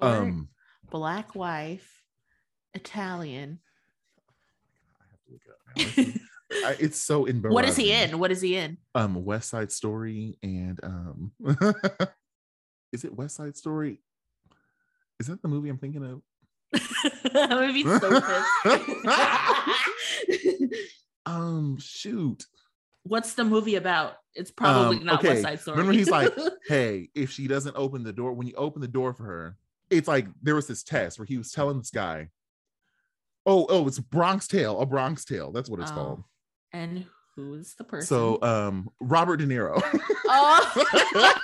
um 0.00 0.48
black 0.90 1.34
wife, 1.34 2.02
Italian. 2.74 3.60
I 5.00 5.04
have 5.10 5.24
to 5.24 5.32
look 5.32 5.42
it 5.46 5.50
up 5.50 6.14
now. 6.62 6.68
I- 6.68 6.76
it's 6.78 7.00
so 7.00 7.24
embarrassing. 7.26 7.54
What 7.54 7.64
is 7.68 7.76
he 7.76 7.92
in? 7.92 8.18
What 8.18 8.30
is 8.32 8.40
he 8.40 8.56
in? 8.56 8.78
um 8.94 9.24
West 9.24 9.50
Side 9.50 9.72
Story 9.72 10.38
and 10.42 10.78
um 10.82 11.32
is 12.92 13.04
it 13.04 13.14
West 13.14 13.36
Side 13.36 13.56
Story? 13.56 14.00
Is 15.20 15.28
that 15.28 15.40
the 15.42 15.48
movie 15.48 15.68
I'm 15.68 15.78
thinking 15.78 16.04
of? 16.04 16.22
I'm 17.34 17.48
gonna 17.48 17.72
be 17.72 17.84
so 17.84 18.20
pissed. 18.20 19.04
Um 21.26 21.78
shoot. 21.78 22.44
What's 23.04 23.32
the 23.34 23.44
movie 23.44 23.76
about? 23.76 24.16
It's 24.34 24.50
probably 24.50 24.98
Um, 24.98 25.04
not 25.04 25.18
okay, 25.20 25.28
West 25.30 25.42
Side 25.42 25.60
Story. 25.60 25.78
remember 25.78 25.96
he's 25.96 26.10
like, 26.10 26.34
Hey, 26.68 27.08
if 27.14 27.30
she 27.30 27.46
doesn't 27.48 27.76
open 27.76 28.02
the 28.02 28.12
door, 28.12 28.32
when 28.34 28.46
you 28.46 28.52
open 28.56 28.82
the 28.82 28.88
door 28.88 29.14
for 29.14 29.24
her, 29.24 29.56
it's 29.90 30.06
like 30.08 30.26
there 30.42 30.54
was 30.54 30.66
this 30.66 30.82
test 30.82 31.18
where 31.18 31.24
he 31.26 31.38
was 31.38 31.50
telling 31.52 31.78
this 31.78 31.90
guy, 31.90 32.28
Oh, 33.46 33.66
oh, 33.70 33.86
it's 33.86 33.98
Bronx 33.98 34.46
Tale, 34.46 34.78
a 34.80 34.86
Bronx 34.86 35.24
Tale. 35.24 35.50
That's 35.52 35.68
what 35.70 35.80
it's 35.80 35.90
Oh, 35.92 35.94
called. 35.94 36.24
and 36.72 37.06
who's 37.36 37.74
the 37.74 37.84
person? 37.84 38.06
So 38.06 38.42
um 38.42 38.90
Robert 39.00 39.38
De 39.38 39.46
Niro. 39.46 39.80
oh, 40.28 41.40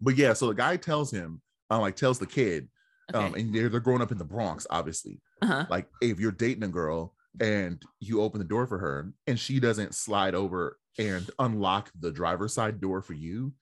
but 0.00 0.16
yeah, 0.16 0.32
so 0.32 0.48
the 0.48 0.54
guy 0.54 0.76
tells 0.76 1.10
him, 1.10 1.40
uh, 1.70 1.78
like 1.78 1.96
tells 1.96 2.18
the 2.18 2.26
kid, 2.26 2.68
um, 3.14 3.34
and 3.34 3.54
they're 3.54 3.68
they're 3.68 3.80
growing 3.80 4.02
up 4.02 4.12
in 4.12 4.18
the 4.18 4.24
Bronx, 4.24 4.66
obviously. 4.70 5.20
uh-huh. 5.42 5.66
like 5.70 5.86
if 6.00 6.20
you're 6.20 6.32
dating 6.32 6.64
a 6.64 6.68
girl 6.68 7.14
and 7.40 7.82
you 8.00 8.20
open 8.22 8.38
the 8.38 8.44
door 8.44 8.66
for 8.66 8.78
her 8.78 9.12
and 9.26 9.38
she 9.38 9.60
doesn't 9.60 9.94
slide 9.94 10.34
over 10.34 10.78
and 10.98 11.30
unlock 11.38 11.90
the 12.00 12.10
driver's 12.10 12.52
side 12.52 12.80
door 12.80 13.00
for 13.00 13.12
you 13.14 13.52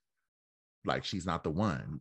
like 0.87 1.05
she's 1.05 1.27
not 1.27 1.45
the 1.45 1.51
one 1.51 2.01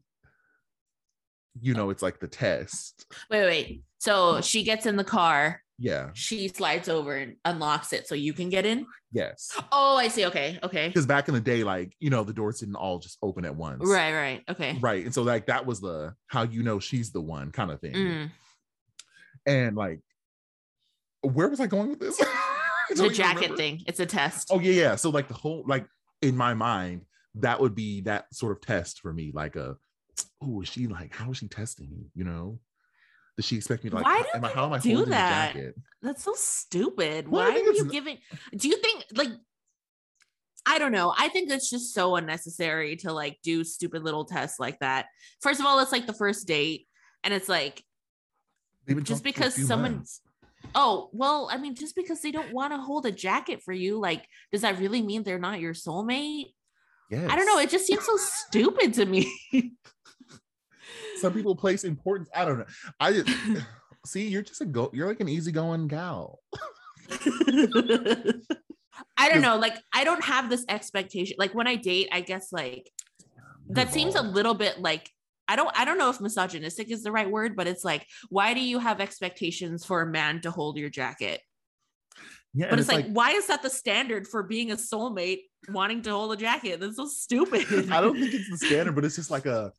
you 1.60 1.74
know 1.74 1.90
it's 1.90 2.02
like 2.02 2.20
the 2.22 2.28
test 2.28 3.06
Wait, 3.30 3.46
wait. 3.46 3.84
So 4.00 4.42
she 4.42 4.64
gets 4.64 4.86
in 4.86 4.96
the 4.96 5.04
car. 5.04 5.62
Yeah 5.80 6.10
She 6.14 6.48
slides 6.48 6.90
over 6.90 7.16
and 7.16 7.36
unlocks 7.46 7.94
it 7.94 8.08
so 8.08 8.16
you 8.16 8.34
can 8.34 8.50
get 8.50 8.66
in. 8.66 8.86
yes 9.12 9.52
Oh, 9.72 9.96
I 9.98 10.08
see. 10.08 10.26
Okay, 10.26 10.58
okay. 10.64 10.88
because 10.88 11.06
back 11.06 11.28
in 11.28 11.34
the 11.34 11.42
day 11.42 11.64
like 11.64 11.94
you 12.00 12.10
know 12.10 12.24
the 12.24 12.34
doors 12.34 12.60
didn't 12.60 12.76
all 12.76 13.00
just 13.00 13.18
open 13.22 13.46
at 13.46 13.56
once 13.56 13.82
Right, 13.86 14.14
right. 14.14 14.44
Okay. 14.50 14.78
right 14.82 15.04
and 15.06 15.14
so 15.14 15.22
like 15.24 15.46
that 15.48 15.66
was 15.66 15.80
the 15.82 16.14
how 16.28 16.44
you 16.44 16.64
know 16.64 16.80
she's 16.80 17.12
the 17.12 17.22
one 17.22 17.52
kind 17.52 17.70
of 17.72 17.80
thing 17.82 17.94
Mm. 17.94 18.32
and 19.46 19.76
like 19.76 20.00
where 21.22 21.50
was 21.50 21.60
i 21.60 21.68
going 21.68 21.90
with 21.90 22.00
this 22.00 22.20
The 22.96 23.10
jacket 23.10 23.36
remember. 23.42 23.58
thing. 23.58 23.82
It's 23.86 24.00
a 24.00 24.06
test. 24.06 24.48
Oh 24.50 24.62
yeah, 24.62 24.72
yeah. 24.72 24.96
So 24.96 25.10
like 25.10 25.28
the 25.28 25.34
whole 25.34 25.66
like 25.68 25.86
in 26.22 26.38
my 26.38 26.54
mind, 26.54 27.02
that 27.36 27.60
would 27.60 27.76
be 27.76 28.00
that 28.02 28.34
sort 28.34 28.54
of 28.54 28.62
test 28.62 29.02
for 29.02 29.12
me. 29.12 29.32
Like 29.34 29.58
a, 29.58 29.76
oh, 30.42 30.62
is 30.62 30.70
she 30.70 30.88
like 30.88 31.14
how 31.14 31.30
is 31.32 31.38
she 31.38 31.50
testing? 31.50 32.06
You 32.16 32.24
know, 32.24 32.60
does 33.38 33.46
she 33.46 33.56
expect 33.56 33.84
me 33.84 33.90
to 33.92 33.96
like? 33.96 34.06
Why 34.06 34.18
how- 34.18 34.24
do 34.24 34.30
am 34.36 34.46
I, 34.46 34.50
how 34.50 34.66
am 34.66 34.74
I 34.74 34.80
do 34.80 34.96
holding 34.96 35.12
that? 35.12 35.54
the 35.54 35.60
jacket? 35.60 35.76
That's 36.02 36.24
so 36.24 36.34
stupid. 36.36 37.28
Well, 37.28 37.50
Why 37.50 37.56
are 37.56 37.60
you 37.74 37.86
giving? 37.86 38.18
Do 38.56 38.68
you 38.68 38.78
think 38.78 39.06
like? 39.16 39.30
I 40.70 40.80
don't 40.80 40.92
know. 40.92 41.14
I 41.18 41.30
think 41.30 41.50
it's 41.50 41.70
just 41.70 41.94
so 41.94 42.18
unnecessary 42.18 42.98
to 42.98 43.14
like 43.14 43.38
do 43.42 43.64
stupid 43.64 44.04
little 44.04 44.26
tests 44.26 44.60
like 44.60 44.80
that. 44.80 45.06
First 45.42 45.62
of 45.62 45.66
all, 45.66 45.80
it's 45.80 45.94
like 45.94 46.08
the 46.08 46.14
first 46.14 46.46
date, 46.48 46.88
and 47.24 47.34
it's 47.34 47.48
like 47.48 47.84
just 48.88 48.98
talking 48.98 49.06
for 49.06 49.14
a 49.14 49.24
because 49.24 49.56
few 49.56 49.66
someone 49.66 50.04
oh 50.76 51.10
well 51.14 51.48
i 51.52 51.58
mean 51.58 51.76
just 51.76 51.96
because 51.96 52.22
they 52.22 52.32
don't 52.32 52.52
want 52.54 52.74
to 52.74 52.78
hold 52.78 53.06
a 53.06 53.12
jacket 53.12 53.62
for 53.64 53.74
you 53.74 54.00
like 54.00 54.26
does 54.52 54.62
that 54.62 54.80
really 54.80 55.02
mean 55.02 55.24
they're 55.24 55.40
not 55.40 55.60
your 55.60 55.74
soulmate 55.74 56.48
Yes. 57.12 57.30
i 57.30 57.36
don't 57.36 57.46
know 57.46 57.60
it 57.60 57.70
just 57.70 57.86
seems 57.86 58.06
so 58.06 58.18
stupid 58.18 58.94
to 58.96 59.06
me 59.06 59.32
Some 61.18 61.34
people 61.34 61.56
place 61.56 61.84
importance. 61.84 62.30
I 62.36 62.46
don't 62.46 62.60
know. 62.60 62.66
I 63.00 63.14
just 63.14 63.30
see 64.06 64.28
you're 64.28 64.42
just 64.42 64.62
a 64.62 64.66
go. 64.66 64.90
You're 64.94 65.08
like 65.08 65.20
an 65.20 65.30
easygoing 65.30 65.88
gal. 65.88 66.40
i 69.16 69.30
don't 69.30 69.42
know 69.42 69.56
like 69.56 69.78
i 69.94 70.04
don't 70.04 70.24
have 70.26 70.50
this 70.50 70.66
expectation 70.68 71.38
like 71.40 71.56
when 71.56 71.66
i 71.66 71.76
date 71.76 72.10
i 72.12 72.20
guess 72.20 72.52
like 72.52 72.92
that 73.70 73.94
seems 73.94 74.16
a 74.16 74.22
little 74.22 74.54
bit 74.54 74.80
like 74.80 75.10
I 75.48 75.56
don't 75.56 75.70
I 75.80 75.86
don't 75.86 75.98
know 75.98 76.10
if 76.10 76.20
misogynistic 76.20 76.92
is 76.92 77.04
the 77.04 77.12
right 77.12 77.30
word, 77.30 77.56
but 77.56 77.68
it's 77.68 77.86
like, 77.86 78.06
why 78.30 78.54
do 78.54 78.60
you 78.60 78.80
have 78.80 79.00
expectations 79.00 79.86
for 79.86 80.02
a 80.02 80.06
man 80.06 80.42
to 80.42 80.52
hold 80.52 80.78
your 80.78 80.90
jacket? 80.90 81.42
Yeah, 82.54 82.66
But 82.66 82.72
and 82.72 82.80
it's, 82.80 82.90
like, 82.90 83.08
why 83.10 83.32
is 83.32 83.48
that 83.48 83.62
the 83.62 83.70
standard 83.70 84.28
for 84.28 84.42
being 84.42 84.72
a 84.72 84.76
soulmate 84.76 85.42
wanting 85.70 86.02
to 86.04 86.12
hold 86.12 86.34
a 86.34 86.36
jacket? 86.36 86.80
That's 86.80 86.96
so 86.96 87.08
stupid. 87.08 87.66
I 87.92 88.02
don't 88.02 88.20
think 88.20 88.34
it's 88.34 88.50
the 88.50 88.58
standard, 88.58 88.96
but 88.96 89.06
it's 89.06 89.16
just 89.16 89.30
like 89.30 89.46
a 89.46 89.72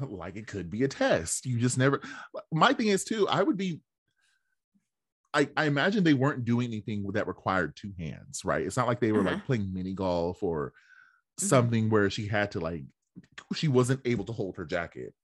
like 0.08 0.36
it 0.36 0.46
could 0.46 0.70
be 0.70 0.82
a 0.84 0.88
test. 0.88 1.46
You 1.46 1.58
just 1.58 1.78
never 1.78 2.00
my 2.52 2.72
thing 2.72 2.88
is 2.88 3.04
too, 3.04 3.28
I 3.28 3.42
would 3.42 3.56
be 3.56 3.82
I, 5.32 5.48
I 5.56 5.66
imagine 5.66 6.02
they 6.02 6.14
weren't 6.14 6.44
doing 6.44 6.66
anything 6.68 7.06
that 7.12 7.28
required 7.28 7.76
two 7.76 7.92
hands, 7.98 8.44
right? 8.44 8.66
It's 8.66 8.76
not 8.76 8.88
like 8.88 9.00
they 9.00 9.12
were 9.12 9.20
Uh-huh. 9.20 9.30
like 9.34 9.44
playing 9.44 9.72
mini 9.72 9.94
golf 9.94 10.42
or 10.42 10.72
Mhm. 11.40 11.44
something 11.48 11.90
where 11.90 12.10
she 12.10 12.26
had 12.26 12.50
to 12.52 12.60
like 12.60 12.84
she 13.54 13.68
wasn't 13.68 14.00
able 14.04 14.24
to 14.24 14.32
hold 14.32 14.56
her 14.56 14.64
jacket. 14.64 15.14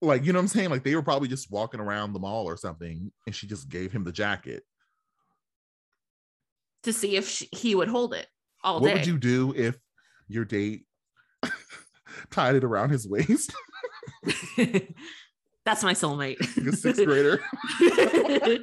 Like, 0.00 0.24
you 0.24 0.32
know 0.32 0.38
what 0.38 0.42
I'm 0.44 0.48
saying? 0.48 0.70
Like 0.70 0.84
they 0.84 0.94
were 0.94 1.02
probably 1.02 1.28
just 1.28 1.50
walking 1.50 1.80
around 1.80 2.12
the 2.12 2.20
mall 2.20 2.44
or 2.46 2.56
something 2.56 3.10
and 3.26 3.34
she 3.34 3.46
just 3.46 3.68
gave 3.68 3.90
him 3.92 4.04
the 4.04 4.12
jacket. 4.12 4.64
to 6.84 6.92
see 6.92 7.16
if 7.16 7.28
she, 7.28 7.48
he 7.52 7.74
would 7.74 7.88
hold 7.88 8.14
it 8.14 8.28
all 8.62 8.80
what 8.80 8.86
day. 8.86 8.92
What 8.92 9.00
would 9.00 9.06
you 9.06 9.18
do 9.18 9.52
if 9.56 9.76
your 10.28 10.44
date 10.44 10.86
tied 12.30 12.54
it 12.56 12.64
around 12.64 12.90
his 12.90 13.06
waist 13.08 13.52
That's 15.64 15.82
my 15.84 15.92
soulmate. 15.92 16.40
like 16.56 16.66
a 16.66 16.76
sixth 16.76 17.04
grader? 17.04 17.40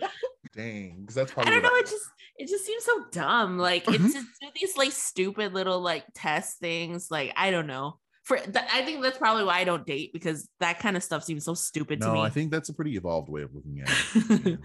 Dang, 0.55 1.01
because 1.01 1.15
that's 1.15 1.31
probably 1.31 1.51
I 1.51 1.55
don't 1.55 1.63
know. 1.63 1.75
It 1.75 1.85
just 1.85 2.05
it 2.37 2.47
just 2.49 2.65
seems 2.65 2.83
so 2.83 3.05
dumb. 3.11 3.57
Like 3.59 3.87
it's 3.87 3.97
Mhm. 3.97 4.13
just 4.13 4.27
it, 4.41 4.53
these 4.59 4.75
like 4.77 4.91
stupid 4.91 5.53
little 5.53 5.81
like 5.81 6.05
test 6.15 6.59
things. 6.59 7.11
Like 7.11 7.33
I 7.35 7.51
don't 7.51 7.67
know. 7.67 7.99
For 8.23 8.37
th- 8.37 8.65
I 8.73 8.83
think 8.83 9.03
that's 9.03 9.17
probably 9.19 9.43
why 9.43 9.59
I 9.59 9.65
don't 9.65 9.85
date 9.85 10.13
because 10.13 10.49
that 10.59 10.79
kind 10.79 10.97
of 10.97 11.03
stuff 11.03 11.23
seems 11.23 11.45
so 11.45 11.53
stupid 11.53 12.01
to 12.01 12.07
no, 12.07 12.13
me. 12.13 12.21
I 12.21 12.29
think 12.29 12.49
that's 12.51 12.69
a 12.69 12.73
pretty 12.73 12.95
evolved 12.95 13.29
way 13.29 13.43
of 13.43 13.53
looking 13.53 13.81
at 13.81 13.89
it. 14.15 14.41
Yeah. 14.47 14.55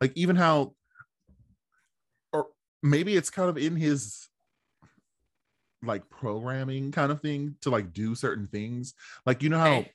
like 0.00 0.12
even 0.16 0.34
how, 0.34 0.74
or 2.32 2.48
maybe 2.82 3.14
it's 3.14 3.30
kind 3.30 3.48
of 3.48 3.56
in 3.56 3.76
his 3.76 4.28
like 5.84 6.08
programming 6.10 6.92
kind 6.92 7.10
of 7.10 7.20
thing 7.20 7.56
to 7.60 7.70
like 7.70 7.92
do 7.92 8.14
certain 8.14 8.46
things. 8.46 8.94
Like 9.26 9.42
you 9.42 9.48
know 9.48 9.58
how 9.58 9.72
Okay. 9.78 9.92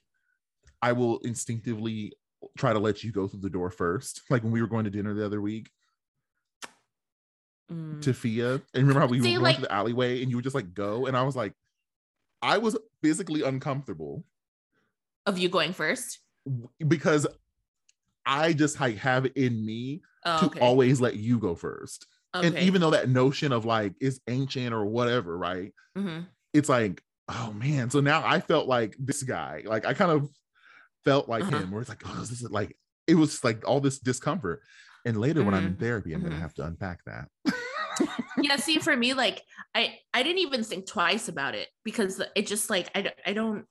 I 0.82 0.92
will 0.92 1.18
instinctively 1.20 2.12
try 2.56 2.72
to 2.72 2.78
let 2.78 3.02
you 3.02 3.10
go 3.10 3.26
through 3.26 3.40
the 3.40 3.50
door 3.50 3.70
first. 3.70 4.22
Like 4.30 4.42
when 4.42 4.52
we 4.52 4.60
were 4.60 4.68
going 4.68 4.84
to 4.84 4.90
dinner 4.90 5.14
the 5.14 5.24
other 5.26 5.40
week 5.40 5.70
Mm. 7.70 8.00
to 8.00 8.14
Fia, 8.14 8.54
and 8.54 8.62
remember 8.74 9.00
how 9.00 9.06
we 9.06 9.20
See, 9.20 9.32
were 9.36 9.40
going 9.40 9.42
like- 9.42 9.56
to 9.56 9.60
the 9.62 9.72
alleyway 9.72 10.22
and 10.22 10.30
you 10.30 10.38
would 10.38 10.42
just 10.42 10.54
like 10.54 10.72
go, 10.72 11.04
and 11.04 11.14
I 11.14 11.22
was 11.22 11.36
like, 11.36 11.52
I 12.40 12.56
was 12.56 12.78
physically 13.02 13.42
uncomfortable 13.42 14.24
of 15.26 15.36
you 15.36 15.50
going 15.50 15.74
first. 15.74 16.20
because 16.86 17.26
I 18.24 18.54
just 18.54 18.80
like 18.80 18.96
have 18.98 19.26
it 19.26 19.36
in 19.36 19.66
me 19.66 20.00
Oh, 20.24 20.38
to 20.40 20.46
okay. 20.46 20.60
always 20.60 20.98
let 21.02 21.16
you 21.16 21.38
go 21.38 21.54
first. 21.54 22.06
Okay. 22.34 22.46
And 22.46 22.58
even 22.58 22.80
though 22.80 22.90
that 22.90 23.08
notion 23.08 23.52
of 23.52 23.64
like 23.64 23.94
is 24.00 24.20
ancient 24.28 24.72
or 24.74 24.84
whatever, 24.86 25.36
right? 25.36 25.72
Mhm. 25.96 26.26
It's 26.54 26.68
like, 26.68 27.02
oh 27.28 27.52
man. 27.52 27.90
So 27.90 28.00
now 28.00 28.22
I 28.24 28.40
felt 28.40 28.66
like 28.68 28.96
this 28.98 29.22
guy. 29.22 29.62
Like 29.64 29.84
I 29.86 29.94
kind 29.94 30.10
of 30.10 30.30
felt 31.04 31.28
like 31.28 31.42
Uh-huh. 31.44 31.56
him, 31.58 31.70
where 31.70 31.80
it's 31.80 31.88
like, 31.90 32.02
oh, 32.06 32.20
this 32.20 32.30
is 32.42 32.50
like 32.50 32.76
it 33.06 33.14
was 33.14 33.42
like 33.44 33.66
all 33.66 33.80
this 33.80 33.98
discomfort. 33.98 34.62
And 35.04 35.16
later 35.20 35.42
when 35.42 35.54
I'm 35.54 35.66
in 35.66 35.74
Mhm. 35.76 35.80
therapy, 35.80 36.12
I'm 36.12 36.20
Mhm. 36.20 36.24
gonna 36.30 36.40
have 36.40 36.54
to 36.54 36.64
unpack 36.64 37.04
that. 37.04 37.28
yeah 38.42 38.56
see 38.56 38.78
for 38.78 38.96
me 38.96 39.14
like 39.14 39.42
i 39.74 39.98
i 40.14 40.22
didn't 40.22 40.38
even 40.38 40.62
think 40.62 40.86
twice 40.86 41.28
about 41.28 41.54
it 41.56 41.68
because 41.84 42.22
it 42.36 42.46
just 42.46 42.70
like 42.70 42.88
i, 42.94 43.12
I 43.26 43.32
don't 43.32 43.64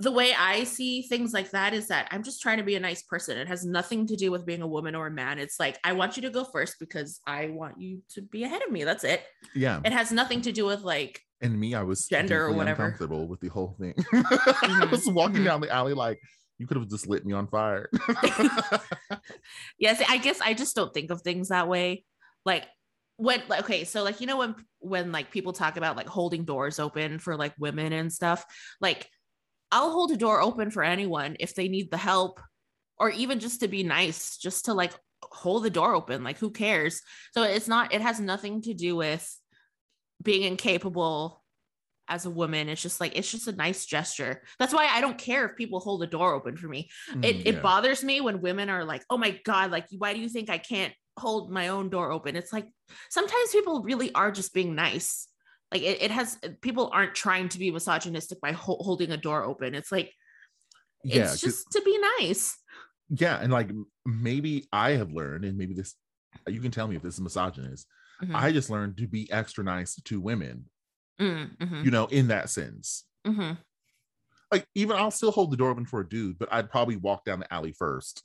the 0.00 0.10
way 0.10 0.34
i 0.38 0.64
see 0.64 1.02
things 1.02 1.32
like 1.32 1.50
that 1.50 1.72
is 1.72 1.88
that 1.88 2.08
i'm 2.10 2.22
just 2.22 2.42
trying 2.42 2.58
to 2.58 2.64
be 2.64 2.74
a 2.74 2.80
nice 2.80 3.02
person 3.02 3.38
it 3.38 3.46
has 3.46 3.64
nothing 3.64 4.06
to 4.06 4.16
do 4.16 4.30
with 4.30 4.44
being 4.44 4.62
a 4.62 4.66
woman 4.66 4.94
or 4.94 5.06
a 5.06 5.10
man 5.10 5.38
it's 5.38 5.60
like 5.60 5.78
i 5.84 5.92
want 5.92 6.16
you 6.16 6.22
to 6.22 6.30
go 6.30 6.44
first 6.44 6.76
because 6.80 7.20
i 7.26 7.46
want 7.48 7.80
you 7.80 8.02
to 8.08 8.20
be 8.20 8.42
ahead 8.44 8.62
of 8.62 8.72
me 8.72 8.82
that's 8.84 9.04
it 9.04 9.22
yeah. 9.54 9.80
it 9.84 9.92
has 9.92 10.10
nothing 10.10 10.40
to 10.40 10.52
do 10.52 10.66
with 10.66 10.82
like 10.82 11.20
And 11.40 11.58
me, 11.58 11.74
I 11.74 11.82
was 11.82 12.06
Gender 12.08 12.46
or 12.46 12.52
whatever. 12.52 12.84
uncomfortable 12.84 13.28
with 13.28 13.40
the 13.40 13.48
whole 13.48 13.76
thing. 13.78 13.94
I 14.12 14.88
was 14.90 15.06
walking 15.06 15.42
mhm. 15.42 15.44
down 15.44 15.60
the 15.60 15.70
alley 15.70 15.92
like 15.92 16.18
you 16.58 16.66
could 16.66 16.76
have 16.78 16.88
just 16.88 17.06
lit 17.06 17.26
me 17.26 17.32
on 17.32 17.46
fire. 17.48 17.90
yes 19.78 20.02
i 20.08 20.16
guess 20.18 20.40
i 20.40 20.54
just 20.54 20.74
don't 20.74 20.92
think 20.94 21.10
of 21.10 21.20
things 21.20 21.48
that 21.48 21.68
way 21.68 22.04
like 22.44 22.64
when 23.16 23.40
okay 23.60 23.84
so 23.84 24.02
like 24.02 24.20
you 24.20 24.26
know 24.26 24.38
when 24.38 24.54
when 24.80 25.12
like 25.12 25.30
people 25.30 25.52
talk 25.52 25.76
about 25.76 25.96
like 25.96 26.08
holding 26.08 26.44
doors 26.44 26.80
open 26.80 27.18
for 27.18 27.36
like 27.36 27.54
women 27.58 27.92
and 27.92 28.12
stuff 28.12 28.44
like 28.80 29.08
i'll 29.74 29.90
hold 29.90 30.10
a 30.12 30.16
door 30.16 30.40
open 30.40 30.70
for 30.70 30.82
anyone 30.82 31.36
if 31.40 31.54
they 31.54 31.68
need 31.68 31.90
the 31.90 31.96
help 32.12 32.40
or 32.98 33.10
even 33.10 33.40
just 33.40 33.60
to 33.60 33.68
be 33.68 33.82
nice 33.82 34.38
just 34.38 34.66
to 34.66 34.72
like 34.74 34.92
hold 35.32 35.64
the 35.64 35.70
door 35.70 35.94
open 35.94 36.22
like 36.22 36.38
who 36.38 36.50
cares? 36.50 37.00
So 37.32 37.42
it's 37.42 37.68
not 37.68 37.92
it 37.92 38.00
has 38.00 38.20
nothing 38.20 38.62
to 38.62 38.74
do 38.74 38.94
with 38.96 39.24
being 40.22 40.42
incapable 40.42 41.42
as 42.08 42.26
a 42.26 42.30
woman. 42.30 42.68
It's 42.68 42.82
just 42.82 43.00
like 43.00 43.16
it's 43.18 43.30
just 43.30 43.48
a 43.48 43.52
nice 43.52 43.86
gesture. 43.86 44.42
That's 44.58 44.74
why 44.74 44.86
i 44.92 45.00
don't 45.00 45.18
care 45.18 45.46
if 45.46 45.56
people 45.56 45.80
hold 45.80 46.02
the 46.02 46.06
door 46.06 46.34
open 46.34 46.56
for 46.56 46.68
me. 46.68 46.90
It, 47.22 47.36
Mm, 47.36 47.42
it 47.46 47.54
yeah. 47.54 47.60
bothers 47.60 48.04
me 48.04 48.20
when 48.20 48.40
women 48.42 48.68
are 48.70 48.84
like 48.84 49.02
oh 49.10 49.18
my 49.18 49.40
god 49.44 49.70
like 49.70 49.86
why 49.98 50.14
do 50.14 50.20
you 50.20 50.28
think 50.28 50.50
i 50.50 50.58
can't 50.58 50.92
hold 51.18 51.50
my 51.50 51.68
own 51.68 51.88
door 51.90 52.12
open? 52.12 52.36
It's 52.36 52.52
like 52.52 52.68
sometimes 53.10 53.50
people 53.50 53.82
really 53.82 54.12
are 54.14 54.30
just 54.30 54.52
being 54.54 54.74
nice 54.74 55.26
like 55.72 55.82
it, 55.82 56.02
it 56.02 56.10
has 56.10 56.38
people 56.60 56.90
aren't 56.92 57.14
trying 57.14 57.48
to 57.48 57.58
be 57.58 57.70
misogynistic 57.70 58.40
by 58.40 58.52
ho- 58.52 58.78
holding 58.80 59.10
a 59.12 59.16
door 59.16 59.42
open 59.44 59.74
it's 59.74 59.90
like 59.92 60.12
yeah, 61.04 61.22
it's 61.22 61.32
'cause- 61.32 61.40
just 61.40 61.70
to 61.72 61.82
be 61.82 61.98
nice 62.20 62.56
yeah, 63.10 63.38
and 63.40 63.52
like 63.52 63.70
maybe 64.06 64.66
I 64.72 64.92
have 64.92 65.12
learned, 65.12 65.44
and 65.44 65.58
maybe 65.58 65.74
this 65.74 65.94
you 66.48 66.60
can 66.60 66.70
tell 66.70 66.88
me 66.88 66.96
if 66.96 67.02
this 67.02 67.14
is 67.14 67.20
misogynist. 67.20 67.86
Mhm. 68.22 68.34
I 68.34 68.50
just 68.50 68.70
learned 68.70 68.96
to 68.96 69.06
be 69.06 69.30
extra 69.30 69.62
nice 69.62 69.94
to 69.96 70.20
women, 70.20 70.70
Mm, 71.20 71.54
mhm, 71.58 71.84
you 71.84 71.90
know, 71.90 72.06
in 72.06 72.28
that 72.28 72.48
sense. 72.48 73.04
mhm. 73.26 73.58
Like 74.50 74.66
even 74.74 74.96
I'll 74.96 75.10
still 75.10 75.32
hold 75.32 75.50
the 75.52 75.56
door 75.58 75.68
open 75.70 75.84
for 75.84 76.00
a 76.00 76.08
dude, 76.08 76.38
but 76.38 76.50
I'd 76.50 76.70
probably 76.70 76.96
walk 76.96 77.24
down 77.26 77.40
the 77.40 77.52
alley 77.52 77.72
first. 77.72 78.22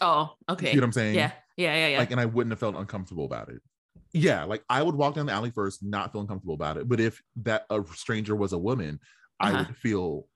oh 0.00 0.34
okay 0.48 0.70
You 0.70 0.76
know 0.76 0.80
what 0.82 0.86
I'm 0.88 0.92
saying? 0.92 1.14
yeah 1.14 1.32
yeah 1.56 1.74
yeah 1.76 1.86
yeah 1.88 1.98
Like, 2.00 2.10
and 2.10 2.20
I 2.20 2.24
wouldn't 2.26 2.50
have 2.50 2.58
felt 2.60 2.74
uncomfortable 2.74 3.24
about 3.26 3.48
it. 3.48 3.62
Yeah, 4.14 4.44
like 4.44 4.64
I 4.70 4.82
would 4.82 4.94
walk 4.94 5.14
down 5.16 5.26
the 5.26 5.32
alley 5.32 5.50
first, 5.50 5.82
not 5.82 6.12
feel 6.12 6.20
uncomfortable 6.22 6.54
about 6.54 6.76
it. 6.76 6.88
But 6.88 7.00
if 7.00 7.20
that 7.36 7.66
a 7.68 7.82
stranger 7.94 8.36
was 8.36 8.52
a 8.52 8.58
woman, 8.58 9.00
I 9.40 9.50
Uh-huh. 9.50 9.64
would 9.66 9.76
feel 9.76 10.28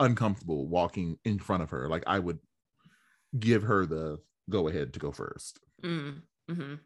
uncomfortable 0.00 0.66
walking 0.68 1.18
in 1.24 1.38
front 1.40 1.62
of 1.64 1.70
her. 1.70 1.88
Like 1.88 2.04
I 2.06 2.18
would 2.20 2.38
give 3.38 3.62
her 3.64 3.86
the 3.86 4.18
go 4.48 4.68
ahead 4.68 4.92
to 4.94 5.00
go 5.00 5.10
first. 5.12 5.58
Mm, 5.82 6.22
mhm. 6.50 6.78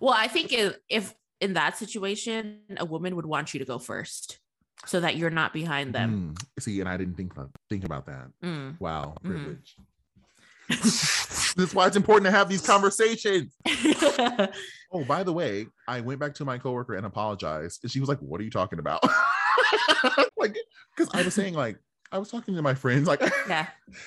well 0.00 0.14
i 0.16 0.28
think 0.28 0.52
if, 0.52 0.76
if 0.88 1.14
in 1.40 1.54
that 1.54 1.76
situation 1.76 2.62
a 2.78 2.84
woman 2.84 3.16
would 3.16 3.26
want 3.26 3.52
you 3.54 3.58
to 3.60 3.64
go 3.66 3.78
first 3.78 4.38
so 4.86 5.00
that 5.00 5.16
you're 5.16 5.30
not 5.30 5.52
behind 5.52 5.94
them 5.94 6.10
Mm, 6.36 6.60
See, 6.60 6.80
and 6.80 6.88
I 6.88 6.96
didn't 6.96 7.16
think 7.16 7.32
about 7.32 7.50
think 7.68 7.84
about 7.84 8.06
that. 8.06 8.28
Mm. 8.42 8.80
Wow, 8.80 9.14
Mhm. 9.24 9.26
privilege. 9.26 9.76
That's 10.68 11.74
why 11.74 11.86
it's 11.86 11.96
important 11.96 12.24
to 12.26 12.30
have 12.30 12.48
these 12.48 12.64
conversations. 12.66 13.54
Oh, 14.92 15.04
by 15.04 15.24
the 15.24 15.32
way, 15.32 15.66
I 15.88 16.00
went 16.00 16.20
back 16.20 16.32
to 16.34 16.44
my 16.44 16.58
coworker 16.58 16.94
and 16.94 17.04
apologized. 17.04 17.80
And 17.82 17.90
she 17.90 17.98
was 17.98 18.08
like, 18.08 18.20
What 18.20 18.40
are 18.40 18.44
you 18.44 18.50
talking 18.50 18.78
about? 18.78 19.02
like, 20.36 20.56
because 20.96 21.12
I 21.12 21.22
was 21.22 21.34
saying, 21.34 21.54
like, 21.54 21.76
I 22.12 22.18
was 22.18 22.30
talking 22.30 22.54
to 22.54 22.62
my 22.62 22.74
friends, 22.74 23.08
like, 23.08 23.20
yeah 23.48 23.66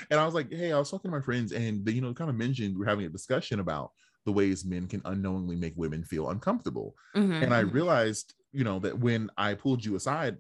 and 0.10 0.20
I 0.20 0.26
was 0.26 0.34
like, 0.34 0.52
Hey, 0.52 0.72
I 0.72 0.80
was 0.80 0.90
talking 0.90 1.12
to 1.12 1.18
my 1.18 1.22
friends, 1.22 1.52
and 1.52 1.86
they, 1.86 1.92
you 1.92 2.02
know, 2.02 2.14
kind 2.14 2.30
of 2.30 2.38
mentioned 2.38 2.78
we 2.78 2.86
are 2.86 2.90
having 2.90 3.06
a 3.06 3.10
discussion 3.10 3.60
about 3.60 3.92
the 4.26 4.32
ways 4.32 4.66
men 4.66 4.88
can 4.88 5.02
unknowingly 5.06 5.58
make 5.58 5.74
women 5.76 6.04
feel 6.04 6.30
uncomfortable. 6.30 6.96
Mhm, 7.16 7.44
And 7.44 7.54
I 7.54 7.64
mhm. 7.64 7.74
realized, 7.74 8.34
you 8.54 8.64
know, 8.64 8.80
that 8.80 8.98
when 8.98 9.30
I 9.38 9.56
pulled 9.56 9.84
you 9.84 9.96
aside, 9.96 10.38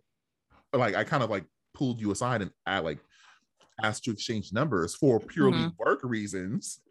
like, 0.73 0.95
I 0.95 1.03
kind 1.03 1.21
of 1.21 1.29
like 1.29 1.45
pulled 1.73 1.99
you 1.99 2.11
aside 2.11 2.41
and 2.41 2.51
I 2.65 2.79
like 2.79 2.99
asked 3.83 4.03
to 4.05 4.11
exchange 4.11 4.51
numbers 4.53 4.95
for 4.95 5.19
purely 5.19 5.59
Mhm. 5.59 5.77
work 5.77 5.99
reasons. 6.03 6.81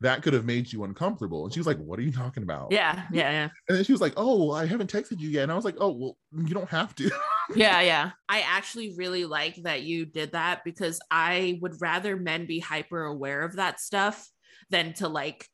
That 0.00 0.22
could 0.22 0.32
have 0.32 0.44
made 0.44 0.72
you 0.72 0.84
uncomfortable. 0.84 1.44
And 1.44 1.52
she 1.52 1.58
was 1.58 1.66
like, 1.66 1.78
What 1.78 1.98
are 1.98 2.02
you 2.02 2.12
talking 2.12 2.42
about? 2.44 2.70
yeah 2.70 3.06
yeah 3.12 3.30
yeah 3.30 3.48
And 3.68 3.76
then 3.78 3.84
she 3.84 3.92
was 3.92 4.00
like, 4.00 4.12
"Oh, 4.16 4.46
well, 4.46 4.56
I 4.56 4.64
haven't 4.66 4.92
texted 4.92 5.18
you 5.18 5.28
yet." 5.28 5.42
And 5.44 5.52
I 5.52 5.56
was 5.56 5.64
like, 5.64 5.76
"Oh, 5.80 5.90
well, 5.90 6.18
you 6.32 6.54
don't 6.54 6.68
have 6.70 6.94
to." 6.96 7.10
yeah 7.56 7.80
yeah 7.80 8.10
i 8.28 8.40
actually 8.42 8.94
really 8.96 9.24
like 9.24 9.56
that 9.62 9.80
you 9.82 10.04
did 10.04 10.32
that 10.32 10.62
because 10.66 11.00
i 11.10 11.58
would 11.62 11.80
rather 11.80 12.14
men 12.14 12.46
be 12.46 12.58
hyper 12.58 13.04
aware 13.04 13.40
of 13.40 13.56
that 13.56 13.80
stuff 13.80 14.28
than 14.68 14.92
to 14.92 15.08
like 15.08 15.48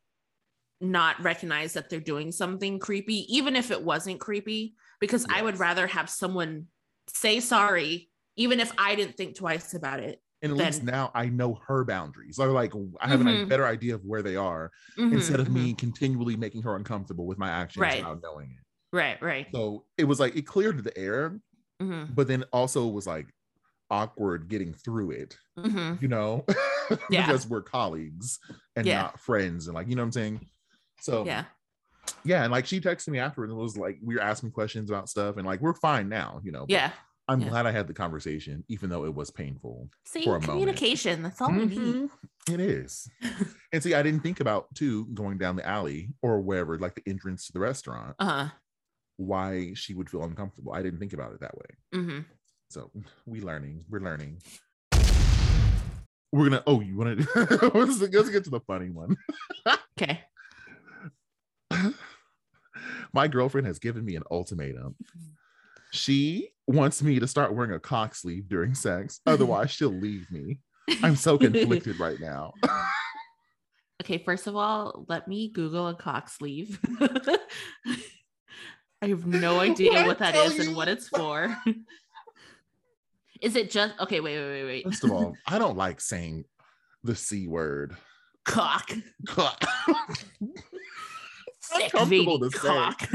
not 0.81 1.22
recognize 1.22 1.75
that 1.75 1.89
they're 1.89 2.01
doing 2.01 2.33
something 2.33 2.81
creepy 2.81 3.25
even 3.33 3.55
if 3.55 3.70
it 3.70 3.81
wasn't 3.81 4.18
creepy 4.20 4.75
because 4.99 5.25
i 5.31 5.41
would 5.41 5.61
rather 5.61 5.87
have 5.87 6.11
someone 6.11 6.66
say 7.07 7.39
sorry 7.39 8.11
even 8.37 8.59
if 8.59 8.72
i 8.77 8.97
didn't 8.97 9.16
think 9.16 9.37
twice 9.37 9.72
about 9.72 10.01
it 10.01 10.20
And 10.45 10.53
at 10.53 10.59
least 10.59 10.82
now 10.82 11.11
I 11.14 11.26
know 11.26 11.59
her 11.66 11.84
boundaries. 11.84 12.38
Or 12.38 12.49
like 12.49 12.72
I 13.01 13.09
have 13.09 13.20
a 13.20 13.24
Mhm. 13.24 13.49
better 13.49 13.66
idea 13.66 13.95
of 13.95 14.05
where 14.05 14.22
they 14.22 14.36
are 14.36 14.70
Mhm, 14.99 15.12
instead 15.12 15.40
of 15.40 15.49
mhm. 15.49 15.53
me 15.55 15.74
continually 15.74 16.36
making 16.36 16.62
her 16.62 16.76
uncomfortable 16.76 17.26
with 17.26 17.38
my 17.38 17.49
actions 17.51 17.80
Right. 17.80 17.97
without 17.99 18.20
knowing 18.22 18.51
it. 18.53 18.64
right 18.97 19.20
right 19.20 19.49
So 19.53 19.86
it 19.99 20.05
was 20.05 20.20
like 20.20 20.36
it 20.36 20.47
cleared 20.47 20.84
the 20.84 20.97
air, 20.97 21.40
Mhm, 21.82 22.14
but 22.14 22.28
then 22.28 22.45
also 22.53 22.86
was 22.86 23.07
like 23.09 23.26
awkward 23.90 24.49
getting 24.49 24.72
through 24.72 25.11
it, 25.12 25.36
mhm. 25.59 26.01
you 26.01 26.09
know? 26.09 26.45
Yeah. 27.11 27.26
because 27.26 27.47
we're 27.49 27.62
colleagues 27.62 28.38
and 28.76 28.86
Yeah. 28.86 29.01
not 29.03 29.18
friends. 29.20 29.66
And 29.66 29.74
like, 29.74 29.88
you 29.88 29.97
know 29.97 30.03
what 30.03 30.07
I'm 30.09 30.12
saying? 30.12 30.47
So 31.01 31.24
yeah 31.24 31.47
yeah, 32.22 32.42
and 32.45 32.53
like 32.53 32.66
she 32.66 32.80
texted 32.80 33.09
me 33.09 33.18
afterwards 33.18 33.51
and 33.51 33.59
was 33.59 33.78
like, 33.78 33.99
we 34.03 34.14
were 34.14 34.20
asking 34.20 34.51
questions 34.53 34.90
about 34.90 35.09
stuff, 35.09 35.38
and 35.38 35.47
like 35.47 35.61
we're 35.62 35.74
fine 35.74 36.09
now, 36.11 36.40
you 36.45 36.53
know. 36.53 36.61
but 36.66 36.70
yeah 36.70 36.92
I'm 37.27 37.41
Yeah. 37.41 37.49
glad 37.49 37.66
I 37.66 37.70
had 37.72 37.87
the 37.87 37.95
conversation, 37.95 38.64
even 38.68 38.91
though 38.91 39.05
it 39.05 39.14
was 39.14 39.31
painful. 39.31 39.89
see 40.05 40.25
for 40.25 40.37
a 40.37 40.41
moment. 40.41 40.45
communication 40.47 41.22
that's 41.22 41.41
all 41.41 41.53
we 41.53 41.64
need 41.66 41.97
Mhm. 41.97 42.11
It 42.51 42.61
is. 42.61 43.09
and 43.72 43.83
see, 43.83 43.95
I 43.95 44.03
didn't 44.03 44.20
think 44.22 44.41
about 44.41 44.75
too 44.75 45.07
going 45.14 45.39
down 45.39 45.57
the 45.57 45.66
alley 45.66 46.11
or 46.22 46.41
wherever, 46.41 46.79
like 46.79 46.95
the 46.95 47.03
entrance 47.07 47.47
to 47.47 47.53
the 47.53 47.61
restaurant, 47.61 48.16
uh-huh 48.18 48.51
why 49.16 49.72
she 49.75 49.95
would 49.95 50.11
feel 50.11 50.25
uncomfortable. 50.25 50.72
I 50.72 50.83
didn't 50.83 50.99
think 50.99 51.12
about 51.12 51.33
it 51.33 51.41
that 51.41 51.55
way. 51.57 51.66
hmm 51.93 52.18
So 52.68 52.91
we 53.27 53.41
learning, 53.41 53.85
we're 53.89 54.01
learning. 54.01 54.43
We're 56.33 56.49
gonna. 56.51 56.64
Oh, 56.66 56.81
you 56.81 56.97
want 56.97 57.20
to? 57.20 57.70
let's, 57.75 58.01
let's 58.01 58.29
get 58.31 58.43
to 58.45 58.51
the 58.51 58.59
funny 58.66 58.91
one. 58.91 59.16
okay 59.97 60.20
My 63.12 63.29
girlfriend 63.29 63.68
has 63.68 63.79
given 63.79 64.05
me 64.05 64.16
an 64.16 64.25
ultimatum. 64.31 64.97
She 65.93 66.51
wants 66.66 67.02
me 67.02 67.20
to 67.20 67.26
start 67.26 67.54
wearing 67.54 67.72
a 67.72 67.80
cock 67.80 68.14
sleeve 68.14 68.48
during 68.48 68.74
sex. 68.74 69.20
Otherwise, 69.26 69.70
she'll 69.70 69.90
leave 69.90 70.30
me. 70.30 70.60
I'm 71.02 71.16
so 71.16 71.38
conflicted 71.38 71.98
right 71.98 72.20
now. 72.20 72.52
Okay, 74.02 74.18
first 74.18 74.48
of 74.48 74.56
all, 74.56 75.06
let 75.08 75.28
me 75.28 75.48
Google 75.48 75.86
a 75.88 75.94
cock 75.94 76.28
sleeve. 76.28 76.78
I 79.00 79.06
have 79.06 79.24
no 79.24 79.60
idea 79.60 79.92
I 79.92 80.06
what 80.06 80.18
that 80.18 80.34
is 80.34 80.58
and 80.58 80.76
what 80.76 80.88
it's 80.88 81.08
for. 81.08 81.56
is 83.40 83.54
it 83.56 83.70
just 83.70 83.94
okay? 84.00 84.20
Wait, 84.20 84.36
wait, 84.36 84.50
wait, 84.50 84.64
wait. 84.64 84.84
First 84.84 85.04
of 85.04 85.12
all, 85.12 85.34
I 85.46 85.58
don't 85.60 85.76
like 85.76 86.00
saying 86.00 86.44
the 87.04 87.14
C 87.14 87.46
word. 87.46 87.96
Cock. 88.44 88.90
Sick 91.60 91.94
Uncomfortable 91.94 92.40
baby 92.40 92.50
to 92.50 92.58
say. 92.58 92.68
cock. 92.68 93.08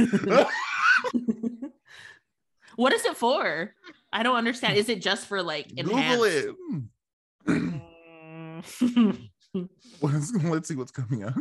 What 2.79 2.93
is 2.93 3.03
it 3.05 3.17
for? 3.17 3.73
I 4.13 4.23
don't 4.23 4.37
understand. 4.37 4.77
Is 4.77 4.87
it 4.87 5.01
just 5.01 5.27
for 5.27 5.43
like 5.43 5.67
Google 5.75 5.97
enhanced? 5.97 6.25
it. 6.25 6.55
Mm. 7.47 7.81
What 9.99 10.13
is- 10.13 10.33
Let's 10.43 10.67
see 10.69 10.75
what's 10.75 10.91
coming 10.91 11.23
up. 11.23 11.33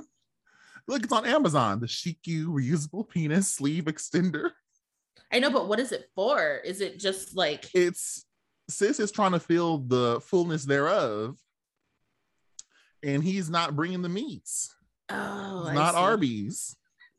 Look, 0.88 1.04
it's 1.04 1.12
on 1.12 1.26
Amazon. 1.26 1.80
The 1.80 1.86
Shiku 1.86 2.46
reusable 2.46 3.08
penis 3.08 3.52
sleeve 3.52 3.84
extender. 3.84 4.50
I 5.30 5.38
know, 5.38 5.50
but 5.50 5.68
what 5.68 5.78
is 5.78 5.92
it 5.92 6.08
for? 6.14 6.56
Is 6.64 6.80
it 6.80 6.98
just 6.98 7.36
like 7.36 7.66
It's 7.74 8.24
sis 8.70 8.98
is 8.98 9.12
trying 9.12 9.32
to 9.32 9.40
feel 9.40 9.78
the 9.78 10.20
fullness 10.22 10.64
thereof, 10.64 11.36
and 13.02 13.22
he's 13.22 13.50
not 13.50 13.76
bringing 13.76 14.00
the 14.02 14.08
meats. 14.08 14.74
oh, 15.10 15.70
not. 15.74 15.94
Arby's. 15.94 16.74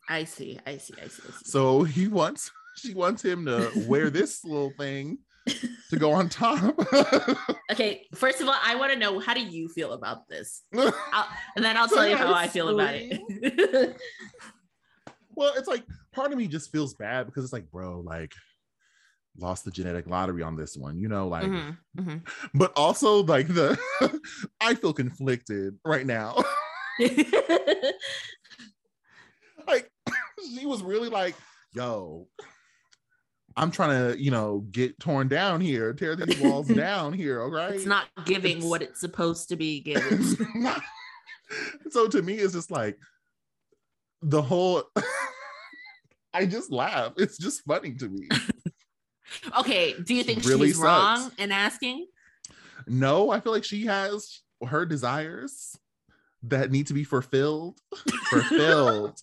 I 0.09 0.23
see, 0.23 0.59
I 0.65 0.77
see, 0.77 0.95
I 1.01 1.07
see, 1.07 1.21
I 1.27 1.31
see. 1.31 1.45
So 1.45 1.83
he 1.83 2.07
wants 2.07 2.51
she 2.79 2.93
wants 2.93 3.23
him 3.23 3.45
to 3.45 3.71
wear 3.87 4.09
this 4.09 4.43
little 4.43 4.71
thing 4.77 5.19
to 5.89 5.97
go 5.97 6.11
on 6.11 6.29
top. 6.29 6.77
okay, 7.71 8.05
first 8.15 8.41
of 8.41 8.47
all, 8.47 8.55
I 8.63 8.75
want 8.75 8.93
to 8.93 8.99
know 8.99 9.19
how 9.19 9.33
do 9.33 9.41
you 9.41 9.67
feel 9.69 9.93
about 9.93 10.27
this, 10.27 10.63
I'll, 10.75 11.27
and 11.55 11.63
then 11.65 11.77
I'll 11.77 11.87
tell 11.87 12.07
you 12.07 12.15
how 12.17 12.33
I 12.33 12.47
feel 12.47 12.69
about 12.69 12.93
it. 12.95 13.95
well, 15.35 15.53
it's 15.57 15.67
like 15.67 15.83
part 16.11 16.31
of 16.31 16.37
me 16.37 16.47
just 16.47 16.71
feels 16.71 16.93
bad 16.93 17.25
because 17.25 17.43
it's 17.43 17.53
like, 17.53 17.69
bro, 17.71 18.01
like 18.01 18.33
lost 19.37 19.63
the 19.63 19.71
genetic 19.71 20.05
lottery 20.07 20.43
on 20.43 20.55
this 20.55 20.75
one, 20.75 20.97
you 20.99 21.07
know, 21.07 21.27
like 21.27 21.45
Mhm, 21.45 21.77
mhm. 21.97 22.21
but 22.53 22.73
also 22.75 23.23
like 23.23 23.47
the 23.47 23.79
I 24.59 24.75
feel 24.75 24.91
conflicted 24.93 25.77
right 25.85 26.05
now. 26.05 26.35
like 29.67 29.89
she 30.57 30.65
was 30.65 30.83
really 30.83 31.09
like, 31.09 31.35
yo, 31.73 32.27
I'm 33.59 33.71
trying 33.71 34.11
to, 34.13 34.21
you 34.21 34.31
know, 34.31 34.65
get 34.71 34.99
torn 34.99 35.27
down 35.27 35.59
here, 35.61 35.93
tear 35.93 36.15
these 36.15 36.39
walls 36.39 36.67
down 36.73 37.13
here, 37.13 37.41
all 37.41 37.51
right? 37.51 37.73
it's 37.75 37.85
not 37.85 38.05
giving 38.25 38.57
It's- 38.57 38.69
what 38.69 38.81
it's 38.81 38.99
supposed 38.99 39.49
to 39.49 39.55
be 39.55 39.79
given. 39.89 40.23
so 41.89 42.07
to 42.07 42.21
me, 42.21 42.35
it's 42.35 42.53
just 42.53 42.71
like 42.71 42.97
the 44.21 44.41
whole. 44.41 44.83
I 46.33 46.45
just 46.45 46.71
laugh. 46.71 47.13
It's 47.17 47.37
just 47.37 47.63
funny 47.65 47.93
to 47.95 48.07
me. 48.07 48.27
Okay, 49.57 49.95
do 50.03 50.13
you 50.13 50.23
think 50.23 50.45
Really 50.45 50.67
she's 50.69 50.77
wrong 50.77 51.31
in 51.37 51.51
asking? 51.51 52.05
No, 52.87 53.29
I 53.31 53.39
feel 53.39 53.51
like 53.51 53.63
she 53.63 53.85
has 53.87 54.41
her 54.67 54.85
desires 54.85 55.75
that 56.43 56.71
need 56.71 56.87
to 56.87 56.93
be 56.93 57.03
fulfilled. 57.03 57.79
Fulfilled. 58.29 59.19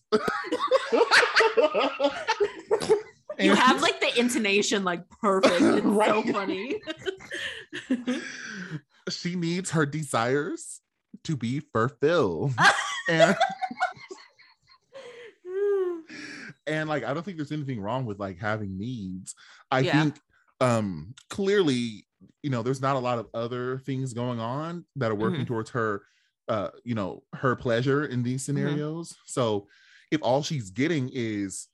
You 3.38 3.54
have 3.54 3.82
like 3.82 4.00
the 4.00 4.18
intonation 4.18 4.84
like 4.84 5.08
perfect. 5.08 5.60
It's 5.60 6.06
so 6.06 6.22
funny. 6.32 6.82
she 9.08 9.36
needs 9.36 9.70
her 9.70 9.86
desires 9.86 10.80
to 11.24 11.36
be 11.36 11.60
fulfilled. 11.60 12.52
and 13.08 13.36
and 16.66 16.88
like 16.88 17.04
I 17.04 17.14
don't 17.14 17.22
think 17.22 17.36
there's 17.36 17.52
anything 17.52 17.80
wrong 17.80 18.04
with 18.06 18.18
like 18.18 18.38
having 18.38 18.76
needs. 18.78 19.34
I 19.70 19.80
Yeah. 19.82 20.02
think 20.02 20.18
um 20.60 21.14
clearly, 21.30 22.06
you 22.42 22.50
know, 22.50 22.62
there's 22.62 22.80
not 22.80 22.96
a 22.96 23.00
lot 23.00 23.18
of 23.18 23.28
other 23.34 23.78
things 23.78 24.12
going 24.12 24.40
on 24.40 24.84
that 24.96 25.10
are 25.10 25.14
working 25.14 25.40
Mm-hmm. 25.40 25.46
towards 25.54 25.70
her 25.70 26.02
uh, 26.48 26.70
you 26.84 26.94
know, 26.94 27.24
her 27.34 27.56
pleasure 27.56 28.04
in 28.06 28.22
these 28.22 28.42
Mm-hmm. 28.42 28.58
scenarios. 28.58 29.16
So 29.26 29.66
if 30.12 30.22
all 30.22 30.44
she's 30.44 30.70
getting 30.70 31.10
is 31.12 31.66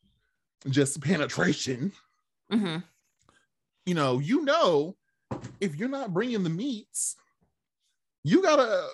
just 0.68 1.00
penetration, 1.00 1.92
Mhm. 2.50 2.84
you 3.86 3.94
know, 3.94 4.18
you 4.18 4.42
know, 4.44 4.96
if 5.60 5.76
you're 5.76 5.88
not 5.88 6.12
bringing 6.12 6.42
the 6.42 6.50
meats, 6.50 7.16
you 8.24 8.42
gotta, 8.42 8.88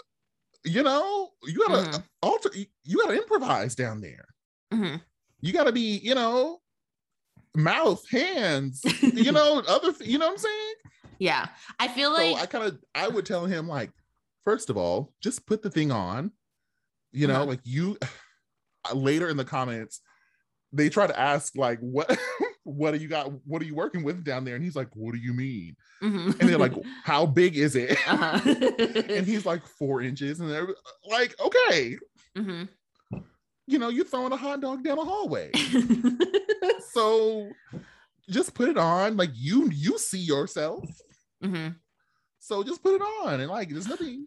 you 0.64 0.82
know, 0.82 1.32
you 1.44 1.58
gotta 1.66 1.88
Mhm. 1.98 2.04
alter, 2.22 2.50
you- 2.84 2.96
gotta 2.98 3.16
improvise 3.20 3.74
down 3.74 4.00
there. 4.00 4.26
Mhm. 4.72 5.02
You 5.40 5.52
gotta 5.52 5.72
be, 5.72 5.98
you 5.98 6.14
know, 6.14 6.62
mouth, 7.54 8.08
hands, 8.08 8.82
you 9.28 9.32
know, 9.32 9.60
other, 9.66 9.92
you 10.04 10.18
know 10.18 10.26
what 10.26 10.32
I'm 10.32 10.38
saying? 10.38 10.74
Yeah, 11.18 11.48
I 11.80 11.88
feel 11.88 12.14
So 12.14 12.22
like 12.22 12.36
I 12.36 12.46
kind 12.46 12.64
of, 12.64 12.82
I 12.94 13.08
would 13.08 13.26
tell 13.26 13.44
him 13.46 13.66
like, 13.66 13.92
first 14.44 14.70
of 14.70 14.76
all, 14.76 15.12
just 15.20 15.46
put 15.46 15.62
the 15.62 15.70
thing 15.70 15.90
on, 15.90 16.32
you 17.12 17.26
know, 17.26 17.34
Uh-huh. 17.42 17.44
like 17.46 17.60
you. 17.64 17.98
Later 18.94 19.28
in 19.28 19.36
the 19.36 19.44
comments, 19.44 20.00
they 20.72 20.88
try 20.88 21.06
to 21.06 21.18
ask 21.18 21.56
like, 21.56 21.78
what, 21.80 22.18
what 22.64 22.92
do 22.92 22.98
you 22.98 23.08
got? 23.08 23.30
What 23.46 23.62
are 23.62 23.64
you 23.64 23.74
working 23.74 24.02
with 24.04 24.22
down 24.24 24.44
there? 24.44 24.54
And 24.54 24.62
he's 24.64 24.76
like, 24.76 24.88
what 24.94 25.12
do 25.14 25.18
you 25.18 25.32
mean? 25.32 25.76
Mhm. 26.02 26.38
and 26.38 26.48
they're 26.48 26.58
like, 26.58 26.74
"How 27.04 27.26
big 27.26 27.56
is 27.56 27.74
it?" 27.74 27.98
Uh-huh. 28.08 28.40
and 29.08 29.26
he's 29.26 29.44
like 29.46 29.66
four 29.66 30.00
inches, 30.02 30.38
and 30.40 30.48
they're 30.50 30.68
like, 31.10 31.34
"Okay, 31.40 31.96
Mhm. 32.36 32.68
you 33.66 33.78
know, 33.80 33.88
you're 33.88 34.04
throwing 34.04 34.32
a 34.32 34.36
hot 34.36 34.60
dog 34.60 34.84
down 34.84 34.98
a 34.98 35.04
hallway, 35.04 35.50
so 36.92 37.48
just 38.30 38.54
put 38.54 38.68
it 38.68 38.78
on. 38.78 39.16
Like 39.16 39.30
you, 39.34 39.70
you 39.70 39.98
see 39.98 40.18
yourself, 40.20 40.84
Mhm. 41.42 41.76
so 42.38 42.62
just 42.62 42.82
put 42.82 42.94
it 42.94 43.02
on, 43.02 43.40
and 43.40 43.50
like 43.50 43.70
there's 43.70 43.88
nothing. 43.88 44.26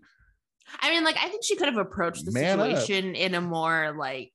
I 0.80 0.90
mean, 0.90 1.04
like, 1.04 1.18
I 1.18 1.28
think 1.28 1.44
she 1.44 1.56
could 1.56 1.68
have 1.68 1.78
approached 1.78 2.26
the 2.26 2.32
Man 2.32 2.60
up. 2.60 2.66
situation 2.68 3.16
in 3.16 3.34
a 3.36 3.42
more 3.42 3.94
like 3.98 4.32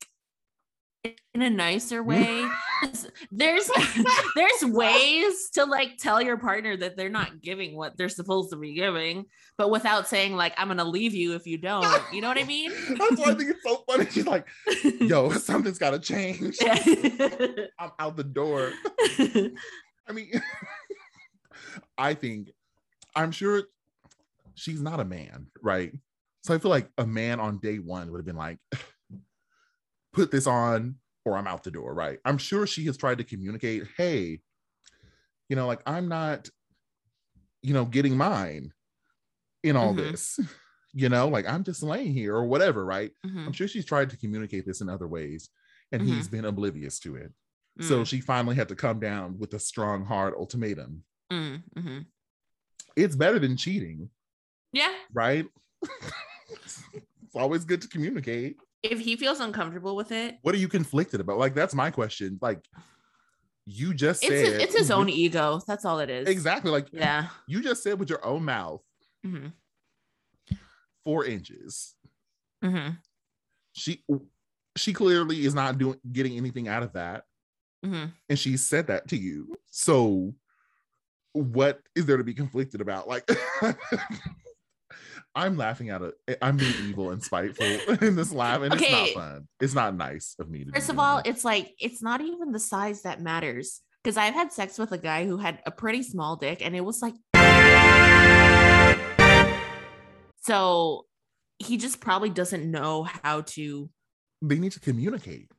in 1.35 1.43
a 1.43 1.51
nicer 1.51 2.03
way. 2.03 2.47
there's 3.31 3.71
there's 4.37 4.65
ways 4.65 5.51
to 5.51 5.65
like 5.65 5.97
tell 5.99 6.21
your 6.21 6.37
partner 6.37 6.77
that 6.77 6.97
they're 6.97 7.09
not 7.09 7.41
giving 7.41 7.77
what 7.77 7.97
they're 7.97 8.09
supposed 8.09 8.51
to 8.51 8.57
be 8.57 8.75
giving, 8.75 9.27
but 9.59 9.71
without 9.71 10.09
saying 10.09 10.35
like 10.37 10.55
I'm 10.57 10.69
gonna 10.69 10.85
leave 10.85 11.15
you 11.15 11.35
if 11.35 11.47
you 11.47 11.59
don't. 11.59 11.87
You 12.13 12.21
know 12.21 12.29
what 12.29 12.39
I 12.39 12.45
mean? 12.47 12.71
That's 12.99 13.19
why 13.19 13.31
I 13.31 13.35
think 13.35 13.51
it's 13.51 13.63
so 13.63 13.85
funny. 13.89 14.07
She's 14.11 14.27
like, 14.27 14.47
"Yo, 15.01 15.31
something's 15.31 15.79
got 15.79 15.91
to 15.91 15.99
change. 15.99 16.59
I'm 17.79 17.91
out 17.99 18.17
the 18.17 18.25
door." 18.25 18.73
I 20.09 20.13
mean, 20.13 20.31
I 21.99 22.15
think 22.15 22.51
I'm 23.15 23.33
sure 23.33 23.65
she's 24.55 24.81
not 24.81 25.01
a 25.01 25.05
man, 25.05 25.47
right? 25.63 25.93
So 26.43 26.55
I 26.55 26.59
feel 26.59 26.71
like 26.71 26.89
a 26.99 27.07
man 27.07 27.41
on 27.41 27.59
day 27.59 27.79
one 27.79 28.11
would 28.13 28.19
have 28.19 28.27
been 28.27 28.37
like, 28.37 28.59
put 30.17 30.31
this 30.33 30.47
on 30.49 30.99
or 31.25 31.37
I'm 31.37 31.47
out 31.49 31.65
the 31.65 31.71
door, 31.71 31.95
right? 31.95 32.21
I'm 32.25 32.39
sure 32.39 32.67
she 32.67 32.85
has 32.87 32.97
tried 32.97 33.19
to 33.19 33.25
communicate, 33.25 33.85
hey, 33.97 34.41
you 35.49 35.57
know, 35.57 35.67
like 35.67 35.83
I'm 35.87 36.09
not, 36.09 36.49
you 37.63 37.75
know, 37.75 37.85
getting 37.85 38.17
mine 38.17 38.73
in 39.65 39.77
all 39.77 39.95
Mhm. 39.95 39.95
this, 39.95 40.41
you 40.95 41.11
know, 41.11 41.29
like 41.29 41.47
I'm 41.47 41.65
just 41.65 41.83
laying 41.83 42.13
here 42.13 42.37
or 42.37 42.47
whatever, 42.47 42.85
right? 42.87 43.13
Mhm. 43.25 43.47
I'm 43.47 43.55
sure 43.55 43.69
she's 43.69 43.87
tried 43.87 44.11
to 44.11 44.19
communicate 44.19 44.67
this 44.67 44.83
in 44.83 44.89
other 44.89 45.09
ways 45.09 45.51
and 45.93 46.03
Mhm. 46.03 46.05
he's 46.05 46.29
been 46.29 46.47
oblivious 46.47 47.01
to 47.01 47.17
it. 47.17 47.33
So 47.81 48.05
Mm, 48.05 48.05
she 48.05 48.21
finally 48.21 48.57
had 48.57 48.69
to 48.69 48.77
come 48.77 49.01
down 49.01 49.39
with 49.39 49.55
a 49.55 49.61
strong, 49.61 50.05
hard 50.07 50.35
ultimatum. 50.35 51.05
mm, 51.31 51.63
mhm. 51.77 52.07
It's 52.97 53.17
better 53.17 53.39
than 53.39 53.57
cheating, 53.57 54.11
yeah. 54.73 54.95
right? 55.13 55.47
it's 56.51 57.35
always 57.35 57.65
good 57.65 57.83
to 57.83 57.89
communicate. 57.89 58.57
If 58.91 59.01
he 59.01 59.17
feels 59.17 59.41
uncomfortable 59.41 59.97
with 59.97 60.13
it, 60.13 60.39
What 60.43 60.55
are 60.55 60.59
you 60.59 60.69
conflicted 60.69 61.21
about? 61.21 61.39
Like, 61.39 61.55
that's 61.55 61.75
my 61.75 61.91
question. 61.91 62.39
Like, 62.41 62.65
you 63.67 63.93
just 63.95 64.23
it's 64.25 64.49
said 64.49 64.61
it's 64.61 64.77
his 64.77 64.91
own 64.91 65.09
ego. 65.09 65.61
That's 65.67 65.85
all 65.85 65.99
it 66.01 66.09
is. 66.11 66.29
Exactly. 66.29 66.71
Like, 66.71 66.89
Yeah. 66.93 67.29
you 67.49 67.61
just 67.63 67.83
said 67.83 67.99
with 67.99 68.09
your 68.09 68.25
own 68.25 68.45
mouth, 68.45 68.83
Mhm. 69.25 69.53
four 71.05 71.25
inches. 71.25 71.95
Mhm. 72.65 72.99
She 73.73 74.05
she 74.77 74.93
clearly 74.93 75.45
is 75.47 75.55
not 75.55 75.79
doing 75.79 75.99
getting 76.13 76.37
anything 76.37 76.69
out 76.69 76.83
of 76.83 76.93
that. 76.93 77.25
Mhm. 77.85 78.13
And 78.29 78.39
she 78.39 78.57
said 78.57 78.87
that 78.89 79.09
to 79.09 79.17
you. 79.17 79.57
So 79.71 80.35
what 81.33 81.81
is 81.95 82.07
there 82.07 82.17
to 82.19 82.25
be 82.25 82.35
conflicted 82.35 82.81
about? 82.81 83.09
Like 83.09 83.27
I'm 85.37 85.57
laughing 85.57 85.91
at 85.91 86.01
it. 86.03 86.15
I'm 86.43 86.57
being 86.57 86.75
evil 86.89 87.11
and 87.11 87.23
spiteful 87.23 87.67
in 88.01 88.17
this 88.17 88.33
laugh, 88.33 88.63
and 88.63 88.73
Okay. 88.73 88.87
it's 89.09 89.15
not 89.17 89.23
fun. 89.23 89.49
It's 89.61 89.75
not 89.75 89.95
nice 89.97 90.35
of 90.39 90.49
me 90.51 90.65
to. 90.65 90.73
First 90.73 90.89
of 90.89 90.99
all, 90.99 91.17
that. 91.19 91.27
it's 91.27 91.45
like 91.45 91.73
it's 91.79 92.03
not 92.03 92.21
even 92.23 92.53
the 92.53 92.59
size 92.59 93.03
that 93.03 93.21
matters. 93.21 93.83
Because 94.03 94.17
I've 94.17 94.35
had 94.35 94.53
sex 94.53 94.79
with 94.79 94.93
a 94.93 94.99
guy 94.99 95.27
who 95.27 95.37
had 95.37 95.61
a 95.67 95.71
pretty 95.73 96.03
small 96.03 96.37
dick, 96.37 96.65
and 96.65 96.75
it 96.77 96.81
was 96.85 97.03
like 97.03 97.15
so 100.41 101.07
he 101.59 101.77
just 101.77 102.01
probably 102.01 102.31
doesn't 102.31 102.71
know 102.71 103.03
how 103.23 103.41
to 103.43 103.91
they 104.43 104.59
need 104.59 104.73
to 104.73 104.81
communicate. 104.81 105.51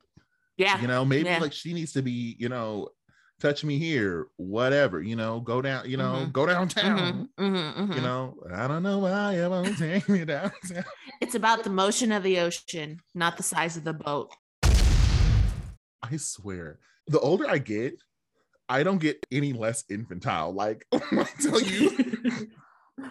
yeah 0.56 0.80
You 0.80 0.88
know, 0.88 1.04
maybe 1.04 1.28
yeah. 1.28 1.38
like 1.40 1.52
she 1.52 1.74
needs 1.74 1.92
to 1.92 2.02
be, 2.02 2.36
you 2.38 2.48
know, 2.48 2.88
touch 3.40 3.64
me 3.64 3.78
here, 3.78 4.26
whatever, 4.36 5.00
you 5.02 5.16
know, 5.16 5.40
go 5.40 5.62
down, 5.62 5.88
you 5.88 5.96
know, 5.96 6.26
go 6.32 6.46
downtown. 6.46 7.28
Mhm, 7.38 7.52
mhm, 7.52 7.74
mhm. 7.74 7.94
You 7.94 8.00
know, 8.00 8.36
I 8.52 8.66
don't 8.66 8.82
know 8.82 8.98
why 8.98 9.36
you 9.36 9.48
won't 9.48 9.78
take 9.78 10.08
me 10.08 10.24
downtown. 10.24 10.84
It's 11.20 11.34
about 11.34 11.64
the 11.64 11.70
motion 11.70 12.12
of 12.12 12.22
the 12.22 12.40
ocean, 12.40 13.00
not 13.14 13.36
the 13.36 13.42
size 13.42 13.76
of 13.76 13.84
the 13.84 13.92
boat. 13.92 14.30
I 16.02 16.16
swear, 16.16 16.78
the 17.06 17.20
older 17.20 17.48
I 17.48 17.58
get, 17.58 17.94
I 18.68 18.82
don't 18.82 18.98
get 18.98 19.24
any 19.30 19.52
less 19.52 19.84
infantile. 19.88 20.52
Like 20.52 20.86
I 20.92 21.28
tell 21.40 21.60
you, 21.60 21.90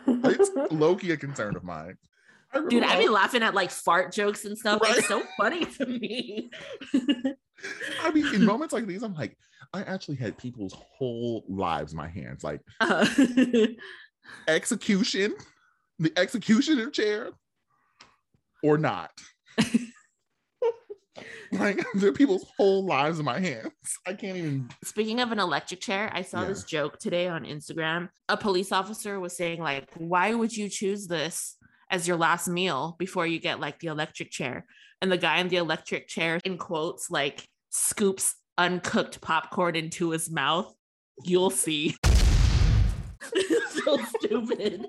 it's 0.07 0.71
low-key 0.71 1.11
a 1.11 1.17
concern 1.17 1.55
of 1.55 1.63
mine. 1.63 1.97
Dude, 2.69 2.83
I'd 2.83 2.99
be 2.99 3.07
I- 3.07 3.11
laughing 3.11 3.43
at 3.43 3.53
like 3.53 3.71
fart 3.71 4.11
jokes 4.13 4.45
and 4.45 4.57
stuff. 4.57 4.81
Right. 4.81 4.97
It's 4.97 5.07
so 5.07 5.21
funny 5.37 5.65
to 5.65 5.85
me. 5.85 6.49
I 8.03 8.11
mean, 8.11 8.33
in 8.33 8.45
moments 8.51 8.73
like 8.73 8.85
these, 8.87 9.03
I'm 9.03 9.13
like, 9.13 9.37
I 9.73 9.81
actually 9.83 10.15
had 10.17 10.37
people's 10.37 10.73
whole 10.73 11.43
lives 11.49 11.91
in 11.91 11.97
my 11.97 12.07
hands. 12.07 12.43
Like 12.43 12.61
Uh, 12.79 13.05
execution, 14.47 15.35
the 15.99 16.11
executioner 16.17 16.89
chair, 16.89 17.31
or 18.63 18.77
not. 18.77 19.11
like 21.51 21.83
there 21.95 22.09
are 22.09 22.13
people's 22.13 22.45
whole 22.57 22.85
lives 22.85 23.19
in 23.19 23.25
my 23.25 23.39
hands. 23.39 23.71
I 24.05 24.13
can't 24.13 24.37
even. 24.37 24.69
Speaking 24.83 25.19
of 25.19 25.31
an 25.31 25.39
electric 25.39 25.81
chair, 25.81 26.11
I 26.13 26.21
saw 26.21 26.41
Yeah. 26.41 26.47
this 26.49 26.63
joke 26.63 26.99
today 26.99 27.27
on 27.27 27.43
Instagram. 27.43 28.09
A 28.29 28.37
police 28.37 28.71
officer 28.71 29.19
was 29.19 29.35
saying, 29.35 29.61
like, 29.61 29.89
why 29.95 30.33
would 30.33 30.55
you 30.55 30.69
choose 30.69 31.07
this 31.07 31.56
as 31.89 32.07
your 32.07 32.17
last 32.17 32.47
meal 32.47 32.95
before 32.99 33.25
you 33.27 33.39
get 33.39 33.59
like 33.59 33.79
the 33.79 33.87
electric 33.87 34.31
chair? 34.31 34.65
And 35.01 35.11
the 35.11 35.17
guy 35.17 35.39
in 35.39 35.47
the 35.47 35.57
electric 35.57 36.07
chair, 36.07 36.39
in 36.43 36.57
quotes, 36.57 37.11
like 37.11 37.47
scoops 37.69 38.35
uncooked 38.57 39.21
popcorn 39.21 39.75
into 39.75 40.09
his 40.09 40.29
mouth. 40.29 40.73
You'll 41.23 41.49
see. 41.51 41.95
so 43.69 43.97
stupid. 44.17 44.85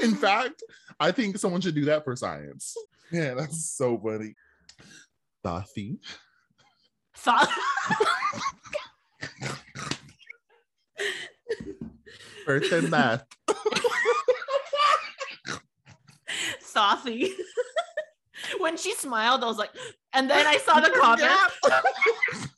In 0.00 0.14
fact, 0.14 0.62
I 0.98 1.12
think 1.12 1.38
someone 1.38 1.60
should 1.60 1.74
do 1.74 1.84
that 1.86 2.04
for 2.04 2.16
science. 2.16 2.74
Yeah, 3.12 3.34
that's 3.34 3.70
so 3.70 3.98
funny. 3.98 4.34
Thothy. 5.44 5.98
Thought- 7.16 7.50
First 12.46 12.72
and 12.72 12.90
last. 12.90 13.24
Thothy. 16.74 17.32
when 18.58 18.76
she 18.76 18.94
smiled, 18.94 19.42
I 19.44 19.46
was 19.46 19.58
like, 19.58 19.70
and 20.12 20.28
then 20.28 20.46
I 20.46 20.58
saw 20.58 20.80
the 20.80 20.90
comment. 21.00 21.30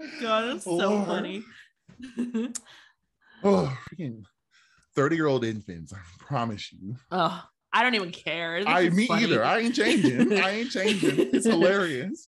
oh 0.00 0.10
God, 0.20 0.56
it's 0.56 0.64
so 0.64 0.76
Lord. 0.76 1.06
funny. 1.06 1.42
Oh, 3.42 3.76
freaking 3.90 4.22
30 4.94 5.16
year 5.16 5.26
old 5.26 5.44
infants. 5.44 5.92
I 5.92 5.98
promise 6.18 6.72
you. 6.72 6.96
oh, 7.10 7.42
I 7.72 7.82
don't 7.82 7.94
even 7.94 8.12
care. 8.12 8.58
It's 8.58 8.66
I 8.68 8.88
me 8.88 9.06
funny. 9.06 9.24
either. 9.24 9.44
I 9.44 9.58
ain't 9.60 9.74
changing. 9.74 10.32
I 10.38 10.50
ain't 10.50 10.70
changing. 10.70 11.30
It's 11.32 11.46
hilarious. 11.46 12.28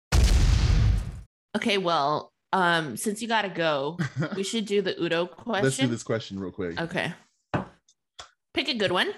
Okay, 1.56 1.78
well, 1.78 2.32
um, 2.52 2.96
since 2.96 3.20
you 3.22 3.28
gotta 3.28 3.48
go, 3.48 3.98
we 4.36 4.42
should 4.42 4.66
do 4.66 4.82
the 4.82 5.00
Udo 5.00 5.26
question. 5.26 5.64
Let's 5.64 5.76
do 5.76 5.86
this 5.86 6.02
question 6.02 6.38
real 6.40 6.52
quick. 6.52 6.80
Okay. 6.80 7.12
Pick 8.54 8.68
a 8.68 8.74
good 8.74 8.92
one. 8.92 9.12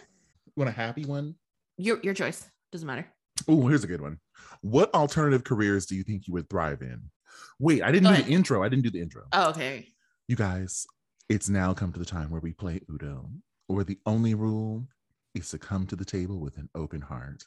You 0.56 0.60
want 0.64 0.68
a 0.70 0.72
happy 0.72 1.04
one? 1.04 1.34
Your 1.78 2.00
your 2.02 2.14
choice. 2.14 2.48
Doesn't 2.72 2.86
matter. 2.86 3.06
Oh, 3.48 3.66
here's 3.68 3.84
a 3.84 3.88
good 3.88 4.00
one. 4.00 4.18
What 4.60 4.92
alternative 4.94 5.44
careers 5.44 5.86
do 5.86 5.94
you 5.96 6.02
think 6.02 6.26
you 6.26 6.34
would 6.34 6.48
thrive 6.50 6.82
in? 6.82 7.00
Wait, 7.58 7.82
I 7.82 7.90
didn't 7.92 8.04
Go 8.04 8.08
do 8.10 8.14
ahead. 8.14 8.26
the 8.26 8.32
intro. 8.32 8.62
I 8.62 8.68
didn't 8.68 8.84
do 8.84 8.90
the 8.90 9.00
intro. 9.00 9.22
Oh, 9.32 9.50
okay. 9.50 9.88
You 10.28 10.36
guys, 10.36 10.86
it's 11.28 11.48
now 11.48 11.72
come 11.72 11.92
to 11.92 11.98
the 11.98 12.04
time 12.04 12.30
where 12.30 12.40
we 12.40 12.52
play 12.52 12.80
Udo, 12.90 13.30
where 13.68 13.84
the 13.84 13.98
only 14.06 14.34
rule 14.34 14.86
is 15.34 15.48
to 15.50 15.58
come 15.58 15.86
to 15.86 15.96
the 15.96 16.04
table 16.04 16.38
with 16.40 16.56
an 16.58 16.68
open 16.74 17.00
heart. 17.00 17.44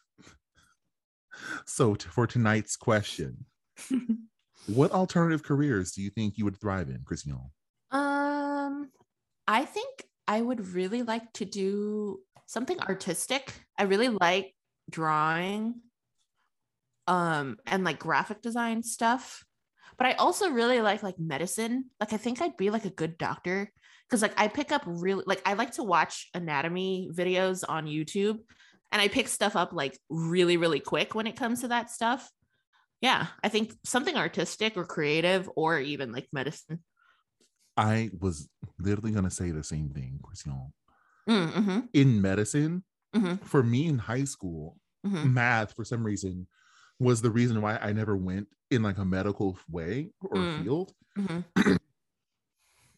So, 1.65 1.95
t- 1.95 2.07
for 2.09 2.27
tonight's 2.27 2.75
question, 2.75 3.45
what 4.67 4.91
alternative 4.91 5.43
careers 5.43 5.91
do 5.91 6.01
you 6.01 6.09
think 6.09 6.37
you 6.37 6.45
would 6.45 6.59
thrive 6.59 6.89
in, 6.89 7.01
Christian? 7.05 7.37
Um, 7.91 8.89
I 9.47 9.65
think 9.65 10.05
I 10.27 10.41
would 10.41 10.69
really 10.73 11.01
like 11.01 11.33
to 11.33 11.45
do 11.45 12.19
something 12.53 12.79
artistic. 12.79 13.51
I 13.77 13.83
really 13.83 14.09
like 14.09 14.53
drawing, 14.89 15.81
um, 17.07 17.57
and 17.65 17.83
like 17.83 17.99
graphic 17.99 18.41
design 18.41 18.83
stuff. 18.83 19.43
But 19.97 20.07
I 20.07 20.13
also 20.13 20.49
really 20.49 20.79
like 20.81 21.03
like 21.03 21.19
medicine. 21.19 21.85
Like 21.99 22.13
I 22.13 22.17
think 22.17 22.41
I'd 22.41 22.57
be 22.57 22.69
like 22.69 22.85
a 22.85 22.89
good 22.91 23.17
doctor 23.17 23.71
because 24.07 24.21
like 24.21 24.39
I 24.39 24.47
pick 24.47 24.71
up 24.71 24.83
really 24.85 25.23
like 25.25 25.41
I 25.45 25.53
like 25.53 25.73
to 25.73 25.83
watch 25.83 26.29
anatomy 26.33 27.09
videos 27.11 27.63
on 27.67 27.87
YouTube, 27.87 28.37
and 28.91 29.01
I 29.01 29.07
pick 29.07 29.27
stuff 29.27 29.55
up 29.55 29.73
like 29.73 29.99
really 30.09 30.57
really 30.57 30.79
quick 30.79 31.15
when 31.15 31.27
it 31.27 31.35
comes 31.35 31.61
to 31.61 31.69
that 31.69 31.89
stuff. 31.89 32.29
Yeah, 33.01 33.27
I 33.43 33.49
think 33.49 33.73
something 33.83 34.15
artistic 34.15 34.77
or 34.77 34.85
creative 34.85 35.49
or 35.55 35.79
even 35.79 36.13
like 36.13 36.27
medicine. 36.31 36.83
I 37.75 38.11
was 38.17 38.47
literally 38.79 39.11
going 39.11 39.25
to 39.25 39.31
say 39.31 39.49
the 39.49 39.63
same 39.63 39.89
thing, 39.89 40.19
Christian. 40.21 40.71
Mm-hmm. 41.27 41.79
In 41.93 42.21
medicine, 42.21 42.83
Mhm. 43.13 43.39
for 43.43 43.63
me 43.63 43.87
in 43.87 43.99
high 43.99 44.25
school, 44.25 44.79
hmm 45.03 45.27
math 45.27 45.75
for 45.75 45.85
some 45.85 46.05
reason 46.05 46.47
was 46.99 47.21
the 47.21 47.31
reason 47.31 47.61
why 47.61 47.77
I 47.77 47.93
never 47.93 48.17
went 48.17 48.49
in 48.71 48.83
like 48.83 48.97
a 48.97 49.05
medical 49.05 49.57
way 49.69 50.11
or 50.21 50.45
Mm. 50.45 50.63
field. 50.63 50.93
hmm 51.15 51.39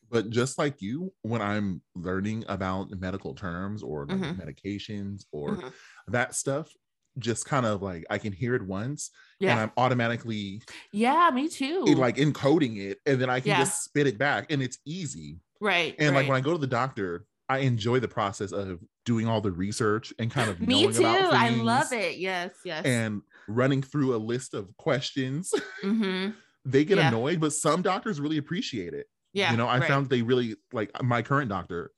But 0.10 0.30
just 0.30 0.58
like 0.58 0.82
you, 0.82 1.14
when 1.24 1.42
I'm 1.42 1.82
learning 1.96 2.46
about 2.48 2.92
medical 2.92 3.34
terms 3.34 3.82
or 3.82 4.06
like 4.06 4.22
Mhm. 4.22 4.38
medications 4.38 5.26
or 5.32 5.58
Mhm. 5.58 5.74
that 6.08 6.36
stuff, 6.36 6.72
just 7.18 7.46
kind 7.46 7.66
of 7.66 7.82
like 7.82 8.06
I 8.10 8.18
can 8.18 8.32
hear 8.34 8.56
it 8.56 8.62
once 8.62 9.10
and 9.48 9.58
I'm 9.58 9.72
automatically 9.78 10.62
Yeah, 10.92 11.30
me 11.32 11.48
too. 11.50 11.96
like 11.98 12.16
encoding 12.18 12.78
it 12.78 13.00
and 13.06 13.22
then 13.22 13.30
I 13.30 13.40
can 13.40 13.50
Yeah. 13.52 13.58
just 13.58 13.84
spit 13.84 14.08
it 14.08 14.18
back 14.18 14.52
and 14.52 14.62
it's 14.62 14.80
easy. 14.86 15.40
right. 15.60 15.96
And 16.00 16.16
like 16.16 16.28
when 16.28 16.38
I 16.38 16.42
go 16.42 16.54
to 16.54 16.58
the 16.60 16.68
doctor, 16.68 17.26
I 17.50 17.60
enjoy 17.60 18.00
the 18.00 18.08
process 18.08 18.52
of 18.52 18.80
doing 19.06 19.28
all 19.28 19.42
the 19.42 19.52
research 19.52 20.14
and 20.20 20.32
kind 20.32 20.50
of 20.50 20.60
me 20.68 20.84
knowing 20.84 20.96
too. 20.96 21.02
about 21.06 21.34
I 21.34 21.50
love 21.50 21.94
it. 21.94 22.18
Yes, 22.18 22.52
yes. 22.66 22.86
And 22.86 23.22
running 23.48 23.82
through 23.84 24.16
a 24.16 24.18
list 24.18 24.54
of 24.54 24.76
questions. 24.78 25.54
hmm 25.82 26.30
they 26.66 26.84
get 26.86 26.98
Yeah. 26.98 27.10
annoyed, 27.10 27.40
but 27.40 27.54
some 27.54 27.82
doctors 27.84 28.20
really 28.20 28.38
appreciate 28.38 28.94
it. 28.94 29.08
Yeah. 29.34 29.52
you 29.52 29.58
know, 29.58 29.68
I 29.68 29.80
right. 29.80 29.88
found 29.88 30.10
they 30.10 30.22
really 30.24 30.56
like 30.74 30.92
my 31.04 31.22
current 31.22 31.50
doctor. 31.50 31.92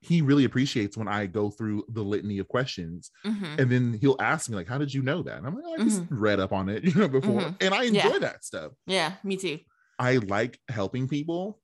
He 0.00 0.20
really 0.20 0.44
appreciates 0.44 0.96
when 0.96 1.06
I 1.06 1.26
go 1.26 1.48
through 1.50 1.84
the 1.88 2.02
litany 2.02 2.38
of 2.40 2.48
questions, 2.48 3.10
Mhm. 3.24 3.60
and 3.60 3.70
then 3.70 3.92
he'll 3.94 4.16
ask 4.20 4.50
me 4.50 4.56
like, 4.56 4.66
"How 4.66 4.78
did 4.78 4.92
you 4.92 5.00
know 5.02 5.22
that?" 5.22 5.38
And 5.38 5.46
I'm 5.46 5.54
like, 5.54 5.64
"Oh, 5.66 5.74
"I 5.74 5.78
just 5.84 6.02
read 6.10 6.40
up 6.40 6.52
on 6.52 6.68
it, 6.68 6.82
you 6.84 6.94
know, 6.94 7.08
before," 7.08 7.40
Mhm. 7.42 7.56
and 7.60 7.72
I 7.74 7.84
enjoy 7.84 8.14
Yeah. 8.14 8.18
that 8.18 8.44
stuff. 8.44 8.72
Yeah, 8.86 9.14
me 9.22 9.36
too. 9.36 9.60
I 10.00 10.16
like 10.16 10.58
helping 10.68 11.06
people. 11.08 11.60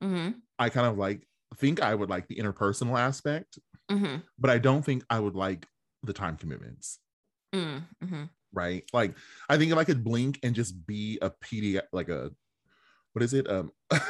hmm 0.00 0.30
I 0.58 0.68
kind 0.70 0.86
of 0.86 0.98
like 0.98 1.26
think 1.58 1.80
I 1.82 1.94
would 1.94 2.08
like 2.10 2.28
the 2.28 2.36
interpersonal 2.36 2.98
aspect, 2.98 3.58
hmm 3.90 4.16
but 4.38 4.50
I 4.50 4.58
don't 4.58 4.84
think 4.84 5.04
I 5.10 5.20
would 5.20 5.34
like 5.34 5.66
the 6.02 6.12
time 6.12 6.36
commitments. 6.36 6.98
hmm 7.54 8.24
Right? 8.52 8.84
Like, 8.92 9.16
I 9.48 9.58
think 9.58 9.72
if 9.72 9.78
I 9.78 9.84
could 9.84 10.04
blink 10.04 10.38
and 10.42 10.54
just 10.54 10.86
be 10.86 11.18
a 11.22 11.30
pedi 11.30 11.80
like 11.92 12.08
a 12.08 12.30
what 13.12 13.22
is 13.22 13.32
it? 13.34 13.48
Um, 13.50 13.70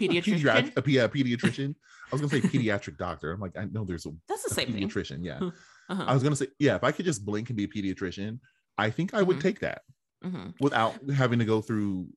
Pediatrician? 0.00 0.72
A, 0.76 0.82
pe- 0.82 0.96
a 0.96 1.08
pediatrician. 1.08 1.74
I 1.74 2.14
was 2.14 2.20
gonna 2.20 2.30
say 2.30 2.40
pediatric 2.40 2.96
doctor. 2.96 3.32
I'm 3.32 3.40
like, 3.40 3.56
I 3.56 3.64
know 3.66 3.84
there's 3.84 4.06
a, 4.06 4.10
That's 4.28 4.44
the 4.44 4.50
a 4.50 4.54
same 4.54 4.72
thing. 4.72 4.88
pediatrician. 4.88 5.24
Yeah. 5.24 5.40
Uh-huh. 5.86 6.04
I 6.06 6.14
was 6.14 6.22
gonna 6.22 6.34
say, 6.34 6.46
yeah, 6.58 6.76
if 6.76 6.82
I 6.82 6.92
could 6.92 7.04
just 7.04 7.26
blink 7.26 7.50
and 7.50 7.58
be 7.58 7.64
a 7.64 7.68
pediatrician, 7.68 8.38
I 8.78 8.88
think 8.88 9.12
I 9.12 9.20
would 9.22 9.36
Mhm. 9.36 9.42
take 9.42 9.60
that 9.60 9.82
hmm 10.22 10.48
without 10.58 10.94
having 11.10 11.38
to 11.40 11.44
go 11.44 11.60
through 11.60 12.08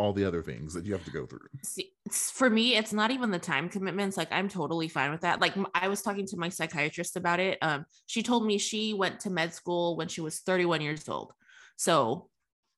all 0.00 0.14
the 0.14 0.24
other 0.24 0.42
things 0.42 0.72
that 0.72 0.86
you 0.86 0.94
have 0.94 1.04
to 1.04 1.10
go 1.10 1.26
through. 1.26 1.46
See, 1.62 1.92
for 2.10 2.48
me, 2.48 2.74
it's 2.74 2.92
not 2.92 3.10
even 3.10 3.30
the 3.30 3.38
time 3.38 3.68
commitments. 3.68 4.16
Like 4.16 4.32
I'm 4.32 4.48
totally 4.48 4.88
fine 4.88 5.10
with 5.10 5.20
that. 5.20 5.40
Like 5.40 5.54
I 5.74 5.88
was 5.88 6.00
talking 6.00 6.26
to 6.28 6.38
my 6.38 6.48
psychiatrist 6.48 7.16
about 7.16 7.38
it. 7.38 7.58
Um, 7.60 7.84
she 8.06 8.22
told 8.22 8.46
me 8.46 8.56
she 8.56 8.94
went 8.94 9.20
to 9.20 9.30
med 9.30 9.52
school 9.52 9.96
when 9.96 10.08
she 10.08 10.22
was 10.22 10.40
31 10.40 10.80
years 10.80 11.06
old. 11.06 11.32
So, 11.76 12.30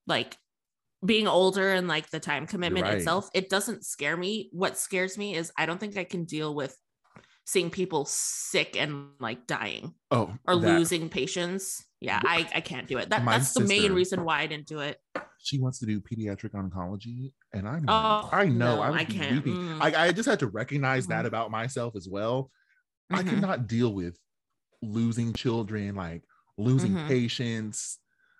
like 0.08 0.36
being 1.04 1.28
older 1.28 1.72
and 1.72 1.86
like 1.86 2.10
the 2.10 2.20
time 2.20 2.46
commitment 2.46 2.86
right. 2.86 2.98
itself, 2.98 3.30
it 3.34 3.48
doesn't 3.48 3.84
scare 3.84 4.16
me. 4.16 4.50
What 4.52 4.76
scares 4.76 5.16
me 5.16 5.36
is 5.36 5.52
I 5.56 5.66
don't 5.66 5.78
think 5.78 5.96
I 5.96 6.04
can 6.04 6.24
deal 6.24 6.52
with 6.52 6.76
seeing 7.44 7.70
people 7.70 8.04
sick 8.04 8.76
and 8.76 9.08
like 9.20 9.46
dying 9.46 9.94
Oh, 10.10 10.32
or 10.46 10.56
that- 10.56 10.78
losing 10.78 11.08
patients. 11.08 11.84
Yeah, 12.00 12.20
I, 12.24 12.48
I 12.54 12.60
can't 12.60 12.88
do 12.88 12.98
it. 12.98 13.10
That, 13.10 13.22
My 13.24 13.38
that's 13.38 13.52
the 13.54 13.60
main 13.64 13.92
reason 13.92 14.24
why 14.24 14.40
I 14.40 14.46
didn't 14.48 14.66
do 14.66 14.80
it. 14.80 14.98
She 15.38 15.60
wants 15.60 15.78
to 15.80 15.86
do 15.86 16.00
pediatric 16.00 16.50
oncology, 16.50 17.32
and 17.52 17.68
I'm 17.68 17.84
Oh, 17.88 18.28
I 18.32 18.46
know, 18.46 18.76
no, 18.76 18.82
I, 18.82 18.90
I 18.98 19.04
can't. 19.04 19.44
Mm. 19.44 19.78
I, 19.80 20.06
I 20.06 20.12
just 20.12 20.28
had 20.28 20.40
to 20.40 20.48
recognize 20.48 21.06
that 21.08 21.24
Mhm. 21.24 21.28
about 21.28 21.50
myself 21.52 21.94
as 21.96 22.08
well. 22.08 22.50
I 23.10 23.22
could 23.22 23.34
Mhm. 23.38 23.40
not 23.40 23.66
deal 23.68 23.92
with 23.94 24.18
losing 24.82 25.32
children, 25.32 25.94
like 25.94 26.22
losing 26.58 26.92
Mhm. 26.92 27.06
patients. 27.08 27.98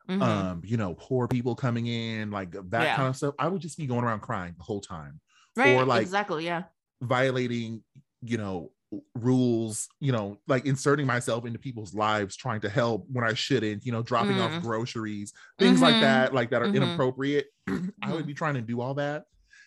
Mhm. 0.08 0.20
um, 0.20 0.62
you 0.64 0.76
know, 0.76 0.94
poor 0.98 1.28
people 1.28 1.54
coming 1.54 1.86
in, 1.86 2.32
like 2.32 2.50
that 2.70 2.82
Yeah. 2.82 2.96
kind 2.96 3.08
of 3.08 3.16
stuff. 3.16 3.34
I 3.38 3.46
would 3.46 3.62
just 3.62 3.78
be 3.78 3.86
going 3.86 4.02
around 4.04 4.18
crying 4.20 4.54
the 4.58 4.64
whole 4.64 4.80
time, 4.80 5.20
right. 5.56 5.76
or, 5.76 5.84
like, 5.84 6.02
exactly. 6.02 6.44
Yeah. 6.44 6.64
violating, 7.00 7.84
you 8.20 8.36
know, 8.36 8.72
rules, 9.14 9.88
you 10.00 10.12
know, 10.12 10.38
like 10.46 10.66
inserting 10.66 11.06
myself 11.06 11.46
into 11.46 11.58
people's 11.58 11.94
lives, 11.94 12.36
trying 12.36 12.60
to 12.60 12.68
help 12.68 13.06
when 13.10 13.24
I 13.24 13.34
shouldn't, 13.34 13.84
you 13.86 13.92
know, 13.92 14.02
dropping 14.02 14.36
Mhm. 14.36 14.56
off 14.56 14.62
groceries, 14.62 15.32
things 15.58 15.80
like 15.80 15.94
Mhm. 15.96 16.00
that, 16.00 16.34
like 16.34 16.50
that 16.50 16.62
are 16.62 16.66
Mhm. 16.68 16.76
inappropriate. 16.76 17.46
I 18.02 18.12
would 18.12 18.26
be 18.26 18.34
trying 18.34 18.54
to 18.54 18.60
do 18.60 18.80
all 18.80 18.94
that. 18.94 19.24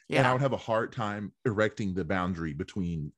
And 0.10 0.28
I 0.28 0.32
would 0.34 0.42
have 0.42 0.54
a 0.54 0.58
hard 0.58 0.92
time 0.92 1.34
erecting 1.46 1.96
the 1.96 2.06
boundary 2.06 2.54
between 2.54 3.12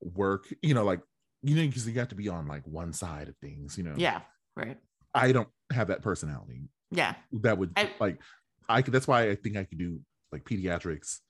work, 0.00 0.52
you 0.62 0.74
know, 0.74 0.84
like, 0.84 1.00
you 1.42 1.54
know, 1.54 1.66
because 1.66 1.86
you 1.86 1.94
have 2.00 2.08
to 2.08 2.16
be 2.16 2.28
on 2.28 2.48
like 2.48 2.66
one 2.66 2.92
side 2.92 3.28
of 3.28 3.36
things, 3.38 3.78
you 3.78 3.84
know. 3.84 3.94
Yeah. 3.96 4.22
Right. 4.56 4.78
I 5.14 5.30
don't 5.30 5.48
have 5.72 5.88
that 5.88 6.02
personality. 6.02 6.68
Yeah. 6.90 7.14
That 7.32 7.58
would 7.58 7.72
I- 7.76 7.94
like 8.00 8.20
I 8.68 8.82
could 8.82 8.92
that's 8.92 9.06
why 9.06 9.30
I 9.30 9.36
think 9.36 9.56
I 9.56 9.62
could 9.64 9.78
do 9.78 10.00
like 10.32 10.44
pediatrics, 10.44 11.20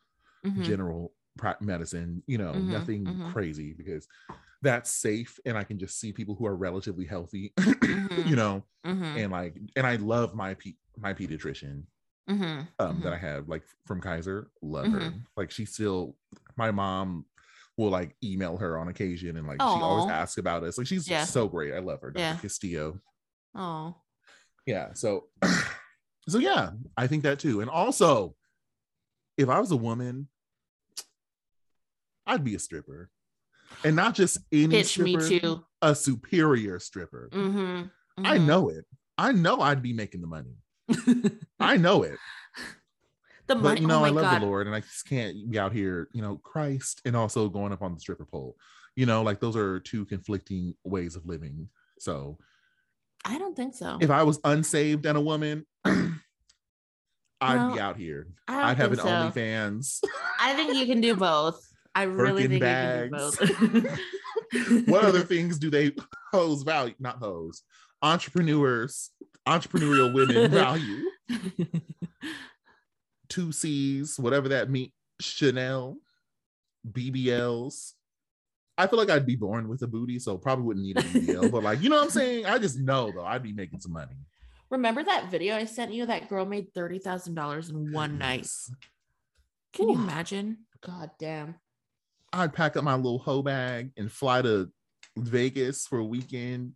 Mhm. 0.45 0.63
general 0.65 1.13
medicine, 1.61 2.23
you 2.27 2.39
know, 2.39 2.53
Mhm, 2.53 2.65
nothing 2.69 3.05
mhm. 3.05 3.33
crazy 3.33 3.73
because 3.73 4.07
that's 4.63 4.91
safe 4.91 5.39
and 5.45 5.57
I 5.57 5.65
can 5.65 5.79
just 5.79 6.01
see 6.01 6.13
people 6.13 6.35
who 6.35 6.47
are 6.47 6.57
relatively 6.57 7.05
healthy, 7.05 7.53
Mhm. 7.59 8.27
you 8.31 8.37
know, 8.37 8.65
Mhm. 8.85 9.17
and 9.25 9.33
like 9.33 9.57
and 9.77 9.87
I 9.87 9.97
love 9.97 10.35
my 10.35 10.55
pe- 10.55 10.77
my 10.99 11.13
pediatrician 11.15 11.85
Mhm. 12.29 12.67
um 12.79 13.01
that 13.03 13.11
Mhm. 13.11 13.15
I 13.15 13.19
have 13.19 13.49
like 13.49 13.63
from 13.85 14.01
Kaiser, 14.01 14.51
love 14.63 14.87
her. 14.91 14.99
Mm-hmm. 15.01 15.19
Like 15.37 15.51
she 15.51 15.65
still 15.67 16.17
my 16.57 16.71
mom 16.71 17.27
will 17.77 17.91
like 17.91 18.17
email 18.25 18.57
her 18.57 18.79
on 18.79 18.89
occasion 18.89 19.37
and 19.37 19.47
like 19.47 19.61
she 19.61 19.67
always 19.83 20.11
asks 20.11 20.39
about 20.39 20.65
us. 20.65 20.79
Like 20.79 20.87
she's 20.87 21.07
Yeah. 21.07 21.25
so 21.25 21.47
great. 21.47 21.75
I 21.75 21.79
love 21.81 22.01
her. 22.01 22.11
Dr. 22.11 22.21
Yeah. 22.23 22.37
Castillo. 22.39 23.01
Oh. 23.55 23.95
yeah 24.67 24.93
so 24.95 25.29
so 26.29 26.39
yeah 26.39 26.73
i 26.97 27.07
think 27.07 27.23
that 27.23 27.39
too 27.39 27.61
and 27.63 27.71
also 27.71 28.35
if 29.39 29.49
i 29.49 29.59
was 29.61 29.71
a 29.71 29.77
woman 29.77 30.29
i'd 32.27 32.45
be 32.45 32.55
a 32.55 32.59
stripper 32.59 33.11
and 33.85 33.97
not 33.97 34.15
just 34.15 34.39
any 34.53 34.69
Pitch 34.69 34.99
me 34.99 35.19
stripper, 35.21 35.41
too. 35.41 35.65
a 35.83 35.95
superior 35.95 36.79
stripper 36.79 37.29
Mm-hmm. 37.33 38.27
i 38.27 38.39
know 38.39 38.69
it 38.69 38.85
i 39.19 39.33
know 39.33 39.61
i'd 39.61 39.83
be 39.83 39.93
making 39.93 40.21
the 40.21 40.27
money 40.27 40.57
i 41.61 41.77
know 41.77 42.03
it 42.03 42.19
the 43.49 43.55
but 43.55 43.63
money. 43.63 43.81
you 43.83 43.87
know 43.87 43.99
oh 43.99 44.01
my 44.03 44.07
i 44.09 44.11
love 44.11 44.25
god. 44.25 44.41
the 44.43 44.47
lord 44.47 44.67
and 44.67 44.75
i 44.77 44.81
just 44.81 45.07
can't 45.09 45.51
be 45.51 45.59
out 45.59 45.73
here 45.73 46.09
you 46.13 46.23
know 46.23 46.37
christ 46.43 47.01
and 47.05 47.17
also 47.17 47.49
going 47.49 47.73
up 47.73 47.83
on 47.83 47.95
the 47.95 48.01
stripper 48.01 48.25
pole 48.25 48.57
you 48.95 49.07
know 49.07 49.23
like 49.23 49.41
those 49.41 49.57
are 49.57 49.79
two 49.81 50.05
conflicting 50.07 50.75
ways 50.85 51.17
of 51.17 51.27
living 51.27 51.69
so 51.99 52.39
I 53.25 53.39
don't 53.39 53.57
think 53.57 53.75
so. 53.75 53.99
if 54.01 54.11
i 54.11 54.23
was 54.23 54.39
unsaved 54.45 55.05
and 55.07 55.19
a 55.19 55.21
woman 55.21 55.67
i'd 55.85 57.73
be 57.75 57.81
out 57.81 57.97
here 57.97 58.29
i'd 58.49 58.77
have 58.79 58.93
an 58.93 58.99
so. 58.99 59.05
OnlyFans. 59.05 60.01
I 60.41 60.55
think 60.55 60.75
you 60.77 60.87
can 60.87 61.01
do 61.01 61.15
both. 61.31 61.66
I 61.97 62.03
really 62.03 62.47
Birkin 62.47 62.51
think 62.51 62.61
bags. 62.61 63.41
you 63.41 63.47
can 63.57 63.73
do 63.73 63.81
both. 63.81 64.89
what 64.89 65.05
other 65.07 65.21
things 65.23 65.59
do 65.59 65.71
they 65.71 65.93
hose 66.31 66.63
value? 66.63 66.95
Not 66.99 67.17
hose. 67.17 67.63
Entrepreneurs, 68.03 69.13
entrepreneurial 69.49 70.13
women 70.13 70.51
value. 70.51 71.05
Two 73.31 73.51
C's, 73.51 74.19
whatever 74.19 74.51
that 74.51 74.69
means. 74.69 74.93
Chanel, 75.23 75.97
BBLs. 76.87 77.95
I 78.77 78.87
feel 78.87 78.99
like 78.99 79.09
I'd 79.09 79.25
be 79.25 79.37
born 79.37 79.67
with 79.67 79.81
a 79.81 79.87
booty, 79.87 80.19
so 80.19 80.37
probably 80.37 80.67
wouldn't 80.67 80.85
need 80.85 80.99
a 80.99 81.03
BBL. 81.03 81.51
but 81.51 81.63
like, 81.63 81.83
you 81.83 81.89
know 81.89 81.97
what 81.97 82.05
I'm 82.05 82.11
saying? 82.11 82.45
I 82.45 82.59
just 82.59 82.79
know 82.79 83.11
though, 83.11 83.25
I'd 83.25 83.43
be 83.43 83.55
making 83.55 83.81
some 83.81 83.93
money. 83.93 84.17
Remember 84.69 85.03
that 85.03 85.31
video 85.31 85.57
I 85.57 85.65
sent 85.65 85.95
you? 85.95 86.05
That 86.05 86.29
girl 86.29 86.45
made 86.45 86.75
thirty 86.75 86.99
thousand 86.99 87.35
dollars 87.37 87.71
in 87.71 87.91
one 87.91 88.19
night. 88.19 88.41
Yes. 88.41 88.71
Can 89.73 89.89
you 89.89 89.95
imagine? 89.95 90.59
God 90.83 91.11
damn. 91.19 91.55
I'd 92.37 92.53
pack 92.53 92.77
up 92.77 92.85
my 92.85 92.95
little 92.95 93.19
hoe 93.19 93.43
bag 93.43 93.93
and 93.97 94.11
fly 94.11 94.43
to 94.43 94.71
Vegas 95.17 95.87
for 95.87 95.99
a 95.99 96.05
weekend. 96.05 96.73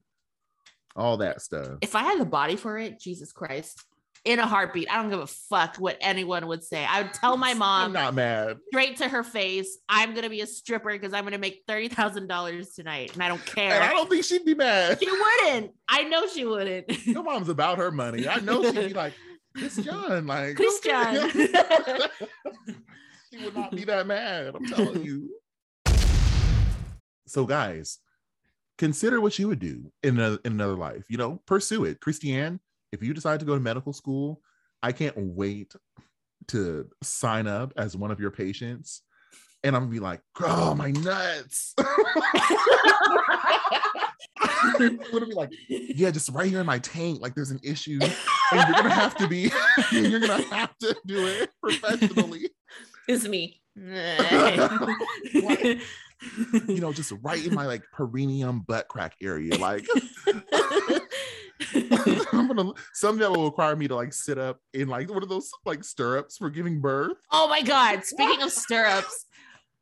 All 0.97 1.19
that 1.19 1.41
stuff. 1.41 1.79
If 1.83 1.95
I 1.95 2.03
had 2.03 2.21
the 2.21 2.25
body 2.25 2.57
for 2.57 2.77
it, 2.79 3.01
Jesus 3.01 3.33
Christ. 3.33 3.85
In 4.25 4.39
a 4.39 4.47
heartbeat. 4.47 4.91
I 4.93 5.01
don't 5.01 5.09
give 5.09 5.21
a 5.21 5.27
fuck 5.27 5.77
what 5.77 5.97
anyone 6.03 6.47
would 6.49 6.63
say. 6.63 6.85
I 6.85 7.03
would 7.03 7.15
tell 7.15 7.39
my 7.39 7.53
I'm 7.53 7.59
mom 7.59 7.93
not 7.95 8.13
mad. 8.13 8.59
straight 8.69 8.99
to 8.99 9.09
her 9.09 9.23
face, 9.23 9.79
I'm 9.89 10.15
gonna 10.15 10.29
be 10.29 10.43
a 10.43 10.47
stripper 10.47 10.93
because 10.93 11.15
I'm 11.15 11.25
gonna 11.25 11.39
make 11.39 11.63
thirty 11.67 11.89
thousand 11.89 12.27
dollars 12.27 12.75
tonight, 12.75 13.15
and 13.15 13.23
I 13.23 13.29
don't 13.29 13.45
care. 13.47 13.73
And 13.73 13.85
I 13.85 13.93
don't 13.93 14.11
think 14.11 14.25
she'd 14.25 14.45
be 14.45 14.55
mad. 14.55 14.99
she 15.01 15.11
wouldn't. 15.11 15.73
I 15.89 16.03
know 16.03 16.27
she 16.27 16.45
wouldn't. 16.45 17.07
Your 17.07 17.23
mom's 17.23 17.49
about 17.49 17.79
her 17.79 17.91
money. 17.91 18.29
I 18.29 18.41
know 18.41 18.63
she'd 18.63 18.75
be 18.89 18.93
like, 18.93 19.15
Chris 19.57 19.77
John, 19.83 20.27
like 20.27 20.57
Chris 20.57 20.81
okay." 20.85 20.91
John. 20.91 21.31
she 23.33 23.45
would 23.45 23.57
not 23.57 23.71
be 23.71 23.85
that 23.85 24.07
mad. 24.07 24.55
I'm 24.55 24.67
telling 24.67 25.03
you. 25.03 25.31
So, 27.31 27.47
guys, 27.47 27.99
consider 28.77 29.21
what 29.21 29.39
you 29.39 29.47
would 29.47 29.61
do 29.61 29.93
in, 30.03 30.19
a, 30.19 30.33
in 30.45 30.53
another 30.53 30.75
life. 30.75 31.05
You 31.09 31.17
know, 31.17 31.41
pursue 31.47 31.85
it. 31.85 32.01
Christiane, 32.01 32.59
if 32.91 33.05
you 33.05 33.15
decide 33.15 33.39
to 33.39 33.47
go 33.47 33.55
to 33.55 33.61
medical 33.61 33.93
school, 33.93 34.43
I 34.83 34.91
can't 34.91 35.15
wait 35.17 35.73
to 36.49 36.89
sign 37.05 37.47
up 37.47 37.73
as 37.77 37.97
one 37.97 38.11
of 38.11 38.19
your 38.19 38.33
patients. 38.33 39.03
And 39.63 39.77
I'm 39.77 39.83
gonna 39.83 39.93
be 39.93 40.01
like, 40.01 40.23
oh, 40.41 40.75
my 40.75 40.91
nuts. 40.91 41.75
I'm 44.41 44.97
gonna 45.13 45.27
be 45.27 45.35
like, 45.35 45.51
yeah, 45.69 46.11
just 46.11 46.31
right 46.31 46.51
here 46.51 46.61
in 46.61 46.67
my 46.67 46.81
tank, 46.81 47.21
like 47.21 47.37
there's 47.37 47.53
an 47.53 47.61
issue, 47.63 48.01
and 48.03 48.13
you're 48.53 48.73
gonna 48.73 48.91
have 48.91 49.15
to 49.19 49.29
be, 49.29 49.53
you're 49.93 50.19
gonna 50.19 50.43
have 50.43 50.77
to 50.79 50.97
do 51.07 51.27
it 51.27 51.51
professionally. 51.63 52.51
it's 53.07 53.29
me. 53.29 53.60
You 56.69 56.81
know, 56.81 56.93
just 56.93 57.15
right 57.23 57.43
in 57.47 57.55
my 57.55 57.65
like 57.65 57.83
perineum 57.95 58.61
butt 58.61 58.89
crack 58.89 59.15
area. 59.23 59.57
Like, 59.57 59.87
I'm 61.75 62.47
gonna 62.47 62.73
something 62.93 63.21
that 63.21 63.31
will 63.31 63.47
require 63.47 63.75
me 63.75 63.89
to 63.89 63.95
like 63.95 64.13
sit 64.13 64.37
up 64.37 64.59
in 64.75 64.89
like 64.89 65.09
one 65.11 65.23
of 65.23 65.31
those 65.31 65.51
like 65.65 65.83
stirrups 65.83 66.37
for 66.37 66.51
giving 66.51 66.81
birth. 66.83 67.17
oh 67.31 67.49
my 67.49 67.63
god! 67.63 68.05
Speaking 68.05 68.43
of 68.43 68.53
stirrups, 68.53 69.25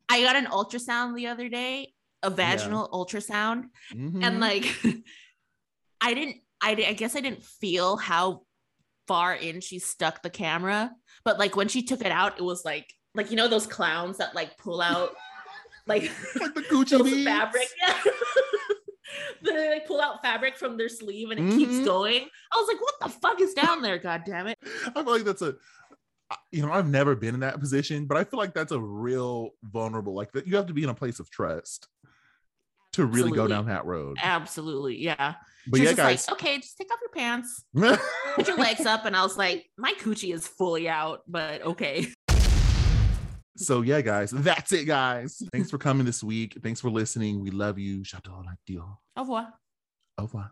I 0.07 0.21
got 0.21 0.37
an 0.37 0.45
ultrasound 0.45 1.15
the 1.15 1.27
other 1.27 1.49
day, 1.49 1.93
a 2.23 2.29
vaginal 2.29 2.87
ultrasound, 2.89 3.65
Mhm. 3.93 4.23
and 4.23 4.39
like, 4.39 4.65
I 5.99 6.13
didn't. 6.13 6.37
I, 6.61 6.71
I 6.71 6.93
guess 6.93 7.17
I 7.17 7.21
didn't 7.21 7.43
feel 7.43 7.97
how 7.97 8.43
far 9.09 9.33
in 9.33 9.59
she 9.59 9.79
stuck 9.79 10.21
the 10.21 10.29
camera, 10.29 10.91
but 11.25 11.37
like 11.39 11.55
when 11.57 11.67
she 11.67 11.83
took 11.83 11.99
it 12.01 12.11
out, 12.13 12.37
it 12.37 12.43
was 12.43 12.63
like 12.63 12.93
like 13.15 13.31
you 13.31 13.37
know 13.37 13.47
those 13.47 13.67
clowns 13.67 14.17
that 14.17 14.35
like 14.35 14.57
pull 14.57 14.81
out 14.81 15.15
like 15.87 16.03
like 16.39 16.53
the 16.53 16.61
Gucci 16.61 17.03
beads. 17.03 17.23
fabric. 17.25 17.67
Yeah. 17.81 17.95
they 19.43 19.69
like 19.69 19.87
pull 19.87 20.01
out 20.01 20.21
fabric 20.21 20.57
from 20.57 20.77
their 20.77 20.89
sleeve 20.89 21.31
and 21.31 21.39
it 21.39 21.57
keeps 21.57 21.73
Mhm. 21.73 21.85
going. 21.85 22.27
I 22.53 22.57
was 22.57 22.67
like, 22.67 22.81
what 22.81 22.93
the 23.01 23.09
fuck 23.09 23.41
is 23.41 23.53
down 23.53 23.81
there? 23.81 23.97
God 23.97 24.23
damn 24.25 24.47
it. 24.47 24.57
I 24.95 25.03
feel 25.03 25.11
like 25.11 25.23
that's 25.23 25.41
a, 25.41 25.55
you 26.51 26.63
know, 26.65 26.71
I've 26.71 26.87
never 26.87 27.15
been 27.15 27.33
in 27.33 27.39
that 27.41 27.59
position, 27.59 28.05
but 28.05 28.17
I 28.17 28.23
feel 28.23 28.37
like 28.39 28.53
that's 28.53 28.71
a 28.71 28.79
real 28.79 29.51
vulnerable. 29.63 30.13
Like 30.13 30.31
that, 30.33 30.45
you 30.45 30.55
have 30.57 30.67
to 30.67 30.73
be 30.73 30.83
in 30.83 30.89
a 30.89 30.93
place 30.93 31.19
of 31.19 31.29
trust 31.31 31.87
to 32.93 33.05
really 33.05 33.31
go 33.31 33.47
down 33.47 33.65
that 33.67 33.85
road. 33.85 34.17
Absolutely. 34.21 34.97
Yeah. 35.01 35.35
But 35.67 35.77
she 35.77 35.83
yeah, 35.83 35.89
just 35.91 35.97
guys. 35.97 36.27
like, 36.27 36.33
okay, 36.41 36.57
just 36.57 36.77
take 36.77 36.91
off 36.91 36.99
your 37.01 37.11
pants, 37.11 37.63
put 38.35 38.47
your 38.47 38.57
legs 38.57 38.85
up. 38.85 39.05
And 39.05 39.15
I 39.15 39.23
was 39.23 39.37
like, 39.37 39.65
my 39.77 39.93
coochie 39.99 40.33
is 40.33 40.47
fully 40.47 40.87
out, 40.89 41.21
but 41.27 41.61
okay. 41.63 42.07
So 43.59 43.81
yeah, 43.81 44.01
guys, 44.01 44.31
that's 44.31 44.71
it, 44.71 44.85
guys. 44.85 45.41
Thanks 45.51 45.69
for 45.69 45.77
coming 45.77 46.05
this 46.05 46.23
week. 46.23 46.57
Thanks 46.63 46.81
for 46.81 46.89
listening. 46.89 47.41
We 47.41 47.51
love 47.51 47.77
you. 47.77 48.03
J'adore 48.03 48.43
la. 48.43 48.53
Au 49.15 49.21
revoir. 49.21 49.53
Au 50.17 50.23
revoir. 50.23 50.51